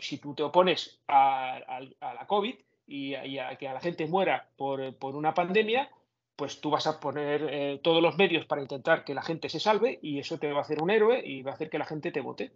si 0.00 0.16
tú 0.18 0.34
te 0.34 0.42
opones 0.42 0.98
a 1.08 1.60
la 2.00 2.26
COVID, 2.26 2.54
y, 2.86 3.14
a 3.14 3.56
que 3.56 3.68
a 3.68 3.74
la 3.74 3.80
gente 3.80 4.06
muera 4.06 4.48
por, 4.56 4.94
una 5.00 5.34
pandemia, 5.34 5.90
pues 6.36 6.60
tú 6.60 6.70
vas 6.70 6.86
a 6.86 6.98
poner 6.98 7.46
eh, 7.48 7.80
todos 7.82 8.02
los 8.02 8.16
medios 8.16 8.44
para 8.46 8.62
intentar 8.62 9.04
que 9.04 9.14
la 9.14 9.22
gente 9.22 9.48
se 9.48 9.60
salve 9.60 10.00
y 10.02 10.18
eso 10.18 10.38
te 10.38 10.50
va 10.50 10.58
a 10.58 10.62
hacer 10.62 10.82
un 10.82 10.90
héroe 10.90 11.22
y 11.24 11.42
va 11.42 11.52
a 11.52 11.54
hacer 11.54 11.70
que 11.70 11.78
la 11.78 11.84
gente 11.84 12.10
te 12.10 12.20
vote. 12.20 12.52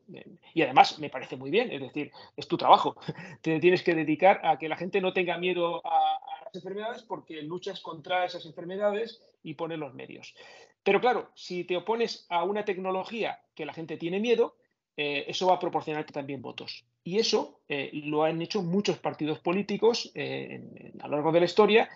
Y 0.53 0.63
además 0.63 0.99
me 0.99 1.11
parece 1.11 1.37
muy 1.37 1.51
bien, 1.51 1.71
es 1.71 1.81
decir, 1.81 2.11
es 2.37 2.49
tu 2.49 2.57
trabajo. 2.57 2.97
Te 3.43 3.61
tienes 3.61 3.83
que 3.83 3.95
dedicar 3.95 4.41
a 4.45 4.59
que 4.59 4.69
la 4.69 4.77
gente 4.77 5.01
no 5.01 5.13
tenga 5.13 5.39
miedo 5.39 5.81
a, 5.87 6.21
las 6.45 6.55
enfermedades 6.55 7.03
porque 7.03 7.43
luchas 7.43 7.81
contra 7.81 8.25
esas 8.25 8.45
enfermedades 8.47 9.23
y 9.43 9.55
pones 9.55 9.79
los 9.79 9.95
medios. 9.95 10.35
Pero 10.83 11.01
claro, 11.01 11.31
si 11.35 11.65
te 11.65 11.77
opones 11.77 12.27
a 12.31 12.45
una 12.45 12.65
tecnología 12.65 13.41
que 13.55 13.67
la 13.67 13.75
gente 13.75 13.97
tiene 13.97 14.21
miedo, 14.21 14.57
eh, 15.01 15.31
eso 15.31 15.47
va 15.47 15.55
a 15.55 15.59
proporcionarte 15.61 16.13
también 16.13 16.43
votos. 16.43 16.85
Y 17.05 17.19
eso 17.19 17.61
eh, 17.69 17.89
lo 17.93 18.25
han 18.25 18.43
hecho 18.43 18.63
muchos 18.63 18.99
partidos 18.99 19.39
políticos 19.39 20.11
eh, 20.13 20.61
a 20.99 21.07
lo 21.07 21.15
largo 21.15 21.31
de 21.31 21.39
la 21.39 21.47
historia. 21.47 21.89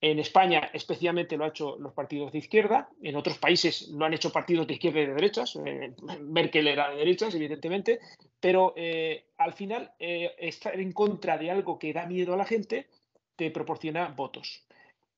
En 0.00 0.18
España 0.18 0.70
especialmente 0.72 1.36
lo 1.36 1.44
han 1.44 1.50
hecho 1.50 1.76
los 1.78 1.92
partidos 1.92 2.32
de 2.32 2.38
izquierda, 2.38 2.88
en 3.02 3.14
otros 3.16 3.36
países 3.36 3.88
lo 3.88 4.06
han 4.06 4.14
hecho 4.14 4.32
partidos 4.32 4.66
de 4.66 4.72
izquierda 4.74 5.00
y 5.00 5.06
de 5.06 5.14
derechas, 5.14 5.58
Merkel 6.20 6.68
era 6.68 6.90
de 6.90 6.96
derechas, 6.96 7.34
evidentemente, 7.34 8.00
pero 8.38 8.74
al 9.38 9.54
final 9.54 9.92
estar 9.98 10.78
en 10.78 10.92
contra 10.92 11.38
de 11.38 11.50
algo 11.50 11.78
que 11.78 11.94
da 11.94 12.04
miedo 12.04 12.34
a 12.34 12.36
la 12.36 12.44
gente 12.44 12.88
te 13.36 13.50
proporciona 13.50 14.08
votos. 14.08 14.65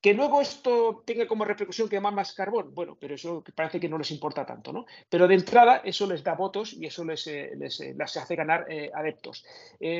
Que 0.01 0.15
luego 0.15 0.41
esto 0.41 1.03
tenga 1.05 1.27
como 1.27 1.45
repercusión 1.45 1.89
que 1.89 2.01
más 2.01 2.33
carbón, 2.33 2.73
bueno, 2.75 2.97
pero 3.01 3.17
eso 3.17 3.43
parece 3.55 3.81
que 3.81 3.89
no 3.89 3.99
les 3.99 4.11
importa 4.13 4.47
tanto, 4.47 4.73
¿no? 4.73 4.87
Pero 5.09 5.27
de 5.27 5.35
entrada 5.35 5.83
eso 5.85 6.07
les 6.07 6.23
da 6.23 6.35
votos 6.35 6.73
y 6.73 6.87
eso 6.87 7.05
les, 7.05 7.27
eh, 7.27 7.53
eh, 7.61 7.97
hace 8.01 8.37
ganar 8.37 8.67
eh, 8.69 8.91
adeptos. 8.95 9.45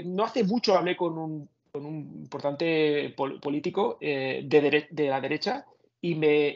no 0.05 0.25
hace 0.25 0.45
mucho 0.45 0.77
hablé 0.77 0.97
con 0.97 1.19
un, 1.19 1.49
importante 1.75 3.15
político 3.17 3.99
de, 4.01 4.89
la 4.91 5.21
derecha 5.21 5.67
y, 6.01 6.15
me, 6.15 6.55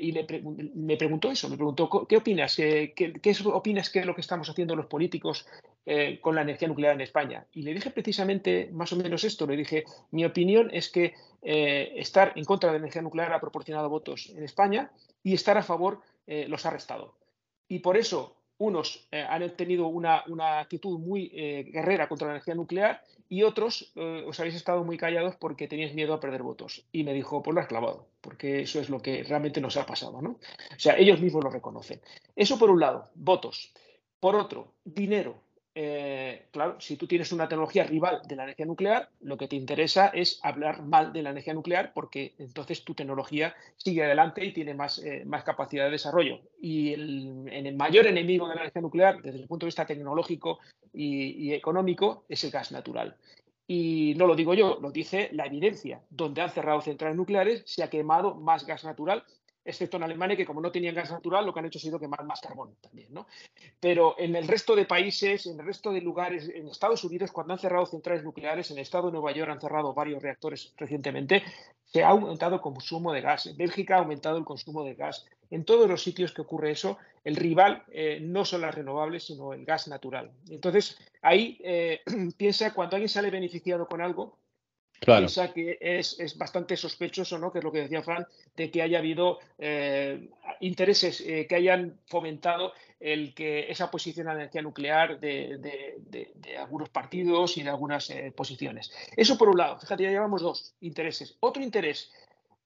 me, 0.75 0.97
preguntó 0.97 1.31
eso, 1.31 1.49
me 1.49 1.57
preguntó, 1.57 2.07
¿qué 2.09 2.17
opinas? 2.17 2.55
¿Qué, 2.57 2.93
qué, 2.95 3.37
opinas 3.47 3.91
que 3.91 4.01
es 4.01 4.07
lo 4.07 4.15
que 4.15 4.21
estamos 4.21 4.49
haciendo 4.49 4.77
los 4.77 4.87
políticos 4.87 5.47
con 6.21 6.37
la 6.37 6.43
energía 6.43 6.69
nuclear 6.69 6.95
en 6.95 7.01
España? 7.01 7.45
Y 7.53 7.63
le 7.63 7.75
dije 7.75 7.91
precisamente 7.91 8.71
más 8.73 8.93
o 8.93 8.97
menos 8.97 9.25
esto, 9.25 9.47
le 9.47 9.57
dije, 9.57 9.85
mi 10.13 10.25
opinión 10.25 10.71
es 10.73 10.91
que 10.91 11.15
eh, 11.43 11.95
estar 11.97 12.33
en 12.37 12.45
contra 12.45 12.71
de 12.71 12.75
la 12.75 12.85
energía 12.85 13.03
nuclear 13.03 13.33
ha 13.33 13.41
proporcionado 13.41 13.89
votos 13.89 14.31
en 14.31 14.45
España 14.45 14.93
y 15.25 15.35
estar 15.35 15.59
a 15.59 15.63
favor 15.63 16.01
eh, 16.27 16.47
los 16.49 16.65
ha 16.67 16.71
restado. 16.71 17.17
Y 17.67 17.81
por 17.81 17.97
eso 17.97 18.37
unos 18.59 19.09
eh, 19.11 19.27
han 19.29 19.57
tenido 19.57 19.89
una, 19.89 20.23
actitud 20.61 21.01
muy 21.01 21.29
guerrera 21.29 22.09
contra 22.09 22.29
la 22.29 22.35
energía 22.35 22.55
nuclear 22.55 23.03
y 23.33 23.45
otros 23.45 23.91
os 23.97 24.39
habéis 24.41 24.57
estado 24.57 24.85
muy 24.85 24.99
callados 24.99 25.37
porque 25.37 25.67
teníais 25.67 25.95
miedo 25.95 26.13
a 26.13 26.21
perder 26.21 26.43
votos. 26.43 26.85
Y 26.93 27.03
me 27.03 27.15
dijo, 27.15 27.43
pues 27.43 27.55
lo 27.55 27.63
has 27.63 27.67
clavado, 27.67 28.07
porque 28.21 28.61
eso 28.61 28.79
es 28.79 28.91
lo 28.91 29.01
que 29.01 29.25
realmente 29.25 29.59
nos 29.59 29.79
ha 29.79 29.87
pasado. 29.87 30.21
¿no? 30.21 30.33
O 30.33 30.79
sea, 30.79 30.99
ellos 30.99 31.19
mismos 31.19 31.43
lo 31.43 31.49
reconocen. 31.49 32.03
Eso 32.37 32.59
por 32.59 32.69
un 32.69 32.81
lado, 32.81 33.09
votos. 33.15 33.73
Por 34.21 34.37
otro, 34.37 34.75
dinero. 34.85 35.41
Eh, 35.75 36.49
claro, 36.51 36.79
si 36.81 36.97
tú 36.97 37.07
tienes 37.07 37.33
una 37.33 37.49
tecnología 37.49 37.85
rival 37.85 38.21
de 38.27 38.37
la 38.37 38.45
energía 38.45 38.67
nuclear, 38.67 39.09
lo 39.21 39.39
que 39.39 39.49
te 39.49 39.57
interesa 39.57 40.09
es 40.09 40.39
hablar 40.43 40.83
mal 40.83 41.13
de 41.13 41.23
la 41.23 41.31
energía 41.31 41.55
nuclear 41.55 41.93
porque 41.95 42.35
entonces 42.39 42.85
tu 42.85 42.95
tecnología 42.95 43.55
sigue 43.77 44.05
adelante 44.05 44.45
y 44.45 44.53
tiene 44.53 44.75
más, 44.75 44.99
eh, 44.99 45.25
más 45.25 45.45
capacidad 45.45 45.87
de 45.87 45.93
desarrollo. 45.93 46.41
Y 46.61 46.93
el, 46.93 47.49
el, 47.51 47.77
mayor 47.77 48.07
enemigo 48.07 48.49
de 48.49 48.55
la 48.55 48.63
energía 48.63 48.83
nuclear, 48.83 49.23
desde 49.23 49.39
el 49.39 49.47
punto 49.47 49.65
de 49.65 49.69
vista 49.69 49.87
tecnológico 49.87 50.59
y, 50.93 51.49
y 51.49 51.55
económico, 51.55 52.25
es 52.29 52.45
el 52.45 52.51
gas 52.51 52.71
natural. 52.71 53.17
Y 53.67 54.15
no 54.19 54.27
lo 54.27 54.35
digo 54.35 54.53
yo, 54.53 54.79
lo 54.83 54.91
dice 54.91 55.31
la 55.33 55.47
evidencia. 55.47 56.03
Donde 56.11 56.43
han 56.43 56.51
cerrado 56.51 56.83
centrales 56.83 57.17
nucleares 57.17 57.63
se 57.65 57.83
ha 57.83 57.89
quemado 57.89 58.35
más 58.35 58.67
gas 58.67 58.85
natural 58.85 59.25
excepto 59.65 59.97
en 59.97 60.03
Alemania, 60.05 60.37
que 60.37 60.47
como 60.47 60.61
no 60.61 60.73
tenían 60.73 60.95
gas 60.95 61.11
natural, 61.11 61.47
lo 61.47 61.53
que 61.53 61.61
han 61.61 61.67
hecho 61.67 61.79
ha 61.79 61.83
sido 61.83 61.99
quemar 61.99 62.25
más 62.25 62.41
carbón 62.41 62.77
también. 62.81 63.13
¿no? 63.13 63.27
Pero 63.81 64.17
en 64.19 64.37
el 64.37 64.49
resto 64.49 64.75
de 64.75 64.85
países, 64.85 65.47
en 65.47 65.59
el 65.61 65.67
resto 65.67 65.93
de 65.93 66.01
lugares, 66.01 66.49
en 66.49 66.69
Estados 66.69 67.05
Unidos, 67.05 67.33
cuando 67.33 67.53
han 67.53 67.59
cerrado 67.59 67.87
centrales 67.87 68.25
nucleares, 68.25 68.71
en 68.71 68.79
el 68.79 68.83
estado 68.83 69.07
de 69.07 69.13
Nueva 69.13 69.33
York 69.33 69.51
han 69.51 69.61
cerrado 69.61 69.95
varios 69.95 70.23
reactores 70.23 70.75
recientemente, 70.77 71.43
se 71.85 72.03
ha 72.03 72.09
aumentado 72.09 72.57
el 72.57 72.61
consumo 72.61 73.13
de 73.13 73.21
gas. 73.21 73.47
En 73.47 73.57
Bélgica 73.57 73.97
ha 73.97 73.99
aumentado 73.99 74.39
el 74.39 74.45
consumo 74.45 74.83
de 74.85 74.95
gas. 74.95 75.27
En 75.51 75.65
todos 75.65 75.89
los 75.89 76.03
sitios 76.03 76.33
que 76.33 76.41
ocurre 76.41 76.71
eso, 76.71 76.97
el 77.25 77.37
rival 77.37 77.85
eh, 77.93 78.19
no 78.23 78.45
son 78.45 78.63
las 78.63 78.75
renovables, 78.75 79.25
sino 79.25 79.53
el 79.53 79.67
gas 79.67 79.89
natural. 79.89 80.33
Entonces, 80.49 80.99
ahí 81.21 81.59
eh, 81.63 82.01
piensa, 82.39 82.73
cuando 82.73 82.97
alguien 82.97 83.11
sale 83.11 83.31
beneficiado 83.31 83.87
con 83.87 84.01
algo, 84.01 84.39
Claro. 85.03 85.23
Piensa 85.23 85.53
que 85.53 85.79
es, 85.81 86.21
es, 86.21 86.39
bastante 86.39 86.77
sospechoso, 86.77 87.37
¿no? 87.37 87.51
que 87.51 87.59
es 87.59 87.65
lo 87.65 87.73
que 87.73 87.81
decía 87.81 88.05
Fran, 88.05 88.25
de 88.55 88.71
que 88.71 88.83
haya 88.83 88.99
habido 88.99 89.41
eh, 89.59 90.29
intereses 90.61 91.21
eh, 91.23 91.45
que 91.49 91.57
hayan 91.57 91.99
fomentado 92.07 92.73
el 93.01 93.35
que 93.35 93.69
esa 93.69 93.91
posición 93.91 94.29
a 94.29 94.35
energía 94.35 94.63
nuclear 94.63 95.19
de, 95.19 95.59
de, 95.59 96.31
de, 96.37 96.57
algunos 96.57 96.89
partidos 96.89 97.59
y 97.59 97.65
de 97.65 97.71
algunas 97.71 98.11
eh, 98.11 98.33
posiciones. 98.37 98.93
Eso 99.17 99.37
por 99.37 99.49
un 99.49 99.59
lado, 99.59 99.81
fíjate, 99.81 100.05
ya 100.05 100.11
llevamos 100.11 100.41
dos 100.41 100.73
intereses. 100.81 101.37
Otro 101.41 101.65
interés, 101.65 102.13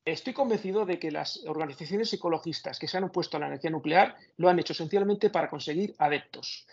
estoy 0.04 0.34
convencido 0.34 0.84
de 0.84 0.98
que 0.98 1.10
las 1.10 1.42
organizaciones 1.46 2.12
ecologistas 2.12 2.78
que 2.78 2.86
se 2.86 2.98
han 2.98 3.04
opuesto 3.04 3.38
a 3.38 3.40
la 3.40 3.46
energía 3.46 3.70
nuclear 3.70 4.14
lo 4.36 4.50
han 4.50 4.58
hecho 4.58 4.74
esencialmente 4.74 5.30
para 5.30 5.48
conseguir 5.48 5.94
adeptos 5.96 6.66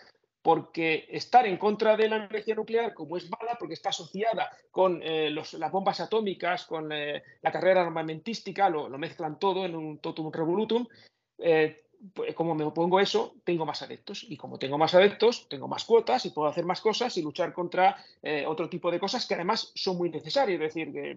porque 0.44 1.06
estar 1.08 1.46
en 1.46 1.56
contra 1.56 1.96
de 1.96 2.06
la 2.06 2.16
energía 2.16 2.54
nuclear, 2.54 2.92
como 2.92 3.16
es 3.16 3.30
mala, 3.30 3.56
porque 3.58 3.72
está 3.72 3.88
asociada 3.88 4.50
con 4.70 5.00
eh, 5.02 5.30
las 5.30 5.72
bombas 5.72 6.00
atómicas, 6.00 6.66
con 6.66 6.92
eh, 6.92 7.22
la 7.40 7.50
carrera 7.50 7.80
armamentística, 7.80 8.68
lo, 8.68 8.90
mezclan 8.98 9.38
todo 9.38 9.64
en 9.64 9.74
un 9.74 10.00
totum 10.00 10.30
revolutum, 10.30 10.86
eh, 11.38 11.84
pues, 12.12 12.34
como 12.34 12.54
me 12.54 12.64
opongo 12.64 12.98
a 12.98 13.02
eso, 13.02 13.36
tengo 13.42 13.64
más 13.64 13.80
adeptos. 13.80 14.26
Y 14.28 14.36
como 14.36 14.58
tengo 14.58 14.76
más 14.76 14.94
adeptos, 14.94 15.48
tengo 15.48 15.66
más 15.66 15.86
cuotas 15.86 16.26
y 16.26 16.30
puedo 16.30 16.46
hacer 16.46 16.66
más 16.66 16.82
cosas 16.82 17.16
y 17.16 17.22
luchar 17.22 17.54
contra 17.54 17.96
otro 18.46 18.68
tipo 18.68 18.90
de 18.90 19.00
cosas 19.00 19.26
que 19.26 19.32
además 19.32 19.72
son 19.74 19.96
muy 19.96 20.10
necesarias. 20.10 20.60
Es 20.60 20.74
decir, 20.74 21.16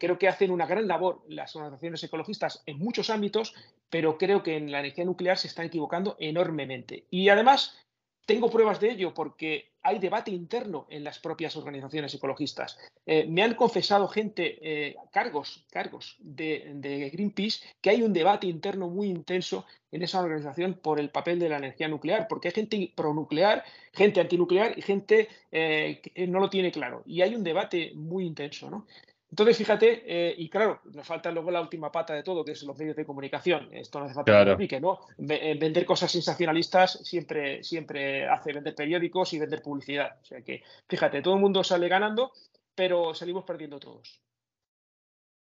creo 0.00 0.18
que 0.18 0.28
hacen 0.28 0.50
una 0.50 0.64
gran 0.64 0.88
labor 0.88 1.20
las 1.28 1.54
organizaciones 1.54 2.02
ecologistas 2.02 2.62
en 2.64 2.78
muchos 2.78 3.10
ámbitos, 3.10 3.52
pero 3.90 4.16
creo 4.16 4.42
que 4.42 4.56
en 4.56 4.72
la 4.72 4.80
energía 4.80 5.04
nuclear 5.04 5.36
se 5.36 5.48
están 5.48 5.66
equivocando 5.66 6.16
enormemente. 6.18 7.04
Y 7.10 7.28
además, 7.28 7.85
tengo 8.26 8.50
pruebas 8.50 8.80
de 8.80 8.90
ello 8.90 9.14
porque 9.14 9.70
hay 9.82 10.00
debate 10.00 10.32
interno 10.32 10.86
en 10.90 11.04
las 11.04 11.20
propias 11.20 11.56
organizaciones 11.56 12.12
ecologistas. 12.12 12.76
Eh, 13.06 13.24
me 13.28 13.44
han 13.44 13.54
confesado 13.54 14.08
gente, 14.08 14.58
eh, 14.60 14.96
cargos, 15.12 15.64
cargos 15.70 16.16
de, 16.18 17.10
Greenpeace, 17.12 17.60
que 17.80 17.90
hay 17.90 18.02
un 18.02 18.12
debate 18.12 18.48
interno 18.48 18.88
muy 18.88 19.06
intenso 19.06 19.64
en 19.92 20.02
esa 20.02 20.20
organización 20.20 20.74
por 20.74 20.98
el 20.98 21.10
papel 21.10 21.38
de 21.38 21.48
la 21.48 21.58
energía 21.58 21.86
nuclear, 21.86 22.26
porque 22.28 22.48
hay 22.48 22.54
gente 22.54 22.92
pronuclear, 22.96 23.64
gente 23.92 24.20
antinuclear 24.20 24.76
y 24.76 24.82
gente 24.82 25.28
eh, 25.52 26.02
que 26.02 26.26
no 26.26 26.40
lo 26.40 26.50
tiene 26.50 26.72
claro. 26.72 27.04
Y 27.06 27.22
hay 27.22 27.36
un 27.36 27.44
debate 27.44 27.92
muy 27.94 28.26
intenso. 28.26 28.68
¿no? 28.68 28.86
Entonces, 29.30 29.58
fíjate, 29.58 30.02
eh, 30.06 30.34
y 30.38 30.48
claro, 30.48 30.80
nos 30.94 31.06
falta 31.06 31.30
luego 31.32 31.50
la 31.50 31.60
última 31.60 31.90
pata 31.90 32.14
de 32.14 32.22
todo, 32.22 32.44
que 32.44 32.52
es 32.52 32.62
los 32.62 32.78
medios 32.78 32.94
de 32.94 33.04
comunicación. 33.04 33.68
Esto 33.72 33.98
no 33.98 34.04
hace 34.04 34.14
falta 34.14 34.56
que 34.56 34.80
¿no? 34.80 35.00
Eh, 35.18 35.56
vender 35.58 35.84
cosas 35.84 36.12
sensacionalistas 36.12 37.00
siempre, 37.02 37.62
siempre 37.64 38.28
hace 38.28 38.52
vender 38.52 38.74
periódicos 38.74 39.32
y 39.32 39.40
vender 39.40 39.62
publicidad. 39.62 40.16
O 40.22 40.24
sea 40.24 40.42
que, 40.42 40.62
fíjate, 40.88 41.22
todo 41.22 41.34
el 41.34 41.40
mundo 41.40 41.64
sale 41.64 41.88
ganando, 41.88 42.32
pero 42.74 43.14
salimos 43.14 43.44
perdiendo 43.44 43.80
todos. 43.80 44.22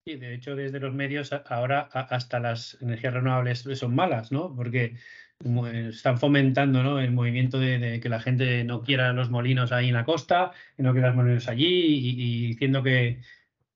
Sí, 0.04 0.16
de 0.16 0.34
hecho, 0.34 0.56
desde 0.56 0.80
los 0.80 0.94
medios 0.94 1.32
ahora 1.46 1.88
hasta 1.92 2.40
las 2.40 2.78
energías 2.80 3.14
renovables 3.14 3.60
son 3.74 3.94
malas, 3.94 4.32
¿no? 4.32 4.54
Porque 4.56 4.96
están 5.90 6.18
fomentando 6.18 6.82
¿no? 6.82 6.98
el 6.98 7.12
movimiento 7.12 7.60
de, 7.60 8.00
que 8.02 8.08
la 8.08 8.18
gente 8.18 8.64
no 8.64 8.82
quiera 8.82 9.12
los 9.12 9.30
molinos 9.30 9.70
ahí 9.70 9.88
en 9.88 9.94
la 9.94 10.04
costa, 10.04 10.50
que 10.76 10.82
no 10.82 10.92
quiera 10.92 11.08
los 11.08 11.16
molinos 11.16 11.46
allí 11.46 11.68
y 11.68 12.46
diciendo 12.48 12.82
que, 12.82 13.20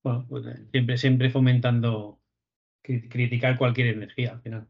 bueno, 0.03 0.26
pues, 0.28 0.44
siempre, 0.70 0.98
siempre 0.98 1.30
fomentando 1.30 2.20
criticar 2.82 3.57
cualquier 3.57 3.88
energía 3.88 4.32
al 4.32 4.42
final. 4.42 4.68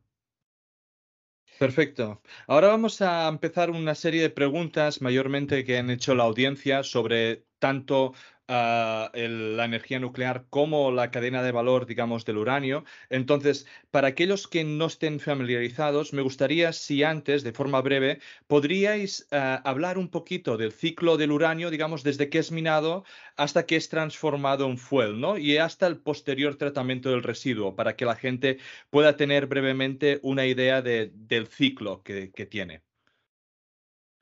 Perfecto. 1.58 2.20
Ahora 2.46 2.68
vamos 2.68 3.00
a 3.02 3.28
empezar 3.28 3.70
una 3.70 3.94
serie 3.94 4.22
de 4.22 4.30
preguntas 4.30 5.00
mayormente 5.00 5.64
que 5.64 5.78
han 5.78 5.90
hecho 5.90 6.14
la 6.14 6.24
audiencia 6.24 6.82
sobre 6.82 7.46
tanto 7.58 8.14
la 8.52 9.64
energía 9.64 9.98
nuclear 9.98 10.44
como 10.50 10.90
la 10.90 11.10
cadena 11.10 11.42
de 11.42 11.52
valor, 11.52 11.86
digamos, 11.86 12.24
del 12.24 12.38
uranio. 12.38 12.84
Entonces, 13.08 13.66
para 13.90 14.08
aquellos 14.08 14.46
que 14.46 14.64
no 14.64 14.86
estén 14.86 15.20
familiarizados, 15.20 16.12
me 16.12 16.22
gustaría 16.22 16.72
si 16.72 17.02
antes, 17.02 17.42
de 17.44 17.52
forma 17.52 17.80
breve, 17.80 18.20
podríais 18.46 19.26
ah, 19.30 19.62
hablar 19.64 19.98
un 19.98 20.08
poquito 20.08 20.56
del 20.56 20.72
ciclo 20.72 21.16
del 21.16 21.32
uranio, 21.32 21.70
digamos, 21.70 22.02
desde 22.02 22.28
que 22.28 22.38
es 22.38 22.52
minado 22.52 23.04
hasta 23.36 23.64
que 23.64 23.76
es 23.76 23.88
transformado 23.88 24.66
en 24.66 24.78
fuel, 24.78 25.20
¿no? 25.20 25.38
Y 25.38 25.56
hasta 25.56 25.86
el 25.86 25.98
posterior 25.98 26.56
tratamiento 26.56 27.10
del 27.10 27.22
residuo, 27.22 27.74
para 27.74 27.96
que 27.96 28.04
la 28.04 28.16
gente 28.16 28.58
pueda 28.90 29.16
tener 29.16 29.46
brevemente 29.46 30.20
una 30.22 30.46
idea 30.46 30.82
del 30.82 31.46
ciclo 31.46 32.02
que, 32.02 32.30
tiene. 32.50 32.82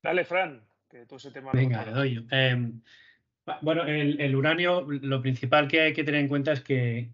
Dale, 0.03 0.25
Fran, 0.25 0.63
que 0.89 1.07
todo 1.07 1.17
ese 1.17 1.31
tema. 1.31 1.51
Venga, 1.53 1.85
le 1.87 1.93
doy. 1.93 2.27
Bueno, 3.63 3.85
el, 3.85 4.37
uranio, 4.37 4.87
lo 4.89 5.21
principal 5.23 5.69
que 5.69 5.81
hay 5.81 5.93
que 5.93 6.05
tener 6.05 6.21
en 6.21 6.29
cuenta 6.29 6.53
es 6.53 6.61
que, 6.61 7.13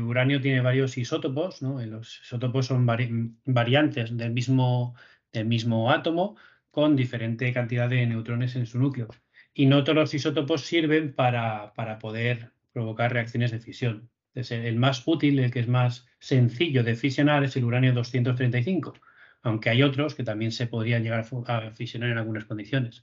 uranio 0.00 0.40
tiene 0.40 0.60
varios 0.60 0.96
isótopos, 0.98 1.62
¿no? 1.62 1.84
Los 1.84 2.20
isótopos 2.22 2.66
son 2.66 2.86
variantes 3.44 4.16
del 4.16 4.32
mismo, 4.32 4.94
del 5.32 5.46
mismo 5.46 5.90
átomo 5.90 6.36
con 6.70 6.96
diferente 6.96 7.52
cantidad 7.52 7.88
de 7.88 8.06
neutrones 8.06 8.56
en 8.56 8.66
su 8.66 8.78
núcleo. 8.78 9.08
Y 9.54 9.66
no 9.66 9.82
todos 9.84 9.96
los 9.96 10.14
isótopos 10.14 10.62
sirven 10.62 11.12
para, 11.14 11.72
para 11.74 11.98
poder 11.98 12.52
provocar 12.72 13.12
reacciones 13.12 13.50
de 13.50 13.60
fisión. 13.60 14.10
El 14.34 14.76
más 14.76 15.02
útil, 15.06 15.38
el 15.40 15.50
que 15.50 15.60
es 15.60 15.68
más 15.68 16.06
sencillo 16.20 16.84
de 16.84 16.94
fisionar, 16.94 17.42
es 17.42 17.56
el 17.56 17.64
uranio 17.64 17.92
235, 17.92 18.94
aunque 19.42 19.70
hay 19.70 19.82
otros 19.82 20.14
que 20.14 20.22
también 20.22 20.52
se 20.52 20.68
podrían 20.68 21.02
llegar 21.02 21.26
a 21.46 21.70
fisionar 21.72 22.10
en 22.10 22.18
algunas 22.18 22.44
condiciones. 22.44 23.02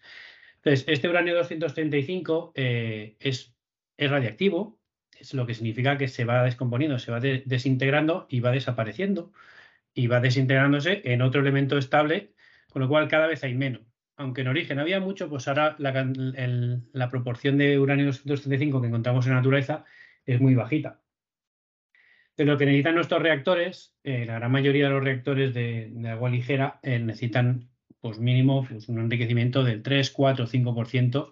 Entonces, 0.66 0.88
este 0.88 1.08
uranio 1.08 1.36
235 1.36 2.54
eh, 2.56 3.18
es, 3.20 3.56
es, 3.98 4.10
radiactivo, 4.10 4.80
es 5.16 5.36
lo 5.36 5.46
que 5.46 5.54
significa 5.54 5.96
que 5.96 6.08
se 6.08 6.26
va 6.26 6.44
descomponiendo, 6.44 6.98
se 6.98 7.12
va 7.12 7.20
desintegrando 7.20 8.26
y 8.30 8.40
va 8.40 8.50
desapareciendo 8.50 9.32
y 9.94 10.08
va 10.08 10.20
desintegrándose 10.22 11.04
en 11.06 11.22
otro 11.22 11.42
elemento 11.42 11.78
estable, 11.78 12.34
con 12.72 12.82
lo 12.82 12.90
cual 12.90 13.08
cada 13.08 13.28
vez 13.28 13.44
hay 13.44 13.54
menos. 13.54 13.84
Aunque 14.18 14.42
en 14.42 14.48
origen 14.48 14.80
había 14.80 15.00
mucho, 15.00 15.30
pues 15.30 15.48
ahora 15.48 15.76
la, 15.78 17.10
proporción 17.12 17.60
de 17.60 17.78
uranio 17.78 18.06
235 18.06 18.82
que 18.82 18.88
encontramos 18.88 19.26
en 19.28 19.34
la 19.34 19.38
naturaleza 19.38 19.86
es 20.26 20.42
muy 20.42 20.56
bajita. 20.56 21.00
Pero 22.34 22.54
lo 22.54 22.58
que 22.58 22.66
necesitan 22.66 22.96
nuestros 22.96 23.22
reactores, 23.22 23.96
eh, 24.04 24.26
la 24.26 24.40
gran 24.40 24.52
mayoría 24.52 24.86
de 24.86 24.94
los 24.96 25.04
reactores 25.04 25.54
de, 25.54 25.94
agua 26.10 26.32
ligera 26.32 26.80
eh, 26.82 26.98
necesitan 26.98 27.70
pues 28.06 28.20
mínimo 28.20 28.68
pues 28.70 28.88
un 28.88 29.00
enriquecimiento 29.00 29.64
del 29.64 29.82
3, 29.82 30.12
4, 30.12 30.46
5%, 30.46 31.32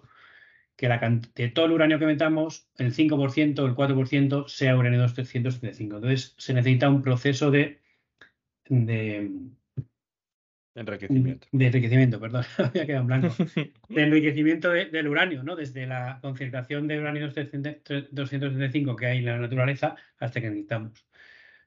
que 0.74 0.88
la 0.88 0.98
de 1.36 1.48
todo 1.50 1.66
el 1.66 1.70
uranio 1.70 2.00
que 2.00 2.06
metamos, 2.06 2.68
el 2.78 2.92
5%, 2.92 3.64
el 3.64 3.76
4% 3.76 4.48
sea 4.48 4.76
uranio 4.76 4.98
235. 5.02 5.94
Entonces 5.94 6.34
se 6.36 6.52
necesita 6.52 6.88
un 6.88 7.00
proceso 7.00 7.52
de, 7.52 7.80
de 8.68 9.30
enriquecimiento. 10.74 11.46
De 11.52 11.66
enriquecimiento, 11.66 12.18
perdón, 12.18 12.44
había 12.58 12.86
quedado 12.86 13.02
en 13.02 13.06
blanco. 13.06 13.36
De 13.88 14.02
enriquecimiento 14.02 14.72
del 14.72 15.06
uranio, 15.06 15.44
¿no? 15.44 15.54
Desde 15.54 15.86
la 15.86 16.18
concentración 16.20 16.88
de 16.88 16.98
uranio 16.98 17.28
235 17.28 18.96
que 18.96 19.06
hay 19.06 19.18
en 19.18 19.26
la 19.26 19.38
naturaleza 19.38 19.94
hasta 20.18 20.40
que 20.40 20.48
necesitamos. 20.48 21.06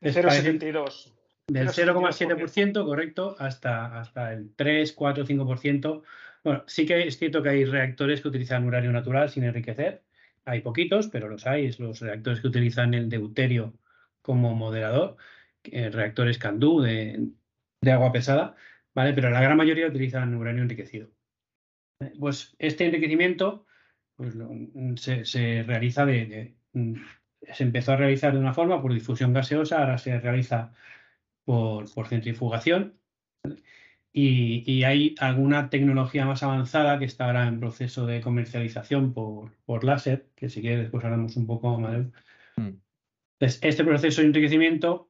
0,72. 0.01 1.16
Del 1.47 1.69
0,7%, 1.69 2.85
correcto, 2.85 3.35
hasta, 3.39 3.99
hasta 3.99 4.33
el 4.33 4.53
3, 4.55 4.91
4, 4.91 5.25
5%. 5.25 6.03
Bueno, 6.43 6.63
sí 6.67 6.85
que 6.85 7.07
es 7.07 7.17
cierto 7.17 7.41
que 7.41 7.49
hay 7.49 7.65
reactores 7.65 8.21
que 8.21 8.27
utilizan 8.27 8.65
uranio 8.65 8.91
natural 8.91 9.29
sin 9.29 9.45
enriquecer. 9.45 10.03
Hay 10.45 10.61
poquitos, 10.61 11.07
pero 11.07 11.29
los 11.29 11.47
hay. 11.47 11.65
Es 11.65 11.79
los 11.79 12.01
reactores 12.01 12.41
que 12.41 12.47
utilizan 12.47 12.93
el 12.93 13.09
deuterio 13.09 13.73
como 14.21 14.55
moderador, 14.55 15.17
eh, 15.63 15.89
reactores 15.89 16.37
CANDU 16.37 16.81
de, 16.81 17.29
de 17.81 17.91
agua 17.91 18.11
pesada, 18.11 18.55
¿vale? 18.93 19.13
Pero 19.13 19.29
la 19.29 19.41
gran 19.41 19.57
mayoría 19.57 19.87
utilizan 19.87 20.35
uranio 20.35 20.63
enriquecido. 20.63 21.09
Pues 22.19 22.55
este 22.59 22.85
enriquecimiento 22.85 23.65
pues, 24.15 24.35
se, 24.99 25.63
realiza 25.63 26.05
de, 26.05 26.55
se 27.53 27.63
empezó 27.63 27.93
a 27.93 27.97
realizar 27.97 28.33
de 28.33 28.39
una 28.39 28.53
forma 28.53 28.81
por 28.81 28.93
difusión 28.93 29.33
gaseosa, 29.33 29.79
ahora 29.79 29.97
se 29.97 30.19
realiza 30.19 30.73
por, 31.47 31.89
por 31.93 32.07
centrifugación. 32.09 32.99
Y, 34.11 34.83
hay 34.83 35.15
alguna 35.19 35.69
tecnología 35.69 36.25
más 36.25 36.43
avanzada 36.43 36.99
que 36.99 37.05
está 37.05 37.25
ahora 37.25 37.47
en 37.47 37.61
proceso 37.61 38.05
de 38.05 38.19
comercialización 38.19 39.13
por, 39.13 39.53
por 39.65 39.85
láser, 39.85 40.27
que 40.35 40.49
si 40.49 40.59
quieres 40.59 40.81
después 40.81 41.05
hablamos 41.05 41.37
un 41.37 41.47
poco, 41.47 41.79
más. 41.79 42.05
Mm. 42.57 42.71
este 43.39 43.85
proceso 43.85 44.21
de 44.21 44.27
enriquecimiento, 44.27 45.09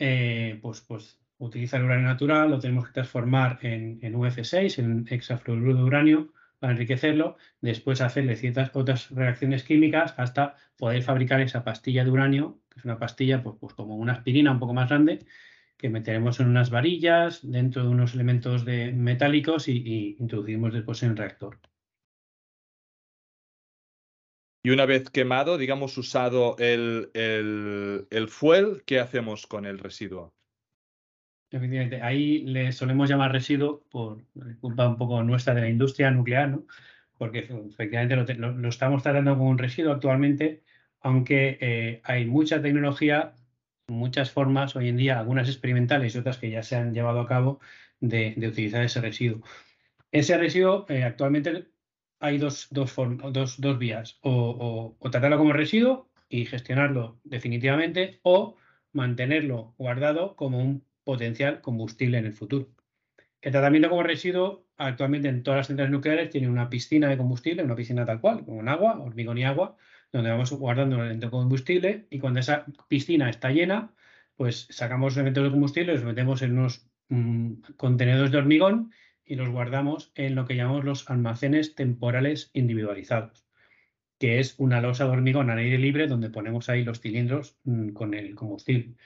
eh, 0.00 0.58
pues, 0.62 0.80
pues 0.80 1.20
utiliza 1.38 1.76
el 1.76 1.84
uranio 1.84 2.08
natural, 2.08 2.50
lo 2.50 2.58
tenemos 2.58 2.88
que 2.88 2.94
transformar 2.94 3.60
en, 3.62 4.00
en 4.02 4.14
UF6, 4.14 4.78
en 4.80 5.06
hexafluoruro 5.08 5.74
de 5.76 5.82
uranio, 5.84 6.32
para 6.58 6.72
enriquecerlo, 6.72 7.36
después 7.60 8.00
hacerle 8.00 8.34
ciertas 8.34 8.74
otras 8.74 9.10
reacciones 9.10 9.62
químicas 9.62 10.14
hasta 10.16 10.56
poder 10.76 11.04
fabricar 11.04 11.40
esa 11.40 11.62
pastilla 11.62 12.02
de 12.02 12.10
uranio, 12.10 12.58
que 12.68 12.80
es 12.80 12.84
una 12.84 12.98
pastilla 12.98 13.44
pues, 13.44 13.56
pues 13.60 13.74
como 13.74 13.94
una 13.96 14.14
aspirina 14.14 14.50
un 14.50 14.58
poco 14.58 14.74
más 14.74 14.88
grande, 14.88 15.20
que 15.78 15.88
meteremos 15.88 16.40
en 16.40 16.48
unas 16.48 16.70
varillas 16.70 17.40
dentro 17.42 17.82
de 17.82 17.88
unos 17.88 18.14
elementos 18.14 18.64
de 18.64 18.92
metálicos 18.92 19.68
y, 19.68 20.16
introducimos 20.18 20.74
después 20.74 21.02
en 21.02 21.10
el 21.10 21.16
reactor. 21.16 21.58
Y 24.62 24.70
una 24.70 24.84
vez 24.84 25.08
quemado, 25.08 25.56
digamos, 25.56 25.96
usado 25.96 26.56
el, 26.58 27.10
el, 27.14 28.06
el 28.10 28.28
fuel, 28.28 28.82
¿qué 28.84 28.98
hacemos 28.98 29.46
con 29.46 29.64
el 29.64 29.78
residuo? 29.78 30.34
Efectivamente, 31.50 32.02
ahí 32.02 32.40
le 32.40 32.72
solemos 32.72 33.08
llamar 33.08 33.32
residuo 33.32 33.84
por 33.88 34.22
culpa 34.60 34.86
un 34.86 34.98
poco 34.98 35.22
nuestra 35.22 35.54
de 35.54 35.62
la 35.62 35.68
industria 35.70 36.10
nuclear, 36.10 36.50
¿no? 36.50 36.66
porque 37.18 37.48
efectivamente 37.68 38.34
lo, 38.36 38.68
estamos 38.68 39.02
tratando 39.02 39.36
como 39.36 39.50
un 39.50 39.58
residuo 39.58 39.92
actualmente, 39.92 40.62
aunque 41.00 41.58
eh, 41.60 42.00
hay 42.04 42.24
mucha 42.24 42.62
tecnología, 42.62 43.34
muchas 43.88 44.30
formas 44.30 44.76
hoy 44.76 44.88
en 44.88 44.96
día, 44.96 45.18
algunas 45.18 45.48
experimentales 45.48 46.14
y 46.14 46.18
otras 46.18 46.38
que 46.38 46.50
ya 46.50 46.62
se 46.62 46.76
han 46.76 46.94
llevado 46.94 47.20
a 47.20 47.26
cabo 47.26 47.60
de, 48.00 48.34
utilizar 48.36 48.82
ese 48.84 49.00
residuo. 49.00 49.42
Ese 50.12 50.38
residuo 50.38 50.86
eh, 50.88 51.04
actualmente 51.04 51.66
hay 52.20 52.38
dos, 52.38 52.68
dos, 52.70 52.94
dos, 53.58 53.78
vías, 53.78 54.18
o, 54.22 54.96
o 54.98 55.10
tratarlo 55.10 55.38
como 55.38 55.52
residuo 55.52 56.10
y 56.28 56.44
gestionarlo 56.46 57.20
definitivamente, 57.24 58.20
o 58.22 58.56
mantenerlo 58.92 59.74
guardado 59.78 60.36
como 60.36 60.58
un 60.60 60.84
potencial 61.04 61.60
combustible 61.60 62.18
en 62.18 62.26
el 62.26 62.32
futuro. 62.32 62.68
El 63.40 63.52
tratamiento 63.52 63.88
como 63.88 64.02
residuo 64.02 64.66
actualmente 64.76 65.28
en 65.28 65.42
todas 65.42 65.58
las 65.58 65.66
centrales 65.68 65.92
nucleares 65.92 66.30
tiene 66.30 66.48
una 66.48 66.70
piscina 66.70 67.08
de 67.08 67.16
combustible, 67.16 67.62
una 67.62 67.76
piscina 67.76 68.04
tal 68.04 68.20
cual, 68.20 68.44
con 68.44 68.68
agua, 68.68 68.98
hormigón 69.00 69.38
y 69.38 69.44
agua, 69.44 69.76
donde 70.12 70.30
vamos 70.30 70.50
guardando 70.52 70.96
el 70.96 71.02
elemento 71.02 71.26
de 71.26 71.30
combustible 71.30 72.06
y 72.10 72.18
cuando 72.18 72.40
esa 72.40 72.66
piscina 72.88 73.30
está 73.30 73.50
llena, 73.50 73.94
pues 74.36 74.66
sacamos 74.70 75.12
los 75.12 75.16
elementos 75.16 75.44
de 75.44 75.50
combustible, 75.50 75.94
los 75.94 76.04
metemos 76.04 76.42
en 76.42 76.58
unos 76.58 76.88
mm, 77.08 77.52
contenedores 77.76 78.30
de 78.32 78.38
hormigón 78.38 78.92
y 79.24 79.34
los 79.34 79.48
guardamos 79.50 80.12
en 80.14 80.34
lo 80.34 80.46
que 80.46 80.56
llamamos 80.56 80.84
los 80.84 81.10
almacenes 81.10 81.74
temporales 81.74 82.50
individualizados, 82.54 83.46
que 84.18 84.38
es 84.40 84.54
una 84.58 84.80
losa 84.80 85.04
de 85.04 85.10
hormigón 85.10 85.50
al 85.50 85.58
aire 85.58 85.78
libre 85.78 86.06
donde 86.06 86.30
ponemos 86.30 86.68
ahí 86.68 86.84
los 86.84 87.00
cilindros 87.00 87.56
mm, 87.64 87.90
con 87.90 88.14
el 88.14 88.34
combustible 88.34 88.96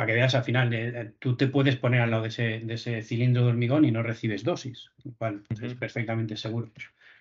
para 0.00 0.06
que 0.06 0.14
veas 0.14 0.34
al 0.34 0.44
final, 0.44 0.72
eh, 0.72 1.12
tú 1.18 1.36
te 1.36 1.46
puedes 1.48 1.76
poner 1.76 2.00
al 2.00 2.10
lado 2.10 2.22
de 2.22 2.28
ese, 2.28 3.02
cilindro 3.02 3.42
de 3.44 3.50
hormigón 3.50 3.84
y 3.84 3.90
no 3.90 4.02
recibes 4.02 4.42
dosis, 4.42 4.90
lo 5.04 5.12
cual 5.12 5.42
es 5.50 5.74
perfectamente 5.74 6.38
seguro. 6.38 6.72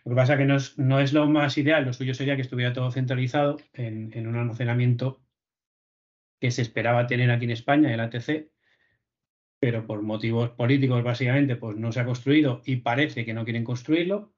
Lo 0.06 0.12
que 0.12 0.16
pasa 0.16 0.34
es 0.34 0.40
que 0.40 0.46
no 0.78 1.00
es, 1.00 1.14
lo 1.14 1.28
más 1.28 1.58
ideal, 1.58 1.86
lo 1.86 1.94
suyo 1.94 2.14
sería 2.14 2.36
que 2.36 2.42
estuviera 2.42 2.74
todo 2.74 2.92
centralizado 2.92 3.58
en, 3.74 4.28
un 4.28 4.36
almacenamiento 4.36 5.22
que 6.40 6.52
se 6.52 6.62
esperaba 6.62 7.06
tener 7.06 7.30
aquí 7.32 7.46
en 7.46 7.52
España, 7.52 7.94
el 7.94 8.00
ATC, 8.00 8.50
pero 9.60 9.86
por 9.86 10.02
motivos 10.02 10.52
políticos 10.52 11.04
básicamente 11.04 11.58
pues 11.58 11.76
no 11.76 11.92
se 11.92 12.00
ha 12.00 12.06
construido 12.06 12.62
y 12.66 12.78
parece 12.78 13.26
que 13.26 13.34
no 13.34 13.44
quieren 13.44 13.66
construirlo. 13.66 14.34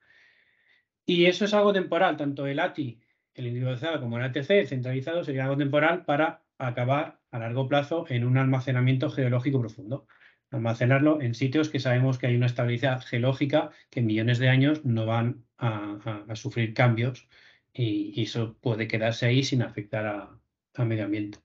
Y 1.06 1.26
eso 1.26 1.46
es 1.46 1.54
algo 1.54 1.74
temporal, 1.74 2.18
tanto 2.18 2.48
el 2.48 2.60
ATI, 2.60 3.00
el 3.36 3.48
individualizado, 3.48 4.00
como 4.00 4.18
el 4.18 4.24
ATC, 4.24 4.66
centralizado, 4.66 5.24
sería 5.24 5.44
algo 5.44 5.58
temporal 5.58 6.06
para 6.06 6.44
acabar 6.58 7.20
a 7.32 7.40
largo 7.40 7.68
plazo 7.68 8.06
en 8.10 8.26
un 8.26 8.38
almacenamiento 8.38 9.10
geológico 9.10 9.60
profundo. 9.60 10.08
Almacenarlo 10.52 11.22
en 11.22 11.34
sitios 11.34 11.70
que 11.70 11.80
sabemos 11.80 12.18
que 12.18 12.28
hay 12.28 12.36
una 12.36 12.46
estabilidad 12.46 13.02
geológica 13.02 13.72
que 13.90 14.02
en 14.02 14.06
millones 14.06 14.38
de 14.38 14.50
años 14.50 14.86
no 14.86 15.06
van 15.06 15.46
a, 15.58 16.26
sufrir 16.36 16.74
cambios 16.74 17.28
y, 17.74 18.22
eso 18.22 18.58
puede 18.62 18.88
quedarse 18.88 19.26
ahí 19.26 19.44
sin 19.44 19.62
afectar 19.62 20.30
al 20.76 20.86
medio 20.86 21.06
ambiente. 21.06 21.40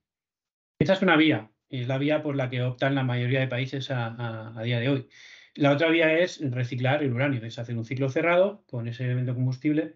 Esta 0.78 0.94
es 0.94 1.02
una 1.02 1.16
vía, 1.16 1.50
y 1.70 1.82
es 1.82 1.88
la 1.88 1.98
vía 1.98 2.22
por 2.22 2.36
la 2.36 2.50
que 2.50 2.62
optan 2.62 2.94
la 2.94 3.04
mayoría 3.04 3.40
de 3.40 3.48
países 3.48 3.90
a, 3.90 4.58
a 4.58 4.62
día 4.62 4.80
de 4.80 4.88
hoy. 4.88 5.08
La 5.54 5.72
otra 5.72 5.88
vía 5.88 6.18
es 6.18 6.40
reciclar 6.50 7.02
el 7.02 7.12
uranio, 7.12 7.42
es 7.44 7.58
hacer 7.58 7.76
un 7.76 7.84
ciclo 7.84 8.10
cerrado 8.10 8.64
con 8.66 8.88
ese 8.88 9.04
elemento 9.04 9.34
combustible 9.34 9.94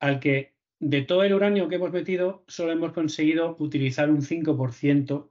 al 0.00 0.20
que 0.20 0.54
de 0.80 1.02
todo 1.02 1.24
el 1.24 1.34
uranio 1.34 1.68
que 1.68 1.76
hemos 1.76 1.92
metido, 1.92 2.44
solo 2.46 2.72
hemos 2.72 2.92
conseguido 2.92 3.56
utilizar 3.58 4.10
un 4.10 4.22
5% 4.22 5.28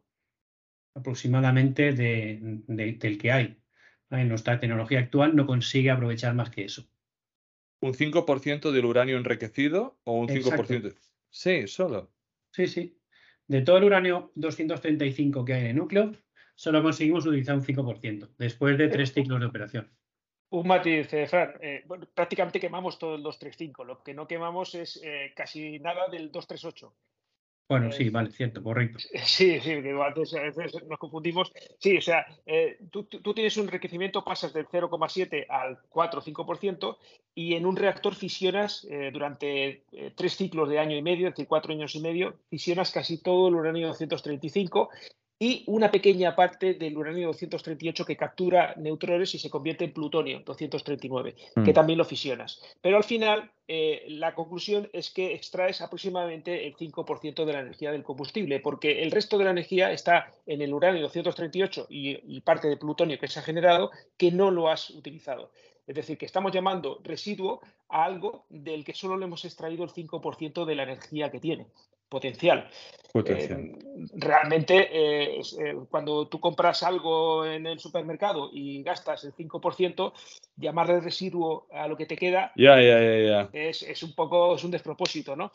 aproximadamente 0.97 1.93
del 1.93 3.17
que 3.19 3.31
hay. 3.31 3.57
En 4.09 4.29
nuestra 4.29 4.59
tecnología 4.59 4.99
actual 4.99 5.35
no 5.35 5.45
consigue 5.45 5.91
aprovechar 5.91 6.33
más 6.33 6.49
que 6.49 6.65
eso. 6.65 6.87
¿Un 7.79 7.93
5% 7.93 8.71
del 8.71 8.85
uranio 8.85 9.17
enriquecido 9.17 9.99
o 10.03 10.13
un 10.19 10.27
5%? 10.27 10.95
Sí, 11.29 11.67
solo. 11.67 12.11
Sí, 12.51 12.67
sí. 12.67 12.99
De 13.47 13.61
todo 13.61 13.77
el 13.77 13.83
uranio 13.83 14.31
235 14.35 15.45
que 15.45 15.53
hay 15.53 15.61
en 15.61 15.67
el 15.67 15.75
núcleo, 15.75 16.11
solo 16.55 16.81
conseguimos 16.81 17.25
utilizar 17.25 17.55
un 17.55 17.63
5%, 17.63 18.29
después 18.37 18.77
de 18.77 18.87
tres 18.87 19.13
ciclos 19.13 19.39
de 19.39 19.45
operación. 19.45 19.91
Un 20.49 20.67
matiz, 20.67 21.13
eh, 21.13 21.27
Fran. 21.27 21.53
Eh, 21.61 21.85
prácticamente 22.13 22.59
quemamos 22.59 22.97
todo 22.97 23.15
el 23.15 23.23
235. 23.23 23.83
Lo 23.83 24.01
que 24.01 24.13
no 24.13 24.27
quemamos 24.27 24.75
es 24.75 24.99
eh, 25.03 25.33
casi 25.35 25.77
nada 25.79 26.07
del 26.07 26.31
238. 26.31 26.93
Bueno, 27.69 27.91
sí, 27.91 28.09
vale, 28.09 28.31
cierto, 28.31 28.63
correcto. 28.63 28.99
Sí, 29.25 29.59
sí, 29.59 29.71
a 29.71 30.41
veces 30.41 30.83
nos 30.87 30.99
confundimos. 30.99 31.51
Sí, 31.79 31.97
o 31.97 32.01
sea, 32.01 32.25
tú, 32.91 33.03
tú, 33.03 33.33
tienes 33.33 33.57
un 33.57 33.65
enriquecimiento, 33.65 34.23
pasas 34.23 34.53
del 34.53 34.67
0,7 34.67 35.45
al 35.49 35.79
4 35.89 36.19
o 36.19 36.23
5% 36.23 36.97
y 37.35 37.55
en 37.55 37.65
un 37.65 37.75
reactor 37.75 38.15
fisionas 38.15 38.87
durante 39.11 39.83
tres 40.15 40.37
ciclos 40.37 40.69
de 40.69 40.79
año 40.79 40.95
y 40.95 41.01
medio, 41.01 41.27
es 41.27 41.33
decir, 41.33 41.47
cuatro 41.47 41.73
años 41.73 41.93
y 41.95 41.99
medio, 41.99 42.39
fisionas 42.49 42.91
casi 42.91 43.21
todo 43.21 43.49
el 43.49 43.55
uranio 43.55 43.87
235 43.87 44.89
y 45.39 45.63
una 45.67 45.91
pequeña 45.91 46.35
parte 46.35 46.73
del 46.73 46.97
uranio 46.97 47.27
238 47.27 48.05
que 48.05 48.17
captura 48.17 48.73
neutrones 48.77 49.35
y 49.35 49.39
se 49.39 49.49
convierte 49.49 49.85
en 49.85 49.93
plutonio 49.93 50.39
239, 50.39 51.35
que 51.63 51.71
mm. 51.71 51.73
también 51.73 51.97
lo 51.99 52.05
fisionas. 52.05 52.61
Pero 52.81 52.97
al 52.97 53.03
final, 53.03 53.51
eh, 53.67 54.05
la 54.07 54.33
conclusión 54.33 54.89
es 54.93 55.11
que 55.11 55.33
extraes 55.35 55.81
aproximadamente 55.81 56.65
el 56.65 56.75
5% 56.75 57.45
de 57.45 57.53
la 57.53 57.59
energía 57.59 57.91
del 57.91 58.03
combustible, 58.03 58.59
porque 58.59 59.03
el 59.03 59.11
resto 59.11 59.37
de 59.37 59.45
la 59.45 59.51
energía 59.51 59.91
está 59.91 60.31
en 60.47 60.61
el 60.61 60.73
uranio 60.73 61.03
238 61.03 61.87
y, 61.89 62.35
y 62.35 62.41
parte 62.41 62.67
de 62.67 62.77
plutonio 62.77 63.19
que 63.19 63.27
se 63.27 63.39
ha 63.39 63.43
generado 63.43 63.91
que 64.17 64.31
no 64.31 64.49
lo 64.49 64.69
has 64.69 64.89
utilizado. 64.89 65.51
Es 65.85 65.95
decir, 65.95 66.17
que 66.17 66.25
estamos 66.25 66.51
llamando 66.51 66.99
residuo 67.03 67.61
a 67.89 68.03
algo 68.03 68.45
del 68.49 68.83
que 68.83 68.93
solo 68.93 69.17
le 69.17 69.25
hemos 69.25 69.45
extraído 69.45 69.83
el 69.85 69.91
5% 69.91 70.65
de 70.65 70.75
la 70.75 70.83
energía 70.83 71.31
que 71.31 71.39
tiene 71.39 71.67
potencial. 72.09 72.69
Eh, 73.25 73.75
realmente, 74.15 74.89
eh, 74.91 75.39
eh, 75.39 75.75
cuando 75.89 76.27
tú 76.27 76.39
compras 76.39 76.83
algo 76.83 77.45
en 77.45 77.65
el 77.65 77.79
supermercado 77.79 78.49
y 78.51 78.83
gastas 78.83 79.23
el 79.23 79.33
5%, 79.33 80.13
llamarle 80.57 80.99
residuo 80.99 81.67
a 81.71 81.87
lo 81.87 81.97
que 81.97 82.05
te 82.05 82.15
queda 82.15 82.51
Es, 83.53 83.81
es, 83.81 84.03
un 84.03 84.13
poco 84.13 84.55
es 84.55 84.63
un 84.63 84.71
despropósito, 84.71 85.35
¿no? 85.35 85.51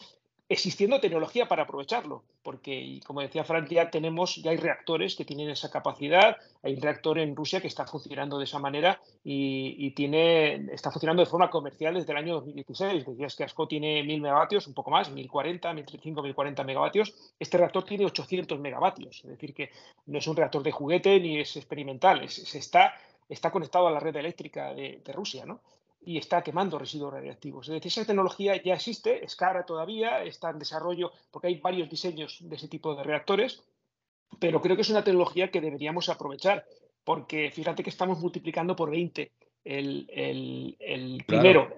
Existiendo 0.53 1.00
tecnología 1.00 1.48
para 1.48 1.62
aprovecharlo, 1.62 2.24
porque 2.42 3.00
como 3.07 3.22
decía 3.22 3.42
Frank, 3.42 3.68
ya 3.68 3.90
tenemos, 3.90 4.36
ya 4.36 4.50
hay 4.50 4.59
reactores 4.59 5.16
que 5.16 5.24
tienen 5.24 5.48
esa 5.48 5.70
capacidad, 5.70 6.36
hay 6.62 6.74
un 6.74 6.82
reactor 6.82 7.18
en 7.18 7.34
Rusia 7.34 7.61
que 7.61 7.68
está 7.68 7.86
funcionando 7.86 8.38
de 8.38 8.44
esa 8.44 8.59
manera 8.59 9.00
y, 9.24 9.90
tiene, 9.92 10.66
está 10.72 10.90
funcionando 10.90 11.22
de 11.22 11.30
forma 11.30 11.48
comercial 11.48 11.94
desde 11.94 12.12
el 12.12 12.18
año 12.18 12.34
2016. 12.34 13.07
Decías 13.07 13.34
que 13.34 13.44
ASCO 13.44 13.66
tiene 13.66 14.03
1000 14.03 14.20
megavatios, 14.20 14.66
un 14.66 14.74
poco 14.74 14.90
más, 14.90 15.11
1040, 15.11 15.72
1035, 15.72 16.22
1040 16.22 16.64
megavatios. 16.64 17.14
Este 17.38 17.57
reactor 17.57 17.84
tiene 17.84 18.05
800 18.05 18.61
megavatios, 18.61 19.24
es 19.24 19.30
decir, 19.30 19.55
que 19.55 19.70
no 20.07 20.18
es 20.18 20.26
un 20.26 20.36
reactor 20.36 20.62
de 20.62 20.72
juguete 20.72 21.18
ni 21.18 21.40
es 21.40 21.57
experimental, 21.57 22.28
se 22.28 22.59
está, 22.59 22.94
está 23.28 23.50
conectado 23.50 23.86
a 23.86 23.90
la 23.90 24.00
red 24.00 24.16
eléctrica 24.16 24.74
de, 24.74 25.00
de 25.05 25.12
Rusia, 25.12 25.46
¿no? 25.46 25.61
Y 26.05 26.18
está 26.18 26.42
quemando 26.42 26.78
residuos 26.78 27.12
radiactivos. 27.12 27.68
Es 27.68 27.74
decir, 27.74 27.88
esa 27.88 28.05
tecnología 28.05 28.61
ya 28.62 28.74
existe, 28.74 29.24
es 29.24 29.36
cara 29.36 29.64
todavía, 29.64 30.22
está 30.24 30.50
en 30.50 30.59
desarrollo 30.59 31.12
porque 31.30 31.48
hay 31.48 31.61
varios 31.61 31.88
diseños 31.88 32.38
de 32.40 32.57
ese 32.57 32.68
tipo 32.68 32.94
de 32.94 33.05
reactores, 33.05 33.62
pero 34.38 34.61
creo 34.61 34.76
que 34.76 34.82
es 34.82 34.90
una 34.90 35.05
tecnología 35.05 35.50
que 35.50 35.61
deberíamos 35.61 36.09
aprovechar 36.09 36.64
porque 37.05 37.50
fíjate 37.50 37.82
que 37.82 37.90
estamos 37.90 38.18
multiplicando 38.20 38.76
por 38.76 38.90
20 38.90 39.30
el, 39.64 41.24
primero, 41.26 41.74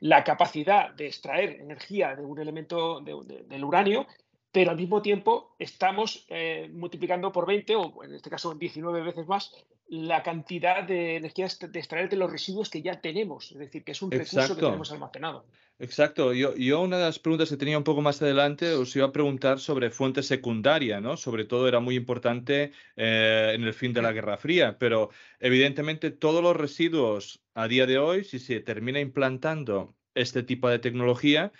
la 0.00 0.22
capacidad 0.22 0.92
de 0.92 1.06
extraer 1.06 1.60
energía 1.60 2.14
de 2.14 2.24
un 2.24 2.38
elemento 2.38 3.00
del 3.00 3.64
uranio, 3.64 4.06
pero 4.52 4.70
al 4.70 4.76
mismo 4.76 5.00
tiempo 5.00 5.56
estamos 5.58 6.26
eh, 6.28 6.70
multiplicando 6.72 7.32
por 7.32 7.46
20 7.46 7.74
o 7.76 8.04
en 8.04 8.14
este 8.14 8.28
caso 8.28 8.54
19 8.54 9.02
veces 9.02 9.26
más 9.26 9.52
la 9.88 10.22
cantidad 10.22 10.84
de 10.84 11.16
energía 11.16 11.48
de 11.60 11.78
extraer 11.78 12.08
de 12.08 12.16
los 12.16 12.30
residuos 12.30 12.70
que 12.70 12.80
ya 12.80 13.00
tenemos, 13.00 13.52
es 13.52 13.58
decir, 13.58 13.84
que 13.84 13.92
es 13.92 14.00
un 14.00 14.10
recurso 14.10 14.54
que 14.54 14.62
tenemos 14.62 14.90
almacenado. 14.90 15.44
Exacto. 15.78 16.32
Yo, 16.32 16.54
yo, 16.54 16.80
una 16.80 16.96
de 16.96 17.04
las 17.04 17.18
preguntas 17.18 17.50
que 17.50 17.58
tenía 17.58 17.76
un 17.76 17.84
poco 17.84 18.00
más 18.00 18.22
adelante 18.22 18.72
os 18.72 18.94
iba 18.96 19.06
a 19.06 19.12
preguntar 19.12 19.58
sobre 19.58 19.90
fuente 19.90 20.22
secundaria, 20.22 21.00
¿no? 21.00 21.16
Sobre 21.18 21.44
todo 21.44 21.68
era 21.68 21.80
muy 21.80 21.96
importante 21.96 22.72
eh, 22.96 23.52
en 23.54 23.64
el 23.64 23.74
fin 23.74 23.92
de 23.92 24.00
la 24.00 24.12
Guerra 24.12 24.38
Fría, 24.38 24.78
pero 24.78 25.10
evidentemente 25.40 26.10
todos 26.10 26.42
los 26.42 26.56
residuos 26.56 27.42
a 27.52 27.68
día 27.68 27.84
de 27.84 27.98
hoy, 27.98 28.24
si 28.24 28.38
se 28.38 28.60
termina 28.60 29.00
implantando 29.00 29.94
este 30.14 30.42
tipo 30.42 30.70
de 30.70 30.78
tecnología, 30.78 31.52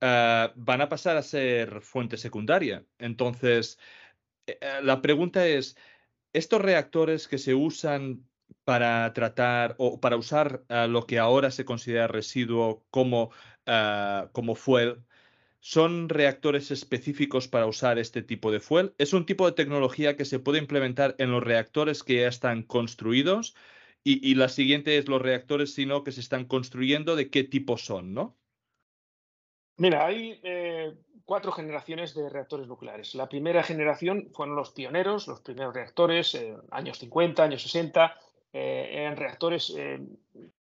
eh, 0.00 0.50
van 0.54 0.80
a 0.80 0.88
pasar 0.88 1.16
a 1.16 1.22
ser 1.22 1.80
fuente 1.82 2.16
secundaria. 2.16 2.84
Entonces, 2.98 3.78
eh, 4.46 4.58
la 4.82 5.02
pregunta 5.02 5.46
es, 5.46 5.76
¿estos 6.32 6.60
reactores 6.60 7.28
que 7.28 7.38
se 7.38 7.54
usan 7.54 8.26
para 8.64 9.12
tratar 9.14 9.74
o 9.78 10.00
para 10.00 10.16
usar 10.16 10.64
lo 10.88 11.06
que 11.06 11.18
ahora 11.18 11.50
se 11.50 11.64
considera 11.64 12.06
residuo 12.08 12.84
como 12.90 13.30
como 14.32 14.54
fuel, 14.54 15.02
¿son 15.60 16.08
reactores 16.10 16.70
específicos 16.70 17.48
para 17.48 17.66
usar 17.66 17.98
este 17.98 18.22
tipo 18.22 18.52
de 18.52 18.60
fuel? 18.60 18.94
¿Es 18.98 19.14
un 19.14 19.26
tipo 19.26 19.46
de 19.46 19.52
tecnología 19.52 20.16
que 20.16 20.26
se 20.26 20.38
puede 20.38 20.58
implementar 20.58 21.14
en 21.18 21.30
los 21.32 21.42
reactores 21.42 22.02
que 22.02 22.16
ya 22.16 22.28
están 22.28 22.62
construidos? 22.62 23.54
Y, 24.06 24.34
la 24.34 24.50
siguiente 24.50 24.98
es 24.98 25.08
los 25.08 25.22
reactores, 25.22 25.72
sino 25.72 26.04
que 26.04 26.12
se 26.12 26.20
están 26.20 26.44
construyendo, 26.44 27.16
¿de 27.16 27.30
qué 27.30 27.42
tipo 27.42 27.78
son, 27.78 28.12
no? 28.12 28.36
Mira, 29.76 30.06
hay 30.06 30.40
eh, 30.44 30.94
cuatro 31.24 31.50
generaciones 31.50 32.14
de 32.14 32.28
reactores 32.28 32.68
nucleares. 32.68 33.14
La 33.14 33.28
primera 33.28 33.62
generación 33.62 34.30
fueron 34.32 34.54
los 34.54 34.70
pioneros, 34.70 35.26
los 35.26 35.40
primeros 35.40 35.74
reactores, 35.74 36.34
eh, 36.34 36.56
años 36.70 36.98
50, 36.98 37.42
años 37.42 37.62
60, 37.62 38.16
eh, 38.52 38.90
eran 38.92 39.16
reactores, 39.16 39.74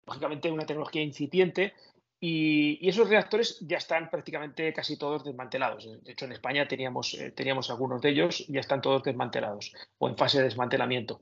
lógicamente, 0.05 0.51
una 0.51 0.65
tecnología 0.65 1.01
incipiente, 1.01 1.73
y, 2.21 2.87
esos 2.87 3.07
reactores 3.07 3.59
ya 3.61 3.77
están 3.77 4.09
prácticamente 4.09 4.73
casi 4.73 4.97
todos 4.97 5.23
desmantelados. 5.23 5.87
De 6.03 6.11
hecho, 6.11 6.25
en 6.25 6.33
España 6.33 6.67
teníamos, 6.67 7.13
eh, 7.13 7.31
teníamos 7.31 7.69
algunos 7.69 8.01
de 8.01 8.09
ellos, 8.09 8.45
ya 8.47 8.59
están 8.59 8.81
todos 8.81 9.03
desmantelados 9.03 9.73
o 9.97 10.09
en 10.09 10.17
fase 10.17 10.39
de 10.39 10.45
desmantelamiento. 10.45 11.21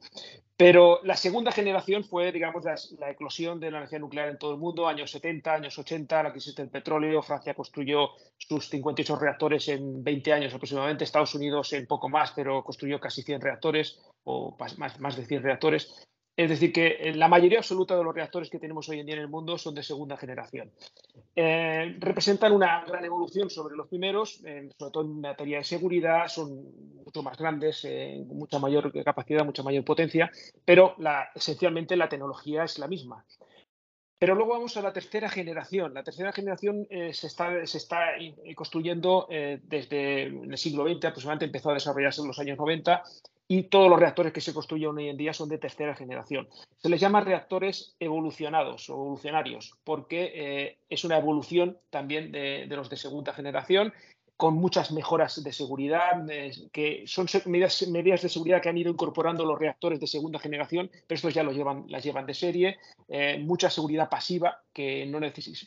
Pero 0.57 1.01
la 1.03 1.15
segunda 1.15 1.51
generación 1.51 2.03
fue, 2.03 2.31
digamos, 2.31 2.65
la, 2.65 3.11
eclosión 3.11 3.59
de 3.59 3.69
la 3.69 3.77
energía 3.77 3.99
nuclear 3.99 4.29
en 4.29 4.39
todo 4.39 4.53
el 4.53 4.57
mundo, 4.57 4.87
años 4.87 5.11
70, 5.11 5.53
años 5.53 5.77
80, 5.77 6.23
la 6.23 6.31
crisis 6.31 6.55
del 6.55 6.69
petróleo. 6.69 7.21
Francia 7.21 7.53
construyó 7.53 8.09
sus 8.37 8.67
58 8.67 9.15
reactores 9.17 9.67
en 9.67 10.03
20 10.03 10.33
años 10.33 10.53
aproximadamente, 10.55 11.03
Estados 11.03 11.35
Unidos 11.35 11.73
en 11.73 11.85
poco 11.85 12.09
más, 12.09 12.31
pero 12.31 12.63
construyó 12.63 12.99
casi 12.99 13.21
100 13.21 13.41
reactores 13.41 13.99
o 14.23 14.57
más, 14.57 14.99
más 14.99 15.15
de 15.15 15.25
100 15.25 15.43
reactores. 15.43 16.07
Es 16.37 16.51
decir, 16.51 16.71
que 16.71 16.97
eh, 16.99 17.15
la 17.15 17.27
mayoría 17.27 17.57
absoluta 17.57 17.97
de 17.97 18.03
los 18.03 18.13
reactores 18.13 18.51
que 18.51 18.59
tenemos 18.59 18.87
hoy 18.89 18.99
en 18.99 19.07
día 19.07 19.15
en 19.15 19.21
el 19.21 19.27
mundo 19.27 19.57
son 19.57 19.73
de 19.73 19.81
segunda 19.81 20.17
generación. 20.17 20.71
Eh, 21.35 21.95
representan 21.97 22.51
una 22.51 22.85
gran 22.85 23.03
evolución 23.03 23.49
sobre 23.49 23.75
los 23.75 23.87
primeros, 23.87 24.33
sobre 24.35 24.91
todo 24.91 25.01
en 25.01 25.19
materia 25.19 25.57
de 25.57 25.63
seguridad, 25.63 26.27
son 26.27 26.93
mucho 27.03 27.23
más 27.23 27.39
grandes, 27.39 27.83
eh, 27.85 28.23
mucha 28.27 28.59
mayor 28.59 28.93
capacidad, 29.03 29.43
mucha 29.45 29.63
mayor 29.63 29.83
potencia, 29.83 30.29
pero 30.63 30.95
esencialmente 31.33 31.97
la 31.97 32.07
tecnología 32.07 32.65
es 32.65 32.77
la 32.77 32.87
misma. 32.87 33.25
Pero 34.19 34.35
luego 34.35 34.53
vamos 34.53 34.77
a 34.77 34.83
la 34.83 34.93
tercera 34.93 35.29
generación. 35.29 35.95
La 35.95 36.03
tercera 36.03 36.31
generación 36.31 36.87
se 36.89 37.27
está 37.27 38.11
construyendo 38.55 39.27
desde 39.29 40.23
el 40.23 40.57
siglo 40.57 40.87
XX, 40.87 41.05
aproximadamente 41.05 41.45
empezó 41.45 41.69
a 41.69 41.75
desarrollarse 41.75 42.21
en 42.21 42.27
los 42.27 42.39
años 42.39 42.57
90 42.57 43.03
y 43.47 43.63
todos 43.63 43.89
los 43.89 43.99
reactores 43.99 44.33
que 44.33 44.41
se 44.41 44.53
construyen 44.53 44.97
hoy 44.97 45.09
en 45.09 45.17
día 45.17 45.33
son 45.33 45.49
de 45.49 45.57
tercera 45.57 45.95
generación. 45.95 46.47
Se 46.77 46.89
les 46.89 46.99
llama 46.99 47.21
reactores 47.21 47.95
evolucionados 47.99 48.89
o 48.89 48.93
evolucionarios 48.93 49.75
porque 49.83 50.31
eh, 50.35 50.77
es 50.89 51.03
una 51.05 51.17
evolución 51.17 51.77
también 51.89 52.31
de, 52.31 52.67
los 52.67 52.89
de 52.89 52.97
segunda 52.97 53.33
generación 53.33 53.93
con 54.35 54.53
muchas 54.53 54.91
mejoras 54.91 55.43
de 55.43 55.51
seguridad, 55.51 56.29
eh, 56.29 56.51
que 56.71 57.05
son 57.07 57.25
medidas, 57.47 57.87
medidas, 57.87 58.21
de 58.21 58.29
seguridad 58.29 58.61
que 58.61 58.69
han 58.69 58.77
ido 58.77 58.91
incorporando 58.91 59.43
los 59.43 59.57
reactores 59.57 59.99
de 59.99 60.05
segunda 60.05 60.37
generación, 60.37 60.91
pero 61.07 61.15
estos 61.15 61.33
ya 61.33 61.41
los 61.41 61.55
llevan, 61.55 61.85
las 61.87 62.03
llevan 62.03 62.27
de 62.27 62.35
serie, 62.35 62.77
eh, 63.07 63.39
mucha 63.39 63.71
seguridad 63.71 64.09
pasiva, 64.09 64.61
que 64.71 65.07
no 65.07 65.19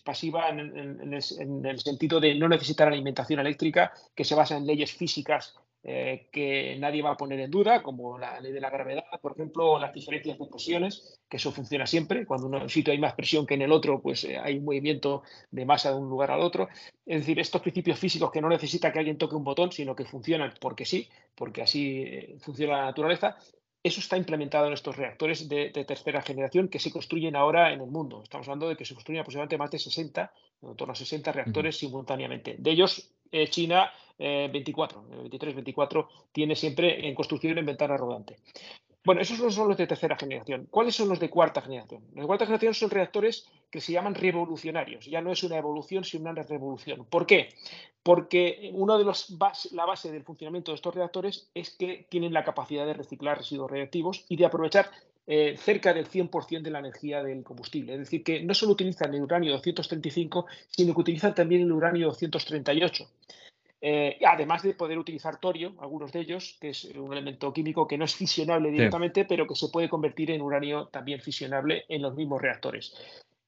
pasiva 0.04 0.50
en, 0.50 1.12
el, 1.12 1.80
sentido 1.80 2.20
de 2.20 2.36
no 2.36 2.46
necesitar 2.46 2.86
alimentación 2.86 3.40
eléctrica, 3.40 3.92
que 4.14 4.24
se 4.24 4.36
basa 4.36 4.56
en 4.56 4.66
leyes 4.66 4.92
físicas 4.92 5.56
eh, 5.82 6.28
que 6.30 6.76
nadie 6.78 7.00
va 7.00 7.12
a 7.12 7.16
poner 7.16 7.40
en 7.40 7.50
duda, 7.50 7.82
como 7.82 8.18
la 8.18 8.38
ley 8.38 8.52
de 8.52 8.60
la 8.60 8.68
gravedad, 8.68 9.04
por 9.22 9.32
ejemplo, 9.32 9.72
o 9.72 9.78
las 9.78 9.94
diferencias 9.94 10.38
de 10.38 10.46
presiones, 10.46 11.18
que 11.26 11.38
eso 11.38 11.52
funciona 11.52 11.86
siempre. 11.86 12.26
Cuando 12.26 12.48
en 12.48 12.62
un 12.62 12.68
sitio 12.68 12.92
hay 12.92 12.98
más 12.98 13.14
presión 13.14 13.46
que 13.46 13.54
en 13.54 13.62
el 13.62 13.72
otro, 13.72 14.02
pues 14.02 14.24
eh, 14.24 14.36
hay 14.36 14.58
un 14.58 14.66
movimiento 14.66 15.22
de 15.50 15.64
masa 15.64 15.90
de 15.90 15.96
un 15.96 16.10
lugar 16.10 16.32
al 16.32 16.42
otro. 16.42 16.68
Es 17.06 17.20
decir, 17.20 17.38
estos 17.40 17.62
principios 17.62 17.98
físicos 17.98 18.30
que 18.30 18.42
no 18.42 18.50
necesita 18.50 18.92
que 18.92 18.98
alguien 18.98 19.16
toque 19.16 19.36
un 19.36 19.44
botón, 19.44 19.72
sino 19.72 19.96
que 19.96 20.04
funcionan 20.04 20.52
porque 20.60 20.84
sí, 20.84 21.08
porque 21.34 21.62
así 21.62 22.02
eh, 22.02 22.36
funciona 22.42 22.76
la 22.76 22.84
naturaleza, 22.84 23.38
eso 23.82 24.00
está 24.00 24.18
implementado 24.18 24.66
en 24.66 24.74
estos 24.74 24.94
reactores 24.98 25.48
de, 25.48 25.70
tercera 25.70 26.20
generación 26.20 26.68
que 26.68 26.78
se 26.78 26.92
construyen 26.92 27.36
ahora 27.36 27.72
en 27.72 27.80
el 27.80 27.90
mundo. 27.90 28.22
Estamos 28.22 28.46
hablando 28.48 28.68
de 28.68 28.76
que 28.76 28.84
se 28.84 28.92
construyen 28.92 29.22
aproximadamente 29.22 29.56
más 29.56 29.70
de 29.70 29.78
60, 29.78 30.30
en 30.60 30.76
torno 30.76 30.92
a 30.92 30.94
60 30.94 31.32
reactores 31.32 31.78
simultáneamente. 31.78 32.56
De 32.58 32.70
ellos, 32.70 33.10
China 33.48 33.90
24, 34.20 35.02
23, 35.08 35.54
24, 35.54 36.08
tiene 36.32 36.54
siempre 36.54 37.08
en 37.08 37.14
construcción 37.14 37.56
en 37.56 37.66
ventana 37.66 37.96
rodante. 37.96 38.36
Bueno, 39.02 39.22
esos 39.22 39.54
son 39.54 39.68
los 39.68 39.78
de 39.78 39.86
tercera 39.86 40.16
generación. 40.16 40.68
¿Cuáles 40.70 40.94
son 40.94 41.08
los 41.08 41.18
de 41.18 41.30
cuarta 41.30 41.62
generación? 41.62 42.02
Los 42.08 42.22
de 42.22 42.26
cuarta 42.26 42.44
generación 42.44 42.74
son 42.74 42.90
reactores 42.90 43.46
que 43.70 43.80
se 43.80 43.92
llaman 43.92 44.14
revolucionarios. 44.14 45.06
Ya 45.06 45.22
no 45.22 45.32
es 45.32 45.42
una 45.42 45.56
evolución, 45.56 46.04
sino 46.04 46.30
una 46.30 46.42
revolución. 46.42 47.06
¿Por 47.06 47.24
qué? 47.24 47.48
Porque 48.02 48.70
uno 48.74 48.98
de 48.98 49.04
los 49.04 49.34
la 49.72 49.86
base 49.86 50.12
del 50.12 50.22
funcionamiento 50.22 50.72
de 50.72 50.76
estos 50.76 50.94
reactores 50.94 51.48
es 51.54 51.70
que 51.70 52.06
tienen 52.10 52.34
la 52.34 52.44
capacidad 52.44 52.84
de 52.84 52.92
reciclar 52.92 53.38
residuos 53.38 53.70
radiactivos 53.70 54.26
y 54.28 54.36
de 54.36 54.44
aprovechar 54.44 54.90
eh, 55.26 55.56
cerca 55.56 55.94
del 55.94 56.06
100% 56.06 56.60
de 56.60 56.70
la 56.70 56.80
energía 56.80 57.22
del 57.22 57.42
combustible. 57.42 57.94
Es 57.94 58.00
decir, 58.00 58.22
que 58.22 58.42
no 58.42 58.52
solo 58.52 58.72
utilizan 58.72 59.14
el 59.14 59.22
uranio 59.22 59.52
235, 59.52 60.44
sino 60.68 60.92
que 60.92 61.00
utilizan 61.00 61.34
también 61.34 61.62
el 61.62 61.72
uranio 61.72 62.08
238. 62.08 63.08
Eh, 63.82 64.18
además 64.26 64.62
de 64.62 64.74
poder 64.74 64.98
utilizar 64.98 65.40
torio, 65.40 65.74
algunos 65.80 66.12
de 66.12 66.20
ellos, 66.20 66.58
que 66.60 66.70
es 66.70 66.84
un 66.84 67.12
elemento 67.12 67.52
químico 67.52 67.88
que 67.88 67.96
no 67.96 68.04
es 68.04 68.14
fisionable 68.14 68.70
directamente, 68.70 69.24
pero 69.24 69.46
que 69.46 69.54
se 69.54 69.68
puede 69.68 69.88
convertir 69.88 70.30
en 70.30 70.42
uranio 70.42 70.88
también 70.88 71.20
fisionable 71.20 71.84
en 71.88 72.02
los 72.02 72.14
mismos 72.14 72.42
reactores. 72.42 72.94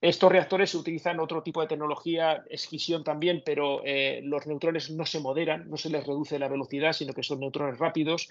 Estos 0.01 0.33
reactores 0.33 0.75
utilizan 0.75 1.21
otro 1.21 1.43
tipo 1.43 1.61
de 1.61 1.69
tecnología, 1.69 2.43
es 2.49 2.67
fisión 2.67 3.05
también, 3.05 3.43
pero 3.45 3.83
eh, 3.85 4.21
los 4.25 4.47
neutrones 4.47 4.91
no 4.91 5.07
se 5.07 5.21
moderan, 5.21 5.69
no 5.69 5.77
se 5.77 5.91
les 5.91 6.05
reduce 6.05 6.39
la 6.39 6.49
velocidad, 6.49 6.93
sino 6.93 7.13
que 7.13 7.23
son 7.23 7.39
neutrones 7.39 7.79
rápidos. 7.79 8.29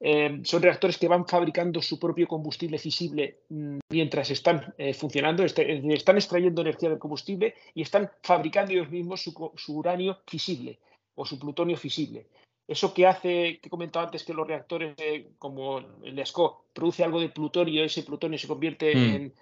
Eh, 0.00 0.40
son 0.42 0.62
reactores 0.62 0.98
que 0.98 1.06
van 1.06 1.26
fabricando 1.26 1.80
su 1.80 2.00
propio 2.00 2.26
combustible 2.26 2.78
fisible 2.78 3.42
mm, 3.48 3.78
mientras 3.90 4.30
están 4.30 4.74
funcionando, 4.98 5.44
este, 5.44 5.94
están 5.94 6.16
extrayendo 6.16 6.62
energía 6.62 6.88
del 6.88 6.98
combustible 6.98 7.54
y 7.74 7.82
están 7.82 8.10
fabricando 8.22 8.72
ellos 8.72 8.90
mismos 8.90 9.22
su 9.22 9.78
uranio 9.78 10.18
fisible 10.26 10.80
o 11.14 11.24
su 11.24 11.38
plutonio 11.38 11.76
fisible. 11.76 12.26
Eso 12.66 12.94
que 12.94 13.06
hace, 13.06 13.58
que 13.60 13.66
he 13.66 13.70
comentado 13.70 14.06
antes, 14.06 14.24
que 14.24 14.32
los 14.32 14.46
reactores 14.46 14.94
como 15.38 15.80
el 16.02 16.18
ESCO 16.18 16.64
produce 16.72 17.04
algo 17.04 17.20
de 17.20 17.28
plutonio, 17.28 17.84
ese 17.84 18.02
plutonio 18.02 18.38
se 18.38 18.48
convierte 18.48 18.94
mm. 18.94 19.14
en, 19.14 19.34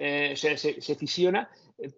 eh, 0.00 0.36
se, 0.36 0.94
fisiona, 0.94 1.50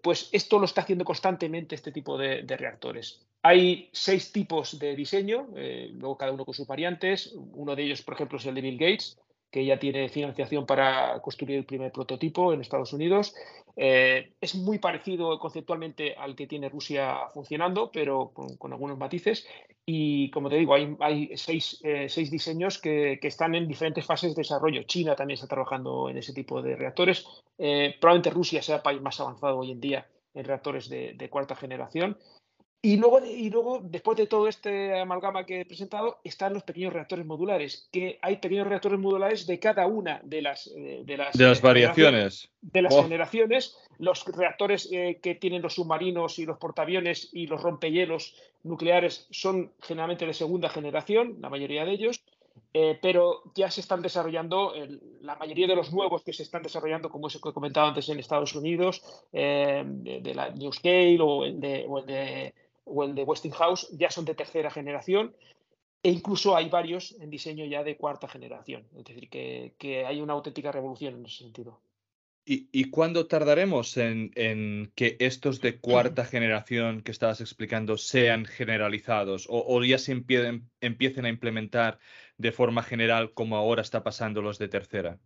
pues 0.03 0.31
esto 0.33 0.59
lo 0.59 0.65
está 0.65 0.81
haciendo 0.81 1.05
constantemente 1.05 1.75
este 1.75 1.93
tipo 1.93 2.17
de, 2.17 2.43
reactores. 2.47 3.21
Hay 3.43 3.91
seis 3.93 4.33
tipos 4.33 4.79
de 4.79 4.97
diseño, 4.97 5.49
eh, 5.55 5.91
luego 5.93 6.17
cada 6.17 6.33
uno 6.33 6.47
con 6.47 6.55
sus 6.55 6.67
variantes. 6.67 7.35
Uno 7.35 7.77
de 7.77 7.83
ellos, 7.83 8.01
por 8.01 8.15
ejemplo, 8.15 8.39
es 8.39 8.47
el 8.47 8.55
de 8.55 8.61
Bill 8.63 8.79
Gates, 8.79 9.19
que 9.51 9.65
ya 9.65 9.79
tiene 9.79 10.09
financiación 10.09 10.65
para 10.65 11.21
construir 11.21 11.59
el 11.59 11.65
primer 11.65 11.91
prototipo 11.93 12.53
en 12.53 12.61
Estados 12.61 12.93
Unidos. 12.93 13.35
Eh, 13.77 14.35
es 14.41 14.55
muy 14.55 14.79
parecido 14.79 15.39
conceptualmente 15.39 16.15
al 16.15 16.37
que 16.37 16.47
tiene 16.47 16.69
Rusia 16.69 17.29
funcionando, 17.33 17.91
pero 17.93 18.33
con, 18.33 18.73
algunos 18.73 18.99
matices. 18.99 19.47
Y 19.85 20.31
como 20.31 20.49
te 20.49 20.57
digo, 20.57 20.75
hay, 20.75 21.31
seis, 21.37 21.81
eh, 21.83 22.09
seis, 22.09 22.31
diseños 22.31 22.79
que, 22.79 23.19
que, 23.21 23.29
están 23.29 23.55
en 23.55 23.67
diferentes 23.67 24.07
fases 24.07 24.35
de 24.35 24.41
desarrollo. 24.41 24.85
China 24.85 25.17
también 25.17 25.35
está 25.35 25.49
trabajando 25.49 26.09
en 26.09 26.19
ese 26.19 26.33
tipo 26.33 26.63
de 26.63 26.77
reactores. 26.77 27.27
Eh, 27.59 27.97
probablemente 28.01 28.31
Rusia 28.31 28.63
sea 28.63 28.77
el 28.77 28.83
país 28.83 29.01
más 29.01 29.19
avanzado 29.21 29.59
hoy 29.59 29.73
en 29.73 29.81
día 29.81 30.07
en 30.33 30.45
reactores 30.45 30.89
de 30.89 31.29
cuarta 31.29 31.57
generación. 31.57 32.17
Y 32.83 32.97
luego, 32.97 33.23
y 33.23 33.51
luego, 33.51 33.81
después 33.83 34.17
de 34.17 34.27
todo 34.27 34.49
este 34.49 34.99
amalgama 34.99 35.45
que 35.45 35.61
he 35.61 35.65
presentado, 35.67 36.19
están 36.25 36.55
los 36.55 36.63
pequeños 36.63 36.95
reactores 36.95 37.27
modulares, 37.27 37.91
que 37.93 38.19
hay 38.23 38.37
pequeños 38.37 38.67
reactores 38.67 38.99
modulares 38.99 39.47
de 39.47 39.59
cada 39.59 39.87
una 39.87 40.19
de 40.25 40.41
las, 40.41 40.67
eh, 40.75 41.03
de 41.05 41.17
las, 41.19 41.37
de 41.37 41.45
las 41.45 41.61
variaciones. 41.61 42.49
De 42.63 42.81
las 42.81 42.95
generaciones. 42.95 43.77
Los 43.99 44.25
reactores 44.25 44.89
eh, 44.93 45.19
que 45.23 45.35
tienen 45.35 45.61
los 45.61 45.75
submarinos 45.75 46.39
y 46.39 46.47
los 46.47 46.57
portaaviones 46.57 47.29
y 47.35 47.49
los 47.49 47.61
rompehielos 47.63 48.35
nucleares 48.63 49.27
son 49.31 49.73
generalmente 49.83 50.25
de 50.25 50.33
segunda 50.33 50.71
generación, 50.71 51.37
la 51.41 51.51
mayoría 51.51 51.85
de 51.85 51.93
ellos. 51.93 52.23
Eh, 52.73 52.99
pero 53.03 53.43
ya 53.55 53.71
se 53.71 53.81
están 53.81 54.01
desarrollando, 54.01 54.73
la 55.23 55.35
mayoría 55.37 55.67
de 55.67 55.77
los 55.77 55.93
nuevos 55.93 56.23
que 56.23 56.33
se 56.33 56.45
están 56.45 56.63
desarrollando, 56.63 57.11
como 57.11 57.27
os 57.27 57.35
he 57.35 57.41
comentado 57.41 57.89
antes 57.89 58.09
en 58.09 58.19
Estados 58.19 58.55
Unidos, 58.55 59.03
de, 59.33 60.33
la 60.35 60.51
New 60.51 60.73
Scale 60.73 61.19
o 61.21 61.45
el 61.45 61.61
de, 61.61 61.87
o 61.89 61.99
el 61.99 62.07
de 62.07 62.55
o 62.91 63.05
el 63.05 63.15
de 63.15 63.25
Westinghouse 63.25 63.89
ya 63.93 64.11
son 64.11 64.25
de 64.25 64.35
tercera 64.35 64.71
generación 64.71 65.35
e 66.03 66.11
incluso 66.11 66.57
hay 66.57 66.69
varios 66.69 67.17
en 67.21 67.31
diseño 67.31 67.65
ya 67.67 67.83
de 67.83 67.97
cuarta 67.97 68.27
generación. 68.27 68.87
Es 68.97 69.05
decir, 69.05 69.29
que, 69.29 70.05
hay 70.07 70.21
una 70.21 70.33
auténtica 70.33 70.73
revolución 70.73 71.15
en 71.15 71.27
ese 71.27 71.45
sentido. 71.45 71.81
¿Y, 72.47 72.91
cuándo 72.91 73.27
tardaremos 73.27 73.97
en, 73.97 74.93
que 74.97 75.17
estos 75.21 75.61
de 75.61 75.79
cuarta 75.79 76.25
generación 76.25 77.03
que 77.03 77.13
estabas 77.13 77.41
explicando 77.41 77.97
sean 77.97 78.45
generalizados 78.45 79.47
o, 79.49 79.85
ya 79.85 79.99
se 79.99 80.13
empiecen 80.13 81.25
a 81.25 81.29
implementar 81.29 81.99
de 82.39 82.51
forma 82.51 82.83
general 82.83 83.33
como 83.35 83.57
ahora 83.57 83.83
está 83.83 84.03
pasando 84.03 84.43
los 84.43 84.59
de 84.59 84.69
tercera? 84.69 85.21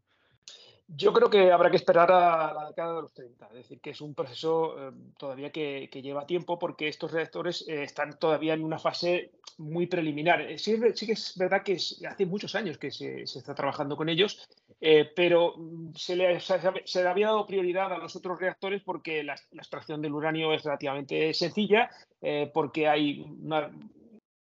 Yo 0.97 1.12
creo 1.12 1.30
que 1.30 1.51
habrá 1.51 1.70
que 1.70 1.76
esperar 1.76 2.11
a 2.12 2.53
la 2.53 2.66
década 2.68 2.97
de 2.97 3.03
los 3.03 3.12
30, 3.12 3.47
es 3.49 3.55
decir, 3.55 3.80
que 3.80 3.90
es 3.90 4.01
un 4.01 4.14
proceso 4.14 4.76
eh, 4.78 4.92
todavía 5.18 5.51
que, 5.51 5.88
lleva 6.03 6.26
tiempo 6.26 6.59
porque 6.59 6.88
estos 6.88 7.12
reactores 7.12 7.66
eh, 7.68 7.82
están 7.82 8.18
todavía 8.18 8.55
en 8.55 8.62
una 8.62 8.78
fase 8.78 9.32
muy 9.59 9.86
preliminar. 9.86 10.40
Eh, 10.42 10.59
sí, 10.59 10.78
sí, 10.95 11.07
que 11.07 11.12
es 11.12 11.36
verdad 11.36 11.62
que 11.62 11.74
hace 11.74 12.26
muchos 12.26 12.55
años 12.55 12.78
que 12.78 12.90
se, 12.90 13.22
está 13.22 13.55
trabajando 13.55 13.97
con 13.97 14.09
ellos, 14.09 14.47
pero 15.16 15.55
mm, 15.57 15.95
se 15.95 16.16
le, 16.16 16.40
se, 16.40 17.03
le, 17.03 17.09
había 17.09 17.28
dado 17.28 17.47
prioridad 17.47 17.92
a 17.92 17.99
los 17.99 18.14
otros 18.16 18.38
reactores 18.38 18.82
porque 18.82 19.24
la, 19.24 19.34
la 19.53 19.62
extracción 19.62 20.01
del 20.03 20.14
uranio 20.14 20.53
es 20.53 20.62
relativamente 20.62 21.32
sencilla, 21.34 21.90
porque 22.53 22.88
hay 22.88 23.20
una 23.20 23.70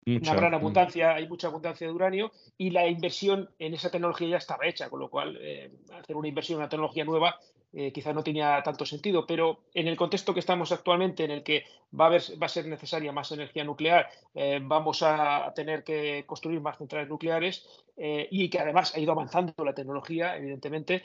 una 0.05 0.35
gran 0.35 0.55
abundancia, 0.55 1.15
hay 1.15 1.29
mucha 1.29 1.49
abundancia 1.49 1.87
de 1.87 1.93
uranio 1.93 2.33
y 2.59 2.71
la 2.71 2.87
inversión 2.87 3.49
en 3.59 3.75
esa 3.75 3.91
tecnología 3.91 4.29
ya 4.29 4.37
estaba 4.39 4.67
hecha, 4.67 4.91
con 4.91 5.01
lo 5.01 5.09
cual 5.09 5.39
eh, 5.41 5.71
hacer 5.93 6.17
una 6.17 6.29
inversión 6.29 6.57
en 6.57 6.63
una 6.63 6.69
tecnología 6.69 7.05
nueva 7.05 7.39
eh, 7.75 7.91
quizá 7.91 8.13
no 8.13 8.23
tenía 8.23 8.63
tanto 8.63 8.85
sentido, 8.85 9.27
pero 9.27 9.61
en 9.73 9.89
el 9.89 9.97
contexto 9.97 10.35
que 10.35 10.41
estamos 10.41 10.73
actualmente, 10.73 11.25
en 11.25 11.31
el 11.31 11.43
que 11.43 11.65
va 11.99 12.15
a, 12.15 12.49
ser 12.49 12.67
necesaria 12.67 13.13
más 13.13 13.33
energía 13.33 13.65
nuclear, 13.65 14.09
eh, 14.35 14.61
vamos 14.63 15.03
a 15.03 15.53
tener 15.55 15.83
que 15.83 16.25
construir 16.27 16.61
más 16.61 16.77
centrales 16.77 17.09
nucleares 17.09 17.67
eh, 17.97 18.29
y 18.31 18.51
que 18.51 18.59
además 18.59 18.95
ha 18.95 19.01
ido 19.01 19.13
avanzando 19.13 19.65
la 19.65 19.75
tecnología, 19.75 20.37
evidentemente, 20.37 21.03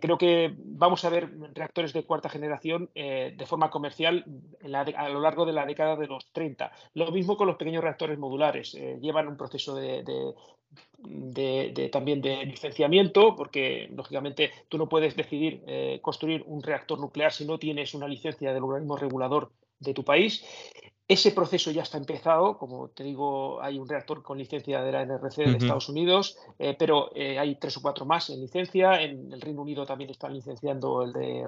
creo 0.00 0.18
que 0.18 0.54
vamos 0.56 1.04
a 1.04 1.10
ver 1.10 1.30
reactores 1.54 1.92
de 1.92 2.04
cuarta 2.04 2.28
generación 2.28 2.90
de 2.94 3.46
forma 3.46 3.70
comercial 3.70 4.24
a 4.72 5.08
lo 5.08 5.20
largo 5.20 5.46
de 5.46 5.52
la 5.52 5.64
década 5.64 5.96
de 5.96 6.06
los 6.06 6.32
30. 6.32 6.70
Lo 6.94 7.10
mismo 7.10 7.36
con 7.36 7.46
los 7.46 7.56
pequeños 7.56 7.82
reactores 7.82 8.18
modulares, 8.18 8.72
llevan 9.00 9.28
un 9.28 9.36
proceso 9.36 9.74
de, 9.74 10.02
también 11.90 12.20
de 12.20 12.44
licenciamiento, 12.46 13.36
porque 13.36 13.88
lógicamente 13.92 14.50
tú 14.68 14.78
no 14.78 14.88
puedes 14.88 15.16
decidir 15.16 15.62
eh, 15.66 16.00
construir 16.02 16.42
un 16.46 16.62
reactor 16.62 16.98
nuclear 16.98 17.32
si 17.32 17.44
no 17.44 17.58
tienes 17.58 17.94
una 17.94 18.08
licencia 18.08 18.52
del 18.52 18.64
organismo 18.64 18.96
regulador 18.96 19.50
de 19.78 19.94
tu 19.94 20.04
país. 20.04 20.44
Ese 21.08 21.30
proceso 21.30 21.70
ya 21.70 21.82
está 21.82 21.98
empezado, 21.98 22.58
como 22.58 22.88
te 22.88 23.04
digo, 23.04 23.62
hay 23.62 23.78
un 23.78 23.88
reactor 23.88 24.24
con 24.24 24.38
licencia 24.38 24.82
de 24.82 24.90
la 24.90 25.02
NRC 25.02 25.36
de 25.36 25.56
Estados 25.56 25.88
Unidos, 25.88 26.36
eh, 26.58 26.74
pero 26.76 27.12
eh, 27.14 27.38
hay 27.38 27.54
tres 27.54 27.76
o 27.76 27.82
cuatro 27.82 28.04
más 28.04 28.28
en 28.30 28.40
licencia. 28.40 29.00
En 29.00 29.32
el 29.32 29.40
Reino 29.40 29.62
Unido 29.62 29.86
también 29.86 30.10
están 30.10 30.34
licenciando 30.34 31.02
el 31.02 31.12
de 31.12 31.46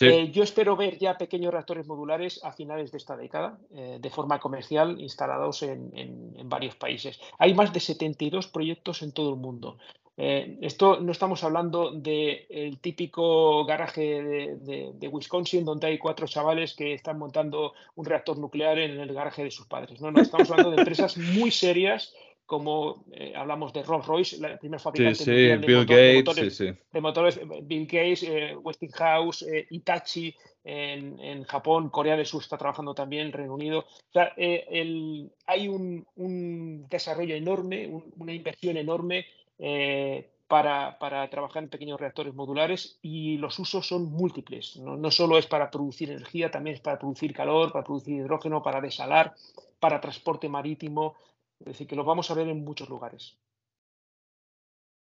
Eh, 0.00 0.32
yo 0.32 0.42
espero 0.42 0.76
ver 0.76 0.98
ya 0.98 1.16
pequeños 1.16 1.52
reactores 1.52 1.86
modulares 1.86 2.40
a 2.42 2.52
finales 2.52 2.90
de 2.90 2.98
esta 2.98 3.16
década, 3.16 3.58
eh, 3.74 3.98
de 4.00 4.10
forma 4.10 4.40
comercial, 4.40 5.00
instalados 5.00 5.62
en, 5.62 6.34
varios 6.48 6.74
países. 6.74 7.20
Hay 7.38 7.54
más 7.54 7.72
de 7.72 7.80
72 7.80 8.48
proyectos 8.48 9.02
en 9.02 9.12
todo 9.12 9.30
el 9.30 9.36
mundo. 9.36 9.78
Eh, 10.16 10.58
esto 10.62 11.00
no 11.00 11.10
estamos 11.10 11.42
hablando 11.42 11.90
del 11.90 12.78
típico 12.80 13.64
garaje 13.64 14.22
de, 14.22 14.92
de, 14.94 15.08
Wisconsin 15.08 15.64
donde 15.64 15.88
hay 15.88 15.98
cuatro 15.98 16.28
chavales 16.28 16.74
que 16.74 16.94
están 16.94 17.18
montando 17.18 17.72
un 17.96 18.04
reactor 18.04 18.38
nuclear 18.38 18.78
en 18.78 19.00
el 19.00 19.12
garaje 19.12 19.42
de 19.42 19.50
sus 19.50 19.66
padres. 19.66 20.00
No, 20.00 20.12
no, 20.12 20.20
estamos 20.20 20.48
hablando 20.50 20.70
de 20.70 20.78
empresas 20.78 21.16
muy 21.16 21.50
serias 21.50 22.14
como 22.46 23.04
eh, 23.12 23.32
hablamos 23.34 23.72
de 23.72 23.82
Rolls 23.82 24.06
Royce, 24.06 24.38
la 24.38 24.58
primera 24.58 24.78
fabricante 24.78 25.30
de, 25.30 25.56
Bill 25.56 25.86
Gates, 25.86 26.58
de, 26.58 27.00
motores, 27.00 27.40
Bill 27.62 27.86
Gates, 27.86 28.22
eh, 28.22 28.54
Westinghouse, 28.56 29.42
eh, 29.42 29.66
Itachi 29.70 30.34
en, 30.62 31.44
Japón, 31.44 31.90
Corea 31.90 32.16
del 32.16 32.26
Sur 32.26 32.42
está 32.42 32.56
trabajando 32.56 32.94
también, 32.94 33.32
Reino 33.32 33.54
Unido. 33.54 33.80
O 33.80 34.12
sea, 34.12 34.32
hay 34.36 35.68
un, 35.68 36.86
desarrollo 36.88 37.34
enorme, 37.34 37.90
una 38.16 38.32
inversión 38.32 38.76
enorme 38.78 39.26
para, 40.48 40.98
para, 40.98 41.28
trabajar 41.28 41.64
en 41.64 41.68
pequeños 41.68 42.00
reactores 42.00 42.34
modulares 42.34 42.98
y 43.02 43.36
los 43.38 43.58
usos 43.58 43.86
son 43.86 44.04
múltiples. 44.04 44.76
No, 44.78 44.96
no 44.96 45.10
solo 45.10 45.36
es 45.36 45.46
para 45.46 45.70
producir 45.70 46.10
energía, 46.10 46.50
también 46.50 46.76
es 46.76 46.82
para 46.82 46.98
producir 46.98 47.34
calor, 47.34 47.70
para 47.72 47.84
producir 47.84 48.16
hidrógeno, 48.16 48.62
para 48.62 48.80
desalar, 48.80 49.34
para 49.80 50.00
transporte 50.00 50.48
marítimo, 50.48 51.14
es 51.64 51.72
decir, 51.72 51.86
que 51.86 51.96
lo 51.96 52.04
vamos 52.04 52.30
a 52.30 52.34
ver 52.34 52.48
en 52.48 52.62
muchos 52.62 52.90
lugares. 52.90 53.38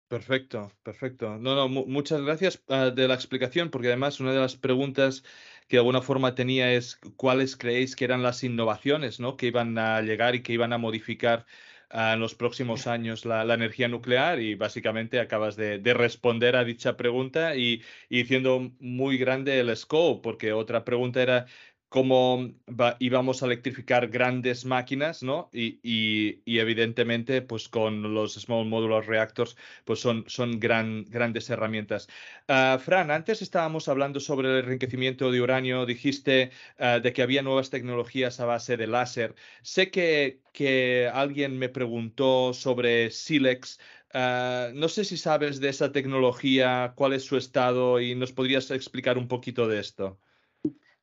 Perfecto, 0.09 0.71
perfecto. 0.85 1.37
No, 1.39 1.57
no, 1.57 1.69
muchas 1.69 2.23
gracias 2.23 2.63
ah, 2.69 2.91
de 2.91 3.09
la 3.09 3.15
explicación, 3.15 3.71
porque 3.71 3.89
además 3.89 4.21
una 4.21 4.33
de 4.33 4.39
las 4.39 4.55
preguntas 4.55 5.25
que 5.67 5.77
de 5.77 5.81
alguna 5.81 6.01
forma 6.01 6.37
tenía 6.37 6.73
es 6.73 7.01
cuáles 7.17 7.57
creéis 7.57 7.97
que 7.97 8.05
eran 8.05 8.23
las 8.23 8.45
innovaciones 8.45 9.19
¿no? 9.19 9.37
que 9.37 9.47
iban 9.47 9.77
a 9.79 10.01
llegar 10.03 10.37
y 10.37 10.43
que 10.45 10.53
iban 10.53 10.73
a 10.73 10.79
modificar 10.79 11.45
ah, 11.91 12.13
en 12.15 12.21
los 12.21 12.37
próximos 12.37 12.87
años 12.87 13.25
la, 13.25 13.43
energía 13.53 13.89
nuclear 13.89 14.39
y 14.41 14.55
básicamente 14.55 15.19
acabas 15.19 15.57
de, 15.57 15.81
responder 15.95 16.55
a 16.55 16.63
dicha 16.65 16.97
pregunta 16.97 17.57
y, 17.57 17.83
y, 18.09 18.19
diciendo 18.19 18.73
muy 18.79 19.19
grande 19.19 19.59
el 19.59 19.77
scope, 19.77 20.23
porque 20.23 20.53
otra 20.53 20.85
pregunta 20.85 21.21
era 21.21 21.47
cómo 21.89 22.51
íbamos 22.99 23.43
a 23.43 23.47
electrificar 23.47 24.09
grandes 24.09 24.65
máquinas, 24.65 25.23
¿no? 25.23 25.49
Y, 25.53 26.41
evidentemente, 26.47 27.43
pues 27.43 27.69
con 27.69 28.15
los 28.15 28.35
Small 28.35 28.67
Modular 28.67 29.07
Reactors, 29.07 29.57
pues 29.85 30.01
son, 30.01 30.25
son 30.27 30.59
gran, 30.61 31.05
grandes 31.05 31.49
herramientas. 31.51 32.09
Ah, 32.49 32.79
Fran, 32.85 33.11
antes 33.11 33.41
estábamos 33.43 33.89
hablando 33.89 34.21
sobre 34.21 34.49
el 34.51 34.65
enriquecimiento 34.65 35.31
de 35.31 35.41
uranio, 35.41 35.87
dijiste 35.87 36.51
ah, 36.79 36.99
de 37.01 37.13
que 37.13 37.23
había 37.23 37.43
nuevas 37.43 37.71
tecnologías 37.71 38.41
a 38.41 38.47
base 38.47 38.77
de 38.77 38.87
láser. 38.87 39.35
Sé 39.63 39.91
que, 39.91 40.43
que 40.53 41.09
alguien 41.13 41.59
me 41.59 41.69
preguntó 41.69 42.53
sobre 42.53 43.11
Silex. 43.11 43.79
Ah, 44.13 44.71
no 44.75 44.89
sé 44.89 45.05
si 45.05 45.17
sabes 45.17 45.61
de 45.61 45.69
esa 45.69 45.93
tecnología, 45.93 46.93
cuál 46.97 47.13
es 47.13 47.25
su 47.25 47.37
estado 47.37 48.01
y 48.01 48.15
nos 48.15 48.33
podrías 48.33 48.71
explicar 48.71 49.19
un 49.19 49.29
poquito 49.29 49.69
de 49.69 49.81
esto. 49.81 50.21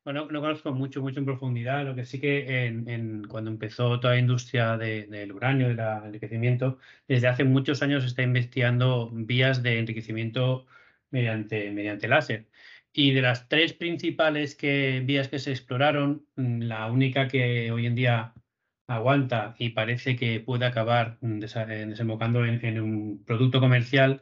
Bueno, 0.03 0.27
no 0.29 0.41
conozco 0.41 0.73
mucho, 0.73 1.01
mucho 1.01 1.19
en 1.19 1.25
profundidad, 1.25 1.85
lo 1.85 1.95
que 1.95 2.03
sí 2.05 2.19
que 2.19 2.65
en, 2.65 3.23
cuando 3.25 3.49
empezó 3.49 3.99
toda 4.01 4.15
la 4.15 4.19
industria 4.19 4.77
del 4.77 5.31
uranio, 5.31 5.69
del 5.69 5.79
enriquecimiento, 5.79 6.77
desde 7.07 7.27
hace 7.27 7.45
muchos 7.45 7.81
años 7.81 8.03
se 8.03 8.09
está 8.09 8.21
investigando 8.21 9.09
vías 9.13 9.63
de 9.63 9.79
enriquecimiento 9.79 10.65
mediante, 11.09 11.71
mediante 11.71 12.09
láser. 12.09 12.49
Y 12.91 13.13
de 13.13 13.21
las 13.21 13.47
tres 13.49 13.73
principales 13.73 14.55
que, 14.55 15.01
vías 15.05 15.29
que 15.29 15.39
se 15.39 15.51
exploraron, 15.51 16.27
mm, 16.35 16.61
la 16.63 16.91
única 16.91 17.27
que 17.29 17.71
hoy 17.71 17.85
en 17.87 17.95
día 17.95 18.33
aguanta 18.87 19.55
y 19.59 19.69
parece 19.69 20.15
que 20.15 20.39
puede 20.41 20.65
acabar 20.65 21.17
mm, 21.21 21.39
desembocando 21.39 22.45
en, 22.45 22.81
un 22.81 23.23
producto 23.25 23.59
comercial 23.59 24.21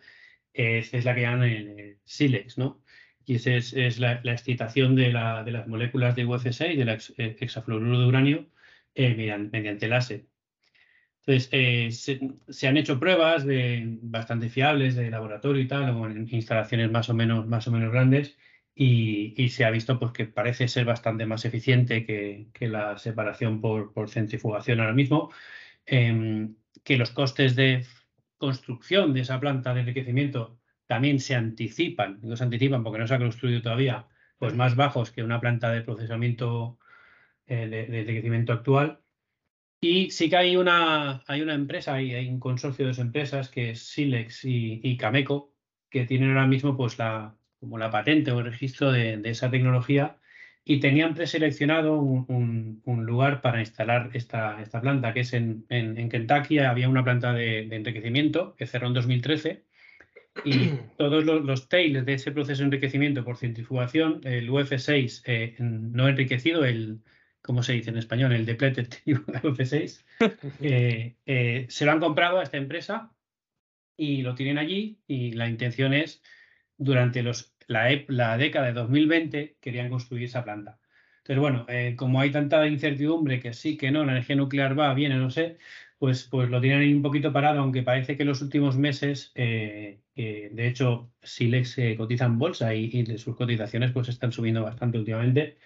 es, 0.53 0.93
la 1.05 1.15
que 1.15 1.21
llaman 1.21 1.43
el 1.49 1.99
Silex, 2.05 2.57
¿no? 2.57 2.83
Y 3.25 3.35
esa 3.35 3.51
es, 3.51 3.99
la, 3.99 4.21
excitación 4.23 4.95
de, 4.95 5.11
las 5.11 5.67
moléculas 5.67 6.15
de 6.15 6.25
UF6, 6.25 6.75
del 6.77 6.89
eh, 6.89 7.37
hexafluoruro 7.39 7.99
de 7.99 8.05
uranio, 8.05 8.49
eh, 8.95 9.15
mediante, 9.51 9.87
láser. 9.87 10.25
Entonces, 11.25 11.49
eh, 11.51 11.91
se, 12.47 12.67
han 12.67 12.77
hecho 12.77 12.99
pruebas 12.99 13.45
de, 13.45 13.83
bastante 14.01 14.49
fiables 14.49 14.95
de 14.95 15.09
laboratorio 15.11 15.61
y 15.61 15.67
tal, 15.67 15.89
en 16.11 16.27
instalaciones 16.31 16.91
más 16.91 17.09
o 17.09 17.13
menos, 17.13 17.47
más 17.47 17.67
o 17.67 17.71
menos 17.71 17.91
grandes, 17.91 18.37
y, 18.75 19.49
se 19.49 19.65
ha 19.65 19.71
visto 19.71 19.99
pues, 19.99 20.11
que 20.13 20.25
parece 20.25 20.67
ser 20.67 20.85
bastante 20.85 21.25
más 21.25 21.45
eficiente 21.45 22.05
que, 22.05 22.67
la 22.67 22.97
separación 22.97 23.61
por, 23.61 23.93
por, 23.93 24.09
centrifugación 24.09 24.79
ahora 24.79 24.93
mismo, 24.93 25.31
em, 25.85 26.55
que 26.83 26.97
los 26.97 27.11
costes 27.11 27.55
de 27.55 27.85
construcción 28.37 29.13
de 29.13 29.21
esa 29.21 29.39
planta 29.39 29.73
de 29.73 29.81
enriquecimiento 29.81 30.60
también 30.91 31.21
se 31.21 31.35
anticipan, 31.35 32.19
no 32.21 32.35
se 32.35 32.43
anticipan 32.43 32.83
porque 32.83 32.99
no 32.99 33.07
se 33.07 33.13
ha 33.13 33.17
construido 33.17 33.61
todavía, 33.61 34.07
pues 34.37 34.53
más 34.53 34.75
bajos 34.75 35.09
que 35.09 35.23
una 35.23 35.39
planta 35.39 35.71
de 35.71 35.83
procesamiento 35.83 36.79
eh, 37.47 37.65
de, 37.69 38.01
enriquecimiento 38.01 38.51
actual. 38.51 38.99
Y 39.79 40.11
sí 40.11 40.29
que 40.29 40.35
hay 40.35 40.57
una, 40.57 41.23
hay 41.27 41.41
una 41.43 41.53
empresa, 41.53 41.93
hay, 41.93 42.13
hay 42.13 42.27
un 42.27 42.41
consorcio 42.41 42.83
de 42.83 42.89
dos 42.91 42.99
empresas 42.99 43.47
que 43.47 43.69
es 43.69 43.83
Silex 43.87 44.41
y, 44.43 44.97
Cameco, 44.97 45.55
que 45.89 46.05
tienen 46.05 46.31
ahora 46.31 46.45
mismo 46.45 46.75
pues 46.75 46.99
la, 46.99 47.37
como 47.61 47.77
la 47.77 47.89
patente 47.89 48.33
o 48.33 48.39
el 48.39 48.47
registro 48.47 48.91
de, 48.91 49.21
esa 49.23 49.49
tecnología 49.49 50.17
y 50.65 50.81
tenían 50.81 51.13
preseleccionado 51.13 52.01
un, 52.01 52.81
lugar 53.05 53.39
para 53.41 53.61
instalar 53.61 54.09
esta, 54.13 54.61
esta 54.61 54.81
planta, 54.81 55.13
que 55.13 55.21
es 55.21 55.31
en, 55.31 55.65
en, 55.69 56.09
Kentucky. 56.09 56.59
Había 56.59 56.89
una 56.89 57.05
planta 57.05 57.31
de, 57.31 57.65
de, 57.65 57.75
enriquecimiento 57.77 58.57
que 58.57 58.67
cerró 58.67 58.87
en 58.87 58.93
2013 58.95 59.70
y 60.45 60.71
todos 60.97 61.23
los, 61.25 61.67
tails 61.67 62.05
de 62.05 62.13
ese 62.13 62.31
proceso 62.31 62.59
de 62.59 62.65
enriquecimiento 62.65 63.23
por 63.23 63.37
centrifugación, 63.37 64.21
el 64.23 64.49
UF6 64.49 65.23
eh, 65.25 65.55
no 65.59 66.07
enriquecido, 66.07 66.63
el, 66.65 67.01
¿cómo 67.41 67.63
se 67.63 67.73
dice 67.73 67.89
en 67.89 67.97
español? 67.97 68.33
El 68.33 68.45
depleted 68.45 68.87
UF6, 69.05 70.03
eh, 70.61 71.15
eh, 71.25 71.65
se 71.69 71.85
lo 71.85 71.91
han 71.91 71.99
comprado 71.99 72.39
a 72.39 72.43
esta 72.43 72.57
empresa 72.57 73.11
y 73.97 74.21
lo 74.21 74.35
tienen 74.35 74.57
allí 74.57 74.99
y 75.07 75.33
la 75.33 75.49
intención 75.49 75.93
es, 75.93 76.21
durante 76.77 77.23
los, 77.23 77.53
la, 77.67 77.89
la 78.07 78.37
década 78.37 78.67
de 78.67 78.73
2020, 78.73 79.57
querían 79.59 79.89
construir 79.89 80.23
esa 80.23 80.43
planta. 80.43 80.79
Entonces, 81.17 81.39
bueno, 81.39 81.67
como 81.97 82.19
hay 82.19 82.31
tanta 82.31 82.65
incertidumbre 82.65 83.39
que 83.39 83.53
sí, 83.53 83.77
que 83.77 83.91
no, 83.91 84.03
la 84.03 84.13
energía 84.13 84.35
nuclear 84.35 84.77
va, 84.77 84.91
viene, 84.95 85.17
no 85.17 85.29
sé, 85.29 85.59
pues, 86.01 86.23
pues 86.23 86.49
lo 86.49 86.59
tienen 86.59 86.79
ahí 86.79 86.93
un 86.95 87.03
poquito 87.03 87.31
parado, 87.31 87.59
aunque 87.59 87.83
parece 87.83 88.17
que 88.17 88.23
en 88.23 88.29
los 88.29 88.41
últimos 88.41 88.75
meses, 88.75 89.31
eh, 89.35 90.00
de 90.51 90.67
hecho, 90.67 91.11
Silex 91.21 91.71
se 91.71 91.95
cotiza 91.97 92.25
en 92.25 92.37
bolsa 92.39 92.73
y, 92.75 93.05
sus 93.17 93.35
cotizaciones 93.35 93.91
pues 93.91 94.09
están 94.09 94.31
subiendo 94.31 94.63
bastante 94.63 94.97
últimamente. 94.97 95.57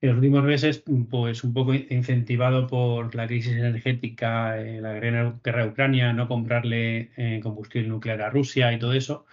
En 0.00 0.10
los 0.10 0.16
últimos 0.18 0.44
meses, 0.44 0.84
pues 1.10 1.44
un 1.44 1.54
poco 1.54 1.74
incentivado 1.74 2.66
por 2.66 3.14
la 3.14 3.26
crisis 3.26 3.54
energética, 3.54 4.60
eh, 4.60 4.80
la 4.80 4.94
guerra 4.94 5.64
de 5.64 5.68
Ucrania, 5.68 6.12
no 6.12 6.28
comprarle 6.28 7.10
eh, 7.16 7.40
combustible 7.42 7.88
nuclear 7.88 8.22
a 8.22 8.30
Rusia 8.30 8.72
y 8.72 8.78
todo 8.78 8.92
eso, 8.92 9.26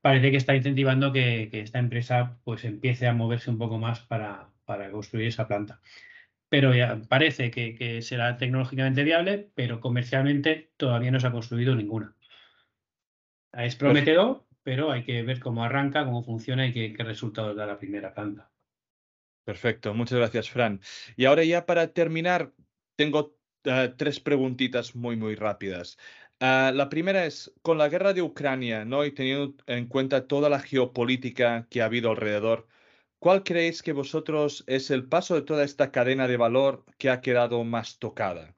parece 0.00 0.30
que 0.30 0.36
está 0.38 0.54
incentivando 0.56 1.12
que, 1.12 1.50
esta 1.52 1.78
empresa 1.78 2.38
pues 2.44 2.64
empiece 2.64 3.06
a 3.08 3.14
moverse 3.14 3.50
un 3.50 3.58
poco 3.58 3.78
más 3.78 4.00
para, 4.00 4.50
construir 4.92 5.28
esa 5.28 5.48
planta 5.48 5.80
pero 6.48 6.74
ya 6.74 7.00
parece 7.08 7.50
que, 7.50 8.02
será 8.02 8.36
tecnológicamente 8.38 9.04
viable, 9.04 9.50
pero 9.54 9.80
comercialmente 9.80 10.72
todavía 10.76 11.10
no 11.12 11.20
se 11.20 11.28
ha 11.28 11.32
construido 11.32 11.76
ninguna. 11.76 12.16
Es 13.52 13.76
prometedor, 13.76 14.44
pero 14.62 14.90
hay 14.90 15.04
que 15.04 15.22
ver 15.22 15.40
cómo 15.40 15.64
arranca, 15.64 16.04
cómo 16.04 16.22
funciona 16.22 16.66
y 16.66 16.72
qué, 16.72 17.02
resultados 17.02 17.56
da 17.56 17.66
la 17.66 17.78
primera 17.78 18.14
planta. 18.14 18.50
Perfecto, 19.44 19.94
muchas 19.94 20.18
gracias, 20.18 20.50
Fran. 20.50 20.80
Y 21.16 21.24
ahora 21.24 21.44
ya 21.44 21.66
para 21.66 21.92
terminar, 21.92 22.52
tengo 22.96 23.36
eh, 23.64 23.92
tres 23.96 24.20
preguntitas 24.20 24.94
muy, 24.94 25.16
muy 25.16 25.34
rápidas. 25.34 25.98
Ah, 26.38 26.72
la 26.74 26.88
primera 26.88 27.26
es, 27.26 27.52
con 27.62 27.78
la 27.78 27.88
guerra 27.88 28.12
de 28.12 28.22
Ucrania, 28.22 28.84
¿no? 28.84 29.04
y 29.04 29.12
teniendo 29.12 29.54
en 29.66 29.86
cuenta 29.86 30.26
toda 30.26 30.48
la 30.48 30.60
geopolítica 30.60 31.66
que 31.68 31.82
ha 31.82 31.86
habido 31.86 32.10
alrededor, 32.10 32.68
¿Cuál 33.20 33.44
creéis 33.44 33.82
que 33.82 33.92
vosotros 33.92 34.64
es 34.66 34.90
el 34.90 35.06
paso 35.06 35.34
de 35.34 35.42
toda 35.42 35.62
esta 35.62 35.92
cadena 35.92 36.26
de 36.26 36.38
valor 36.38 36.86
que 36.96 37.10
ha 37.10 37.20
quedado 37.20 37.62
más 37.64 37.98
tocada? 37.98 38.56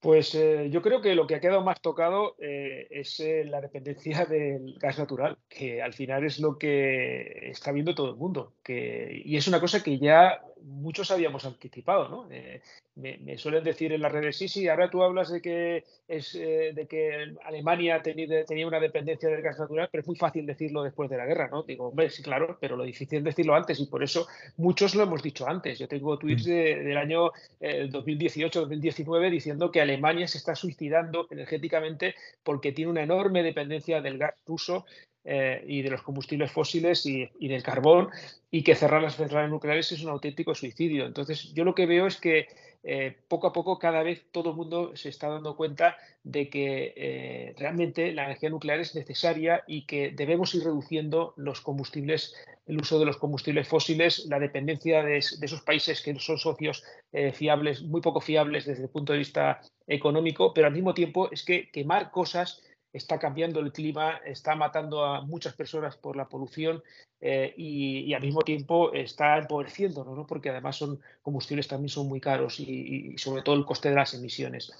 Pues 0.00 0.34
eh, 0.34 0.68
yo 0.70 0.82
creo 0.82 1.00
que 1.00 1.14
lo 1.14 1.26
que 1.26 1.34
ha 1.34 1.40
quedado 1.40 1.62
más 1.62 1.80
tocado 1.80 2.36
eh, 2.38 2.86
es 2.90 3.18
eh, 3.20 3.44
la 3.44 3.60
dependencia 3.60 4.24
del 4.26 4.74
gas 4.78 4.98
natural, 4.98 5.38
que 5.48 5.82
al 5.82 5.94
final 5.94 6.24
es 6.24 6.38
lo 6.38 6.58
que 6.58 7.50
está 7.50 7.72
viendo 7.72 7.94
todo 7.94 8.10
el 8.10 8.16
mundo. 8.16 8.54
Que, 8.62 9.22
y 9.24 9.36
es 9.36 9.48
una 9.48 9.60
cosa 9.60 9.82
que 9.82 9.98
ya 9.98 10.40
muchos 10.62 11.10
habíamos 11.10 11.44
anticipado, 11.44 12.08
¿no? 12.08 12.26
Eh, 12.30 12.60
me, 12.96 13.36
suelen 13.36 13.62
decir 13.62 13.92
en 13.92 14.00
las 14.00 14.10
redes, 14.10 14.36
sí, 14.38 14.48
sí, 14.48 14.68
ahora 14.68 14.90
tú 14.90 15.02
hablas 15.02 15.30
de 15.30 15.42
que, 15.42 15.84
es, 16.08 16.34
eh, 16.34 16.72
de 16.74 16.86
que 16.86 17.34
Alemania 17.44 18.00
tenía, 18.02 18.44
tenía 18.44 18.66
una 18.66 18.80
dependencia 18.80 19.28
del 19.28 19.42
gas 19.42 19.58
natural, 19.58 19.88
pero 19.92 20.00
es 20.00 20.06
muy 20.06 20.16
fácil 20.16 20.46
decirlo 20.46 20.82
después 20.82 21.10
de 21.10 21.18
la 21.18 21.26
guerra, 21.26 21.48
¿no? 21.48 21.62
Digo, 21.62 21.88
hombre, 21.88 22.08
sí, 22.08 22.22
claro, 22.22 22.56
pero 22.58 22.76
lo 22.76 22.84
difícil 22.84 23.18
es 23.18 23.24
decirlo 23.24 23.54
antes 23.54 23.78
y 23.80 23.86
por 23.86 24.02
eso 24.02 24.26
muchos 24.56 24.94
lo 24.94 25.02
hemos 25.02 25.22
dicho 25.22 25.46
antes. 25.46 25.78
Yo 25.78 25.88
tengo 25.88 26.18
tweets 26.18 26.46
mm. 26.46 26.50
del 26.50 26.96
año 26.96 27.32
2018-2019 27.60 29.26
eh, 29.26 29.30
diciendo 29.30 29.70
que 29.70 29.82
Alemania 29.82 30.26
se 30.26 30.38
está 30.38 30.54
suicidando 30.54 31.26
energéticamente 31.30 32.14
porque 32.42 32.72
tiene 32.72 32.90
una 32.90 33.02
enorme 33.02 33.42
dependencia 33.42 34.00
del 34.00 34.18
gas 34.18 34.34
ruso 34.46 34.86
eh, 35.28 35.64
y 35.66 35.82
de 35.82 35.90
los 35.90 36.02
combustibles 36.02 36.52
fósiles 36.52 37.04
y, 37.04 37.28
del 37.40 37.64
carbón 37.64 38.10
y 38.48 38.62
que 38.62 38.76
cerrar 38.76 39.02
las 39.02 39.16
centrales 39.16 39.50
nucleares 39.50 39.90
es 39.90 40.04
un 40.04 40.10
auténtico 40.10 40.54
suicidio. 40.54 41.04
Entonces, 41.04 41.52
yo 41.52 41.64
lo 41.64 41.74
que 41.74 41.84
veo 41.86 42.06
es 42.06 42.16
que 42.16 42.46
eh, 42.84 43.16
poco 43.26 43.48
a 43.48 43.52
poco 43.52 43.80
cada 43.80 44.04
vez 44.04 44.22
todo 44.30 44.50
el 44.50 44.56
mundo 44.56 44.94
se 44.94 45.08
está 45.08 45.28
dando 45.28 45.56
cuenta 45.56 45.96
de 46.22 46.48
que 46.48 46.94
eh, 46.96 47.54
realmente 47.58 48.12
la 48.12 48.26
energía 48.26 48.50
nuclear 48.50 48.78
es 48.78 48.94
necesaria 48.94 49.64
y 49.66 49.84
que 49.84 50.12
debemos 50.12 50.54
ir 50.54 50.62
reduciendo 50.62 51.34
los 51.36 51.60
combustibles, 51.60 52.32
el 52.68 52.80
uso 52.80 53.00
de 53.00 53.06
los 53.06 53.16
combustibles 53.16 53.66
fósiles, 53.66 54.26
la 54.26 54.38
dependencia 54.38 55.02
de, 55.02 55.18
esos 55.18 55.62
países 55.62 56.02
que 56.02 56.16
son 56.20 56.38
socios 56.38 56.84
fiables, 57.32 57.82
muy 57.82 58.00
poco 58.00 58.20
fiables 58.20 58.64
desde 58.64 58.84
el 58.84 58.90
punto 58.90 59.12
de 59.12 59.18
vista 59.18 59.60
económico, 59.88 60.54
pero 60.54 60.68
al 60.68 60.72
mismo 60.72 60.94
tiempo 60.94 61.28
es 61.32 61.44
que 61.44 61.68
quemar 61.72 62.12
cosas 62.12 62.62
está 62.96 63.18
cambiando 63.18 63.60
el 63.60 63.72
clima, 63.72 64.20
está 64.24 64.54
matando 64.54 65.04
a 65.04 65.20
muchas 65.20 65.54
personas 65.54 65.96
por 65.96 66.16
la 66.16 66.28
polución 66.28 66.82
eh, 67.20 67.52
y, 67.56 68.12
al 68.14 68.22
mismo 68.22 68.42
tiempo 68.42 68.92
está 68.92 69.38
empobreciendo, 69.38 70.04
¿no? 70.04 70.26
porque 70.26 70.50
además 70.50 70.76
son 70.76 71.00
combustibles 71.22 71.68
también 71.68 71.90
son 71.90 72.08
muy 72.08 72.20
caros 72.20 72.58
y, 72.58 73.16
sobre 73.18 73.42
todo 73.42 73.54
el 73.54 73.64
coste 73.64 73.90
de 73.90 73.96
las 73.96 74.14
emisiones. 74.14 74.72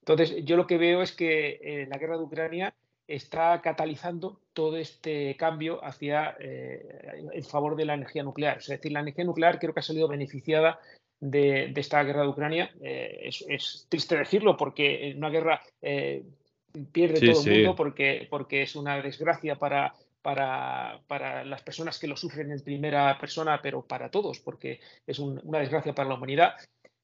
Entonces, 0.00 0.44
yo 0.44 0.56
lo 0.56 0.66
que 0.66 0.78
veo 0.78 1.02
es 1.02 1.12
que 1.12 1.58
eh, 1.62 1.86
la 1.88 1.98
guerra 1.98 2.16
de 2.16 2.24
Ucrania 2.24 2.74
está 3.06 3.60
catalizando 3.60 4.40
todo 4.52 4.76
este 4.76 5.36
cambio 5.36 5.84
hacia 5.84 6.36
eh, 6.38 7.24
en 7.32 7.44
favor 7.44 7.76
de 7.76 7.86
la 7.86 7.94
energía 7.94 8.22
nuclear. 8.22 8.58
Es 8.58 8.68
decir, 8.68 8.92
la 8.92 9.00
energía 9.00 9.24
nuclear 9.24 9.58
creo 9.58 9.74
que 9.74 9.80
ha 9.80 9.82
salido 9.82 10.08
beneficiada 10.08 10.78
de, 11.20 11.72
esta 11.74 12.02
guerra 12.02 12.22
de 12.22 12.28
Ucrania. 12.28 12.70
Es, 12.80 13.44
es, 13.48 13.86
triste 13.88 14.16
decirlo 14.16 14.56
porque 14.56 15.10
en 15.10 15.18
una 15.18 15.30
guerra 15.30 15.62
pierde 16.92 17.20
todo 17.20 17.42
el 17.44 17.50
mundo 17.50 17.76
porque, 17.76 18.26
porque 18.30 18.62
es 18.62 18.76
una 18.76 19.00
desgracia 19.00 19.56
para, 19.56 19.94
para, 20.22 21.00
para, 21.06 21.44
las 21.44 21.62
personas 21.62 21.98
que 21.98 22.06
lo 22.06 22.16
sufren 22.16 22.50
en 22.50 22.60
primera 22.60 23.18
persona, 23.18 23.60
pero 23.62 23.82
para 23.82 24.10
todos, 24.10 24.40
porque 24.40 24.80
es 25.06 25.18
una 25.18 25.58
desgracia 25.58 25.94
para 25.94 26.08
la 26.08 26.14
humanidad, 26.16 26.54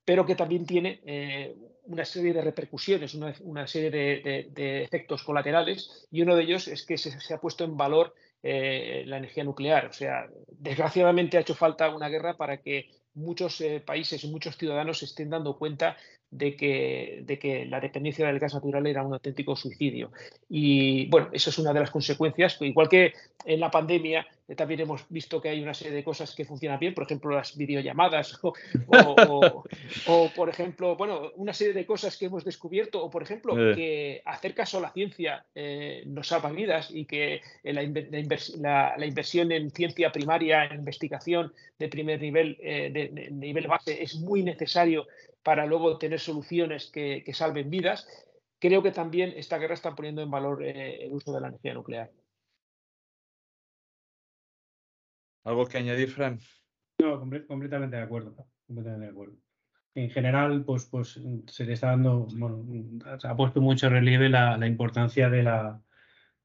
pero 0.05 0.27
que 0.27 0.35
también 0.35 0.67
tiene 0.67 1.01
eh, 1.05 1.55
una 1.85 2.05
serie 2.05 2.33
de 2.33 2.43
repercusiones, 2.43 3.15
una, 3.15 3.35
una 3.41 3.67
serie 3.67 3.91
de, 3.91 4.51
de, 4.51 4.83
efectos 4.83 5.23
colaterales, 5.23 6.07
y 6.11 6.23
uno 6.23 6.35
de 6.35 6.43
ellos 6.43 6.69
es 6.69 6.85
que 6.85 6.99
se, 6.99 7.19
se 7.21 7.35
ha 7.35 7.41
puesto 7.41 7.65
en 7.65 7.77
valor 7.77 8.15
eh, 8.43 9.05
la 9.07 9.19
energía 9.19 9.45
nuclear. 9.45 9.87
O 9.87 9.93
sea, 9.93 10.27
desgraciadamente 10.49 11.37
ha 11.37 11.41
hecho 11.41 11.55
falta 11.55 11.95
una 11.95 12.09
guerra 12.09 12.37
para 12.37 12.57
que 12.59 12.89
muchos 13.13 13.61
eh, 13.61 13.83
países 13.85 14.25
y 14.25 14.29
muchos 14.29 14.57
ciudadanos 14.57 15.01
se 15.01 15.05
estén 15.05 15.31
dando 15.31 15.59
cuenta 15.59 15.97
de 16.31 16.57
que, 16.57 17.23
de 17.25 17.39
que, 17.39 17.67
la 17.67 17.81
dependencia 17.81 18.27
del 18.27 18.39
gas 18.39 18.55
natural 18.55 18.87
era 18.87 19.05
un 19.05 19.13
auténtico 19.13 19.57
suicidio. 19.57 20.13
Y 20.49 21.07
bueno, 21.07 21.29
eso 21.33 21.51
es 21.51 21.59
una 21.59 21.73
de 21.73 21.81
las 21.81 21.91
consecuencias, 21.91 22.57
igual 22.61 22.89
que 22.89 23.13
en 23.45 23.61
la 23.61 23.71
pandemia 23.71 24.27
eh, 24.51 24.55
también 24.55 24.81
hemos 24.81 25.09
visto 25.09 25.41
que 25.41 25.49
hay 25.49 25.63
una 25.63 25.75
serie 25.75 25.93
de 25.93 26.05
cosas 26.05 26.35
que 26.35 26.45
funcionan 26.45 26.79
bien, 26.79 26.95
por 26.95 27.05
ejemplo, 27.05 27.35
las 27.35 27.57
videollamadas 27.57 28.39
o, 30.07 30.31
por 30.35 30.49
ejemplo, 30.49 30.97
bueno, 30.97 31.31
una 31.37 31.53
serie 31.53 31.73
de 31.73 31.87
cosas 31.87 32.17
que 32.17 32.27
hemos 32.27 32.45
descubierto 32.45 33.03
o, 33.03 33.11
por 33.11 33.23
ejemplo, 33.23 33.55
eh. 33.57 33.75
que 33.75 34.23
hacer 34.25 34.55
caso 34.55 34.79
a 34.79 34.83
la 34.83 34.93
ciencia 34.93 35.45
eh, 35.55 36.03
nos 36.07 36.29
salva 36.29 36.51
vidas 36.51 36.91
y 36.91 37.05
que 37.05 37.41
la, 37.63 37.83
la, 37.83 39.07
inversión 39.07 39.53
en 39.53 39.71
ciencia 39.71 40.11
primaria, 40.11 40.65
en 40.65 40.81
investigación 40.81 41.53
de 41.79 41.89
primer 41.89 42.21
nivel, 42.21 42.57
de, 42.57 43.29
nivel 43.31 43.67
base, 43.67 44.03
es 44.03 44.17
muy 44.17 44.43
necesario 44.43 45.07
para 45.43 45.67
luego 45.67 45.99
tener 45.99 46.21
soluciones 46.21 46.91
que, 46.91 47.25
salven 47.33 47.71
vidas, 47.71 48.07
creo 48.59 48.83
que 48.83 48.93
también 48.93 49.33
esta 49.37 49.59
guerra 49.59 49.75
está 49.75 49.95
poniendo 49.95 50.23
en 50.23 50.31
valor 50.31 50.63
eh, 50.63 51.05
el 51.05 51.13
uso 51.13 51.33
de 51.33 51.41
la 51.41 51.49
energía 51.49 51.75
nuclear. 51.75 52.11
¿Algo 55.45 55.67
que 55.67 55.79
añadir, 55.79 56.11
Fran? 56.11 56.39
No, 56.99 57.19
completamente 57.19 57.97
de 57.97 58.03
acuerdo. 58.03 58.37
Completamente 58.67 59.07
de 59.07 59.13
acuerdo. 59.13 59.37
En 59.95 60.11
general, 60.11 60.65
pues, 60.65 60.85
pues 60.85 61.19
se 61.47 61.65
le 61.65 61.73
está 61.73 61.89
dando, 61.89 62.29
bueno, 62.33 62.65
se 63.19 63.27
ha 63.27 63.35
puesto 63.35 63.61
mucho 63.61 63.89
relieve 63.89 64.29
la, 64.29 64.65
importancia 64.67 65.29
de 65.31 65.43
la, 65.43 65.83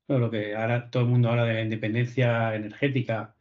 lo 0.07 0.31
que 0.31 0.55
ahora 0.55 0.89
todo 0.89 1.03
el 1.03 1.09
mundo 1.09 1.29
habla 1.29 1.45
de 1.45 1.53
la 1.55 1.61
independencia 1.61 2.55
energética. 2.55 3.35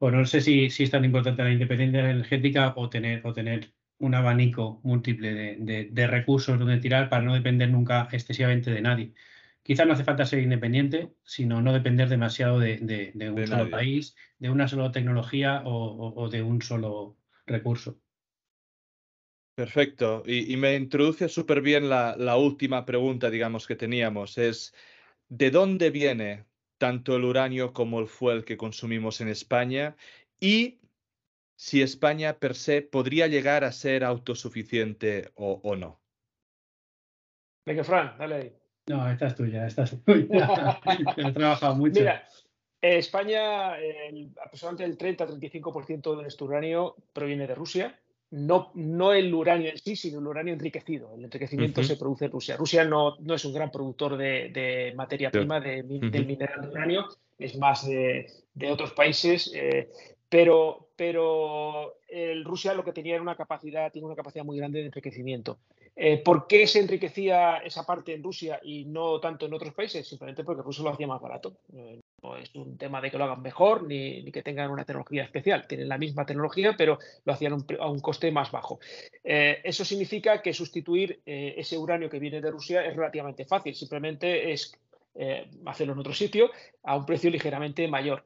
Bueno, 0.00 0.18
no 0.18 0.26
sé 0.26 0.40
si, 0.40 0.70
si 0.70 0.84
es 0.84 0.90
tan 0.90 1.04
importante 1.04 1.44
la 1.44 1.52
independencia 1.52 2.00
energética 2.00 2.72
o 2.76 2.88
tener, 2.90 3.24
o 3.26 3.32
tener 3.32 3.72
un 4.04 4.14
abanico 4.14 4.80
múltiple 4.82 5.56
de, 5.58 6.06
recursos 6.06 6.58
donde 6.58 6.78
tirar 6.78 7.08
para 7.08 7.22
no 7.22 7.34
depender 7.34 7.70
nunca 7.70 8.08
excesivamente 8.12 8.70
de 8.70 8.82
nadie. 8.82 9.14
quizás 9.62 9.86
no 9.86 9.94
hace 9.94 10.04
falta 10.04 10.26
ser 10.26 10.40
independiente, 10.40 11.10
sino 11.24 11.62
no 11.62 11.72
depender 11.72 12.08
demasiado 12.08 12.58
de, 12.58 13.12
un 13.34 13.46
solo 13.46 13.70
país, 13.70 14.14
de 14.38 14.50
una 14.50 14.68
sola 14.68 14.92
tecnología 14.92 15.62
o, 15.64 16.28
de 16.30 16.42
un 16.42 16.60
solo 16.60 17.16
recurso. 17.46 17.98
Perfecto. 19.54 20.22
Y, 20.26 20.56
me 20.56 20.74
introduce 20.74 21.28
súper 21.28 21.62
bien 21.62 21.88
la, 21.88 22.16
la, 22.18 22.36
última 22.36 22.84
pregunta, 22.84 23.30
digamos, 23.30 23.66
que 23.66 23.76
teníamos. 23.76 24.36
Es, 24.36 24.74
¿de 25.28 25.50
dónde 25.50 25.90
viene 25.90 26.44
tanto 26.76 27.16
el 27.16 27.24
uranio 27.24 27.72
como 27.72 28.00
el 28.00 28.08
fuel 28.08 28.44
que 28.44 28.56
consumimos 28.56 29.20
en 29.20 29.28
España? 29.28 29.96
Y 30.40 30.80
si 31.56 31.82
España 31.82 32.38
per 32.38 32.54
se 32.54 32.82
podría 32.82 33.26
llegar 33.26 33.64
a 33.64 33.72
ser 33.72 34.04
autosuficiente 34.04 35.30
o, 35.34 35.76
no. 35.76 36.00
Venga, 37.66 37.84
Fran, 37.84 38.16
dale 38.18 38.34
ahí. 38.34 38.52
No, 38.86 39.10
esta 39.10 39.28
es 39.28 39.34
tuya, 39.34 39.66
esta 39.66 39.84
es 39.84 40.02
tuya. 40.04 40.80
He 41.16 41.32
trabajado 41.32 41.76
mucho. 41.76 42.00
Mira, 42.00 42.26
España, 42.80 43.74
aproximadamente 44.44 44.84
el 44.84 45.16
30-35% 45.16 46.16
de 46.16 46.22
nuestro 46.22 46.46
uranio 46.46 46.96
proviene 47.12 47.46
de 47.46 47.54
Rusia. 47.54 47.98
No, 48.30 48.72
no 48.74 49.12
el 49.12 49.32
uranio 49.32 49.70
en 49.70 49.78
sí, 49.78 49.94
sino 49.94 50.18
el 50.18 50.26
uranio 50.26 50.54
enriquecido. 50.54 51.14
El 51.14 51.24
enriquecimiento 51.24 51.84
se 51.84 51.96
produce 51.96 52.24
en 52.24 52.32
Rusia. 52.32 52.56
Rusia 52.56 52.84
no, 52.84 53.16
no 53.20 53.34
es 53.34 53.44
un 53.44 53.54
gran 53.54 53.70
productor 53.70 54.16
de, 54.16 54.92
materia 54.96 55.30
prima, 55.30 55.60
de, 55.60 55.82
del 55.84 56.26
mineral 56.26 56.62
de 56.62 56.68
uranio, 56.68 57.06
es 57.38 57.56
más 57.56 57.86
de, 57.86 58.26
otros 58.70 58.92
países. 58.92 59.52
Eh, 59.54 59.88
pero, 60.34 60.88
pero 60.96 61.94
Rusia 62.42 62.74
lo 62.74 62.82
que 62.82 62.92
tenía 62.92 63.14
era 63.14 63.22
una 63.22 63.36
capacidad, 63.36 63.92
tiene 63.92 64.06
una 64.06 64.16
capacidad 64.16 64.44
muy 64.44 64.56
grande 64.56 64.80
de 64.80 64.86
enriquecimiento. 64.86 65.58
Eh, 65.94 66.18
¿Por 66.24 66.48
qué 66.48 66.66
se 66.66 66.80
enriquecía 66.80 67.58
esa 67.58 67.86
parte 67.86 68.12
en 68.12 68.22
Rusia 68.24 68.58
y 68.64 68.84
no 68.84 69.20
tanto 69.20 69.46
en 69.46 69.54
otros 69.54 69.72
países? 69.74 70.08
Simplemente 70.08 70.42
porque 70.42 70.62
Rusia 70.62 70.82
lo 70.82 70.90
hacía 70.90 71.06
más 71.06 71.20
barato. 71.20 71.52
Eh, 71.72 72.00
no 72.20 72.36
es 72.36 72.52
un 72.56 72.76
tema 72.76 73.00
de 73.00 73.12
que 73.12 73.16
lo 73.16 73.22
hagan 73.22 73.42
mejor 73.42 73.84
ni, 73.84 74.24
que 74.32 74.42
tengan 74.42 74.72
una 74.72 74.84
tecnología 74.84 75.22
especial. 75.22 75.68
Tienen 75.68 75.88
la 75.88 75.98
misma 75.98 76.26
tecnología, 76.26 76.74
pero 76.76 76.98
lo 77.24 77.32
hacían 77.32 77.64
a 77.78 77.88
un 77.88 78.00
coste 78.00 78.32
más 78.32 78.50
bajo. 78.50 78.80
Eh, 79.22 79.60
eso 79.62 79.84
significa 79.84 80.42
que 80.42 80.52
sustituir 80.52 81.20
ese 81.24 81.78
uranio 81.78 82.10
que 82.10 82.18
viene 82.18 82.40
de 82.40 82.50
Rusia 82.50 82.84
es 82.84 82.96
relativamente 82.96 83.44
fácil. 83.44 83.72
Simplemente 83.76 84.50
es 84.50 84.76
hacerlo 85.64 85.92
en 85.92 86.00
otro 86.00 86.12
sitio 86.12 86.50
a 86.82 86.96
un 86.96 87.06
precio 87.06 87.30
ligeramente 87.30 87.86
mayor 87.86 88.24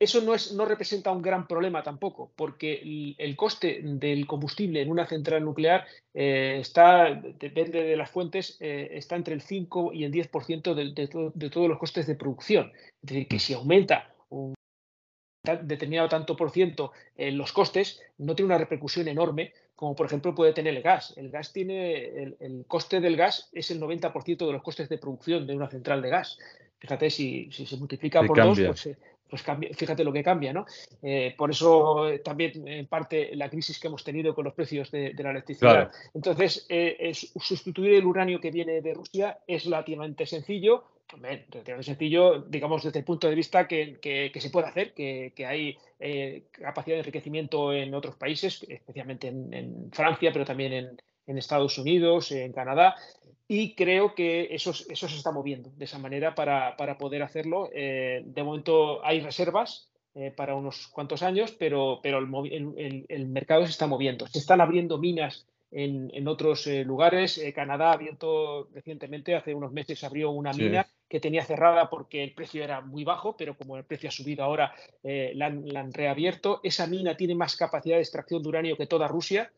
eso 0.00 0.20
no, 0.20 0.34
es, 0.34 0.52
no 0.52 0.64
representa 0.64 1.10
un 1.10 1.22
gran 1.22 1.48
problema 1.48 1.82
tampoco, 1.82 2.30
porque 2.36 3.14
el, 3.18 3.36
coste 3.36 3.80
del 3.82 4.26
combustible 4.26 4.80
en 4.80 4.90
una 4.90 5.06
central 5.06 5.44
nuclear 5.44 5.86
eh, 6.14 6.58
está, 6.60 7.14
depende 7.14 7.82
de 7.82 7.96
las 7.96 8.10
fuentes, 8.10 8.56
eh, 8.60 8.90
está 8.92 9.16
entre 9.16 9.34
el 9.34 9.42
5 9.42 9.92
y 9.92 10.04
el 10.04 10.12
10% 10.12 10.74
de, 10.74 11.32
de, 11.34 11.50
todos 11.50 11.68
los 11.68 11.78
costes 11.78 12.06
de 12.06 12.14
producción. 12.14 12.72
Es 13.02 13.08
decir, 13.08 13.26
que 13.26 13.38
si 13.40 13.54
aumenta 13.54 14.14
un 14.28 14.54
determinado 15.62 16.08
tanto 16.08 16.36
por 16.36 16.52
ciento 16.52 16.92
en 17.16 17.36
los 17.36 17.52
costes, 17.52 18.00
no 18.18 18.36
tiene 18.36 18.48
una 18.48 18.58
repercusión 18.58 19.08
enorme, 19.08 19.52
como 19.74 19.96
por 19.96 20.06
ejemplo 20.06 20.34
puede 20.34 20.52
tener 20.52 20.76
el 20.76 20.82
gas. 20.82 21.14
El 21.16 21.30
gas 21.30 21.52
tiene, 21.52 22.36
el, 22.38 22.64
coste 22.68 23.00
del 23.00 23.16
gas 23.16 23.48
es 23.52 23.72
el 23.72 23.80
90% 23.80 24.46
de 24.46 24.52
los 24.52 24.62
costes 24.62 24.88
de 24.88 24.98
producción 24.98 25.44
de 25.44 25.56
una 25.56 25.68
central 25.68 26.02
de 26.02 26.10
gas. 26.10 26.38
Fíjate, 26.78 27.10
si, 27.10 27.50
si 27.50 27.66
se 27.66 27.76
multiplica 27.76 28.22
por 28.22 28.38
dos, 28.38 28.60
pues 28.60 28.96
pues 29.28 29.44
fíjate 29.76 30.04
lo 30.04 30.12
que 30.12 30.22
cambia, 30.22 30.52
¿no? 30.52 30.66
Eh, 31.02 31.34
por 31.36 31.50
eso 31.50 32.08
eh, 32.08 32.20
también 32.20 32.66
en 32.66 32.86
parte 32.86 33.34
la 33.36 33.50
crisis 33.50 33.78
que 33.78 33.88
hemos 33.88 34.04
tenido 34.04 34.34
con 34.34 34.44
los 34.44 34.54
precios 34.54 34.90
de, 34.90 35.14
la 35.18 35.30
electricidad. 35.30 35.90
Entonces, 36.14 36.66
eh, 36.68 37.12
sustituir 37.14 37.94
el 37.94 38.06
uranio 38.06 38.40
que 38.40 38.50
viene 38.50 38.80
de 38.80 38.94
Rusia 38.94 39.38
es 39.46 39.64
relativamente 39.64 40.26
sencillo, 40.26 40.84
relativamente 41.08 41.82
sencillo, 41.82 42.42
digamos, 42.42 42.82
desde 42.82 43.00
el 43.00 43.04
punto 43.04 43.28
de 43.28 43.34
vista 43.34 43.66
que, 43.66 44.30
se 44.34 44.50
puede 44.50 44.68
hacer, 44.68 44.94
que, 44.94 45.32
hay 45.46 45.76
capacidad 46.52 46.96
de 46.96 47.00
enriquecimiento 47.00 47.72
en 47.72 47.94
otros 47.94 48.16
países, 48.16 48.64
especialmente 48.68 49.28
en, 49.28 49.90
Francia, 49.92 50.30
pero 50.32 50.44
también 50.44 50.72
en 50.72 51.02
Estados 51.36 51.76
Unidos, 51.76 52.32
en 52.32 52.52
Canadá, 52.52 52.94
y 53.50 53.74
creo 53.74 54.14
que 54.14 54.54
eso, 54.54 54.72
eso 54.72 55.08
se 55.08 55.16
está 55.16 55.32
moviendo 55.32 55.70
de 55.74 55.86
esa 55.86 55.98
manera 55.98 56.34
para, 56.34 56.76
poder 56.98 57.22
hacerlo. 57.22 57.70
Eh, 57.72 58.22
de 58.26 58.42
momento 58.42 59.02
hay 59.04 59.20
reservas 59.20 59.88
eh, 60.14 60.30
para 60.30 60.54
unos 60.54 60.88
cuantos 60.88 61.22
años, 61.22 61.52
pero, 61.58 62.00
pero 62.02 62.18
el, 62.18 63.26
mercado 63.28 63.64
se 63.64 63.70
está 63.70 63.86
moviendo. 63.86 64.26
Se 64.26 64.38
están 64.38 64.60
abriendo 64.60 64.98
minas 64.98 65.46
en, 65.70 66.28
otros 66.28 66.66
eh, 66.66 66.84
lugares. 66.84 67.40
Canadá 67.54 67.88
ha 67.88 67.94
abierto 67.94 68.68
recientemente, 68.74 69.34
hace 69.34 69.54
unos 69.54 69.72
meses 69.72 70.04
abrió 70.04 70.30
una 70.30 70.52
mina 70.52 70.86
que 71.08 71.18
tenía 71.18 71.42
cerrada 71.42 71.88
porque 71.88 72.22
el 72.22 72.34
precio 72.34 72.62
era 72.62 72.82
muy 72.82 73.02
bajo, 73.02 73.34
pero 73.38 73.56
como 73.56 73.78
el 73.78 73.84
precio 73.84 74.10
ha 74.10 74.12
subido 74.12 74.44
ahora, 74.44 74.74
la 75.02 75.46
han 75.46 75.92
reabierto. 75.94 76.60
Esa 76.62 76.86
mina 76.86 77.16
tiene 77.16 77.34
más 77.34 77.56
capacidad 77.56 77.96
de 77.96 78.02
extracción 78.02 78.42
de 78.42 78.48
uranio 78.50 78.76
que 78.76 78.86
toda 78.86 79.08
Rusia 79.08 79.50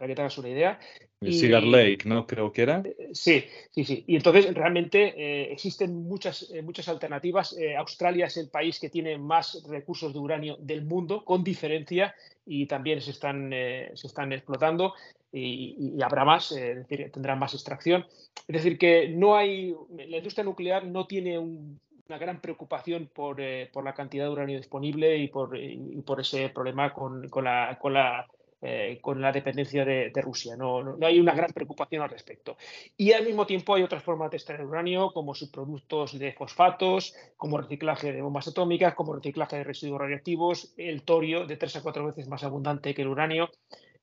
para 0.00 0.08
que 0.08 0.14
te 0.14 0.22
hagas 0.22 0.38
una 0.38 0.48
idea. 0.48 0.80
El 1.20 1.34
Cigar 1.34 1.62
Lake, 1.62 1.98
¿no? 2.06 2.26
Creo 2.26 2.50
que 2.50 2.62
era. 2.62 2.82
Eh, 2.82 3.10
sí, 3.12 3.44
sí, 3.70 3.84
sí. 3.84 4.02
Y 4.06 4.16
entonces 4.16 4.54
realmente 4.54 5.12
eh, 5.14 5.52
existen 5.52 5.94
muchas, 5.94 6.50
eh, 6.54 6.62
muchas 6.62 6.88
alternativas. 6.88 7.54
Australia 7.76 8.24
es 8.24 8.38
el 8.38 8.48
país 8.48 8.80
que 8.80 8.88
tiene 8.88 9.18
más 9.18 9.62
recursos 9.68 10.14
de 10.14 10.18
uranio 10.18 10.56
del 10.58 10.86
mundo, 10.86 11.22
con 11.22 11.44
diferencia, 11.44 12.14
y 12.46 12.64
también 12.64 13.02
se 13.02 13.10
están, 13.10 13.50
se 13.50 14.06
están 14.06 14.32
explotando 14.32 14.94
y, 15.30 16.00
habrá 16.02 16.24
más, 16.24 16.50
es 16.52 16.88
decir, 16.88 17.12
tendrán 17.12 17.38
más 17.38 17.52
extracción. 17.52 18.06
Es 18.48 18.54
decir, 18.54 18.78
que 18.78 19.10
no 19.10 19.36
hay, 19.36 19.74
la 20.08 20.16
industria 20.16 20.44
nuclear 20.44 20.86
no 20.86 21.06
tiene 21.06 21.38
una 21.38 22.18
gran 22.18 22.40
preocupación 22.40 23.10
por, 23.12 23.36
por, 23.70 23.84
la 23.84 23.92
cantidad 23.92 24.24
de 24.24 24.30
uranio 24.30 24.56
disponible 24.56 25.18
y 25.18 25.28
por, 25.28 25.58
por 26.06 26.20
ese 26.22 26.48
problema 26.48 26.94
con, 26.94 27.28
con 27.28 27.44
la, 27.44 27.78
con 27.78 27.92
la 27.92 28.26
eh, 28.62 28.98
con 29.00 29.22
la 29.22 29.32
dependencia 29.32 29.86
de, 29.86 30.12
Rusia. 30.16 30.54
No, 30.54 30.98
hay 31.02 31.18
una 31.18 31.34
gran 31.34 31.50
preocupación 31.50 32.02
al 32.02 32.10
respecto. 32.10 32.58
Y 32.94 33.12
al 33.12 33.24
mismo 33.24 33.46
tiempo 33.46 33.74
hay 33.74 33.82
otras 33.82 34.02
formas 34.02 34.30
de 34.30 34.36
extraer 34.36 34.66
uranio, 34.66 35.12
como 35.12 35.34
subproductos 35.34 36.18
de 36.18 36.32
fosfatos, 36.34 37.14
como 37.38 37.56
reciclaje 37.56 38.12
de 38.12 38.20
bombas 38.20 38.48
atómicas, 38.48 38.94
como 38.94 39.14
reciclaje 39.14 39.56
de 39.56 39.64
residuos 39.64 40.00
radioactivos, 40.00 40.74
el 40.76 41.04
torio 41.04 41.46
de 41.46 41.56
tres 41.56 41.76
a 41.76 41.82
cuatro 41.82 42.04
veces 42.04 42.28
más 42.28 42.44
abundante 42.44 42.94
que 42.94 43.00
el 43.00 43.08
uranio. 43.08 43.50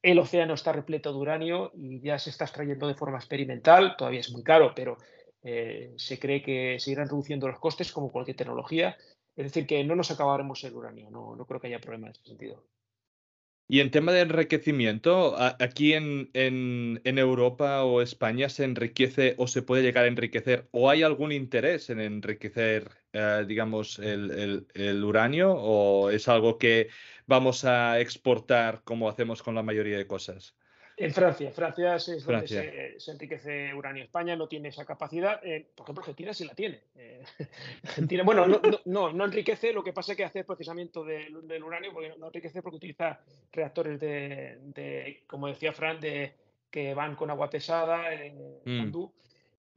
El 0.01 0.17
océano 0.17 0.55
está 0.55 0.71
repleto 0.71 1.11
de 1.11 1.19
uranio 1.19 1.71
y 1.75 1.99
ya 1.99 2.17
se 2.17 2.31
está 2.31 2.45
extrayendo 2.45 2.87
de 2.87 2.95
forma 2.95 3.17
experimental. 3.17 3.95
Todavía 3.95 4.21
es 4.21 4.31
muy 4.31 4.41
caro, 4.41 4.73
pero 4.75 4.97
eh, 5.43 5.93
se 5.97 6.17
cree 6.17 6.41
que 6.41 6.79
se 6.79 6.91
irán 6.91 7.09
reduciendo 7.09 7.47
los 7.47 7.59
costes 7.59 7.91
como 7.91 8.11
cualquier 8.11 8.37
tecnología. 8.37 8.97
Es 9.35 9.45
decir, 9.45 9.67
que 9.67 9.83
no 9.83 9.95
nos 9.95 10.09
acabaremos 10.09 10.63
el 10.63 10.73
uranio. 10.73 11.11
No, 11.11 11.35
no 11.35 11.45
creo 11.45 11.59
que 11.59 11.67
haya 11.67 11.79
problema 11.79 12.07
en 12.07 12.13
ese 12.13 12.23
sentido. 12.23 12.63
Y 13.69 13.81
en 13.81 13.91
tema 13.91 14.13
de 14.13 14.21
enriquecimiento, 14.21 15.35
aquí 15.37 15.93
en, 15.93 16.29
en, 16.33 17.17
Europa 17.17 17.83
o 17.83 18.01
España 18.01 18.47
se 18.47 18.63
enriquece 18.63 19.35
o 19.37 19.47
se 19.47 19.61
puede 19.61 19.83
llegar 19.83 20.05
a 20.05 20.07
enriquecer 20.07 20.69
o 20.71 20.89
hay 20.89 21.03
algún 21.03 21.33
interés 21.33 21.89
en 21.89 21.99
enriquecer, 21.99 22.89
eh, 23.11 23.43
digamos, 23.45 23.99
el, 23.99 24.67
el, 24.73 25.03
uranio 25.03 25.51
o 25.53 26.09
es 26.11 26.29
algo 26.29 26.57
que 26.57 26.87
vamos 27.25 27.65
a 27.65 27.99
exportar 27.99 28.83
como 28.85 29.09
hacemos 29.09 29.43
con 29.43 29.55
la 29.55 29.63
mayoría 29.63 29.97
de 29.97 30.07
cosas. 30.07 30.55
En 30.99 31.13
Francia, 31.13 31.51
Francia 31.51 31.95
es 31.95 32.25
donde 32.25 32.47
Se, 32.97 33.11
enriquece 33.11 33.71
uranio. 33.71 34.03
España 34.03 34.35
no 34.35 34.47
tiene 34.47 34.69
esa 34.69 34.83
capacidad. 34.83 35.39
Eh, 35.45 35.67
por 35.75 35.83
ejemplo, 35.83 36.01
Argentina 36.01 36.33
sí 36.33 36.43
la 36.43 36.55
tiene. 36.55 36.81
Eh, 36.95 37.23
Argentina, 37.83 38.23
bueno, 38.23 38.47
no, 38.47 38.59
no, 38.85 39.13
no, 39.13 39.25
enriquece, 39.25 39.71
lo 39.73 39.83
que 39.83 39.93
pasa 39.93 40.13
es 40.13 40.17
que 40.17 40.23
hace 40.23 40.43
procesamiento 40.43 41.03
del, 41.03 41.47
del 41.47 41.63
uranio, 41.63 41.93
porque 41.93 42.15
no 42.17 42.27
enriquece 42.27 42.63
porque 42.63 42.77
utiliza 42.77 43.19
reactores 43.51 43.99
de, 43.99 45.23
como 45.27 45.47
decía 45.47 45.71
Fran, 45.71 45.99
de, 45.99 46.33
que 46.71 46.95
van 46.95 47.15
con 47.15 47.29
agua 47.29 47.49
pesada, 47.49 48.11
en 48.11 48.59
mm. 48.65 49.09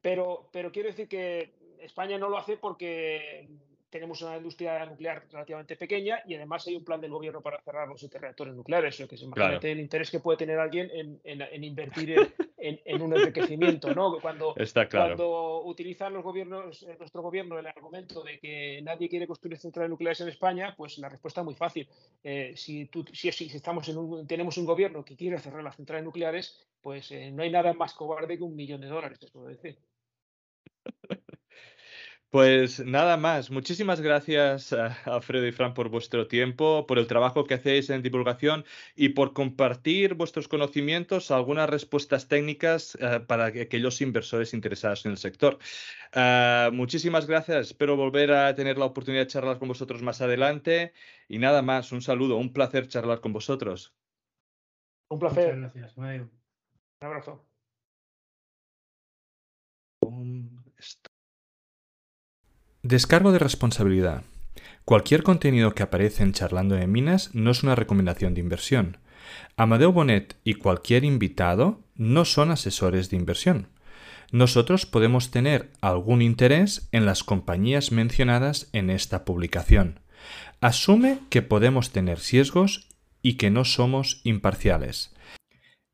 Pero, 0.01 0.49
pero 0.51 0.73
quiero 0.73 0.89
decir 0.89 1.07
que 1.07 1.53
España 1.81 2.17
no 2.17 2.31
lo 2.31 2.39
hace 2.39 2.57
porque 2.57 3.47
tenemos 3.91 4.23
una 4.23 4.37
industria 4.37 4.87
nuclear 4.87 5.25
relativamente 5.31 5.77
pequeña 5.77 6.21
y 6.25 6.35
además 6.35 6.67
hay 6.67 6.77
un 6.77 6.85
plan 6.85 7.01
del 7.01 7.11
gobierno 7.11 7.41
para 7.41 7.61
cerrar 7.61 7.89
los 7.89 7.99
siete 7.99 8.19
reactores 8.19 8.55
nucleares. 8.55 9.01
O 9.01 9.09
que 9.09 9.17
es 9.17 9.23
imagínate 9.23 9.73
el 9.73 9.81
interés 9.81 10.11
que 10.11 10.21
puede 10.21 10.39
tener 10.39 10.59
alguien 10.59 10.91
en, 11.25 11.65
invertir 11.65 12.33
en, 12.57 13.03
un 13.03 13.17
enriquecimiento. 13.17 13.93
¿no? 13.93 14.19
Cuando, 14.21 14.55
cuando 14.91 15.63
utilizan 15.65 16.15
los 16.15 16.23
gobiernos, 16.23 16.83
eh, 16.85 16.97
nuestro 16.99 17.23
gobierno 17.23 17.59
el 17.59 17.67
argumento 17.67 18.23
de 18.23 18.39
que 18.39 18.81
nadie 18.83 19.09
quiere 19.09 19.27
construir 19.27 19.59
centrales 19.59 19.91
nucleares 19.91 20.21
en 20.21 20.29
España, 20.29 20.75
pues 20.77 20.99
la 20.99 21.09
respuesta 21.09 21.41
es 21.41 21.45
muy 21.45 21.55
fácil. 21.55 21.89
Eh, 22.23 22.53
si, 22.57 22.87
tú, 22.87 23.05
si, 23.13 23.29
estamos 23.29 23.89
en 23.89 23.99
un, 23.99 24.27
tenemos 24.27 24.57
un 24.57 24.67
gobierno 24.67 25.05
que 25.05 25.17
quiere 25.17 25.39
cerrar 25.39 25.65
las 25.65 25.77
centrales 25.77 26.05
nucleares, 26.05 26.69
pues 26.81 27.11
eh, 27.11 27.31
no 27.33 27.43
hay 27.43 27.51
nada 27.51 27.73
más 27.73 27.95
cobarde 27.95 28.39
que 28.39 28.45
un 28.45 28.55
millón 28.55 28.81
de 28.81 28.87
dólares, 28.87 29.19
puedo 29.33 29.49
decir. 29.49 29.79
Pues 32.31 32.79
nada 32.87 33.17
más. 33.17 33.51
Muchísimas 33.51 34.01
gracias 34.01 34.73
a 34.73 34.97
Alfredo 35.05 35.49
y 35.49 35.53
Fran 35.53 35.75
por 35.75 35.89
vuestro 35.89 36.29
tiempo, 36.29 36.87
por 36.87 37.01
el 37.01 37.09
trabajo 37.09 37.45
que 37.45 37.55
hacéis 37.55 37.91
en 37.91 38.03
divulgación 38.03 38.65
y 38.95 39.09
por 39.11 39.33
compartir 39.33 40.15
vuestros 40.15 40.47
conocimientos, 40.47 41.33
algunas 41.33 41.69
respuestas 41.69 42.29
técnicas 42.29 42.97
eh, 43.01 43.19
para 43.27 43.47
aquellos 43.47 44.01
inversores 44.01 44.55
interesados 44.55 45.05
en 45.07 45.13
el 45.13 45.19
sector. 45.19 45.59
Uh, 46.15 46.71
muchísimas 46.73 47.27
gracias. 47.27 47.67
Espero 47.67 47.97
volver 47.97 48.31
a 48.33 48.55
tener 48.55 48.79
la 48.79 48.85
oportunidad 48.85 49.23
de 49.23 49.29
charlar 49.29 49.59
con 49.59 49.67
vosotros 49.67 50.01
más 50.01 50.21
adelante. 50.21 50.93
Y 51.29 51.39
nada 51.39 51.63
más, 51.63 51.91
un 51.91 52.01
saludo, 52.01 52.37
un 52.37 52.53
placer 52.53 52.87
charlar 52.87 53.21
con 53.21 53.33
vosotros. 53.33 53.93
Un 55.09 55.19
placer. 55.19 55.57
Muchas 55.57 55.75
gracias. 55.75 55.97
Un 55.97 56.31
abrazo. 57.01 57.50
Descargo 62.83 63.31
de 63.31 63.39
responsabilidad. 63.39 64.23
Cualquier 64.87 65.23
contenido 65.23 65.75
que 65.75 65.83
aparece 65.83 66.23
en 66.23 66.33
Charlando 66.33 66.77
de 66.77 66.87
Minas 66.87 67.29
no 67.35 67.51
es 67.51 67.63
una 67.63 67.75
recomendación 67.75 68.33
de 68.33 68.41
inversión. 68.41 68.97
Amadeo 69.59 69.93
Bonet 69.93 70.37
y 70.45 70.55
cualquier 70.55 71.05
invitado 71.05 71.81
no 71.95 72.25
son 72.25 72.51
asesores 72.51 73.11
de 73.11 73.19
inversión. 73.19 73.69
Nosotros 74.33 74.87
podemos 74.87 75.31
tener 75.31 75.71
algún 75.83 76.23
interés 76.23 76.89
en 76.91 77.05
las 77.05 77.23
compañías 77.23 77.93
mencionadas 77.93 78.71
en 78.73 78.89
esta 78.89 79.27
publicación. 79.27 80.01
Asume 80.63 81.19
que 81.29 81.43
podemos 81.43 81.91
tener 81.91 82.19
sesgos 82.19 82.89
y 83.21 83.35
que 83.35 83.51
no 83.51 83.67
somos 83.67 84.23
imparciales. 84.25 85.15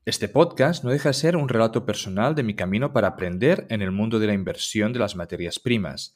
Este 0.05 0.29
podcast 0.29 0.85
no 0.85 0.91
deja 0.91 1.09
de 1.09 1.13
ser 1.13 1.35
un 1.35 1.49
relato 1.49 1.85
personal 1.85 2.33
de 2.33 2.43
mi 2.43 2.55
camino 2.55 2.93
para 2.93 3.09
aprender 3.09 3.67
en 3.69 3.81
el 3.81 3.91
mundo 3.91 4.19
de 4.19 4.27
la 4.27 4.33
inversión 4.33 4.93
de 4.93 4.99
las 4.99 5.17
materias 5.17 5.59
primas. 5.59 6.15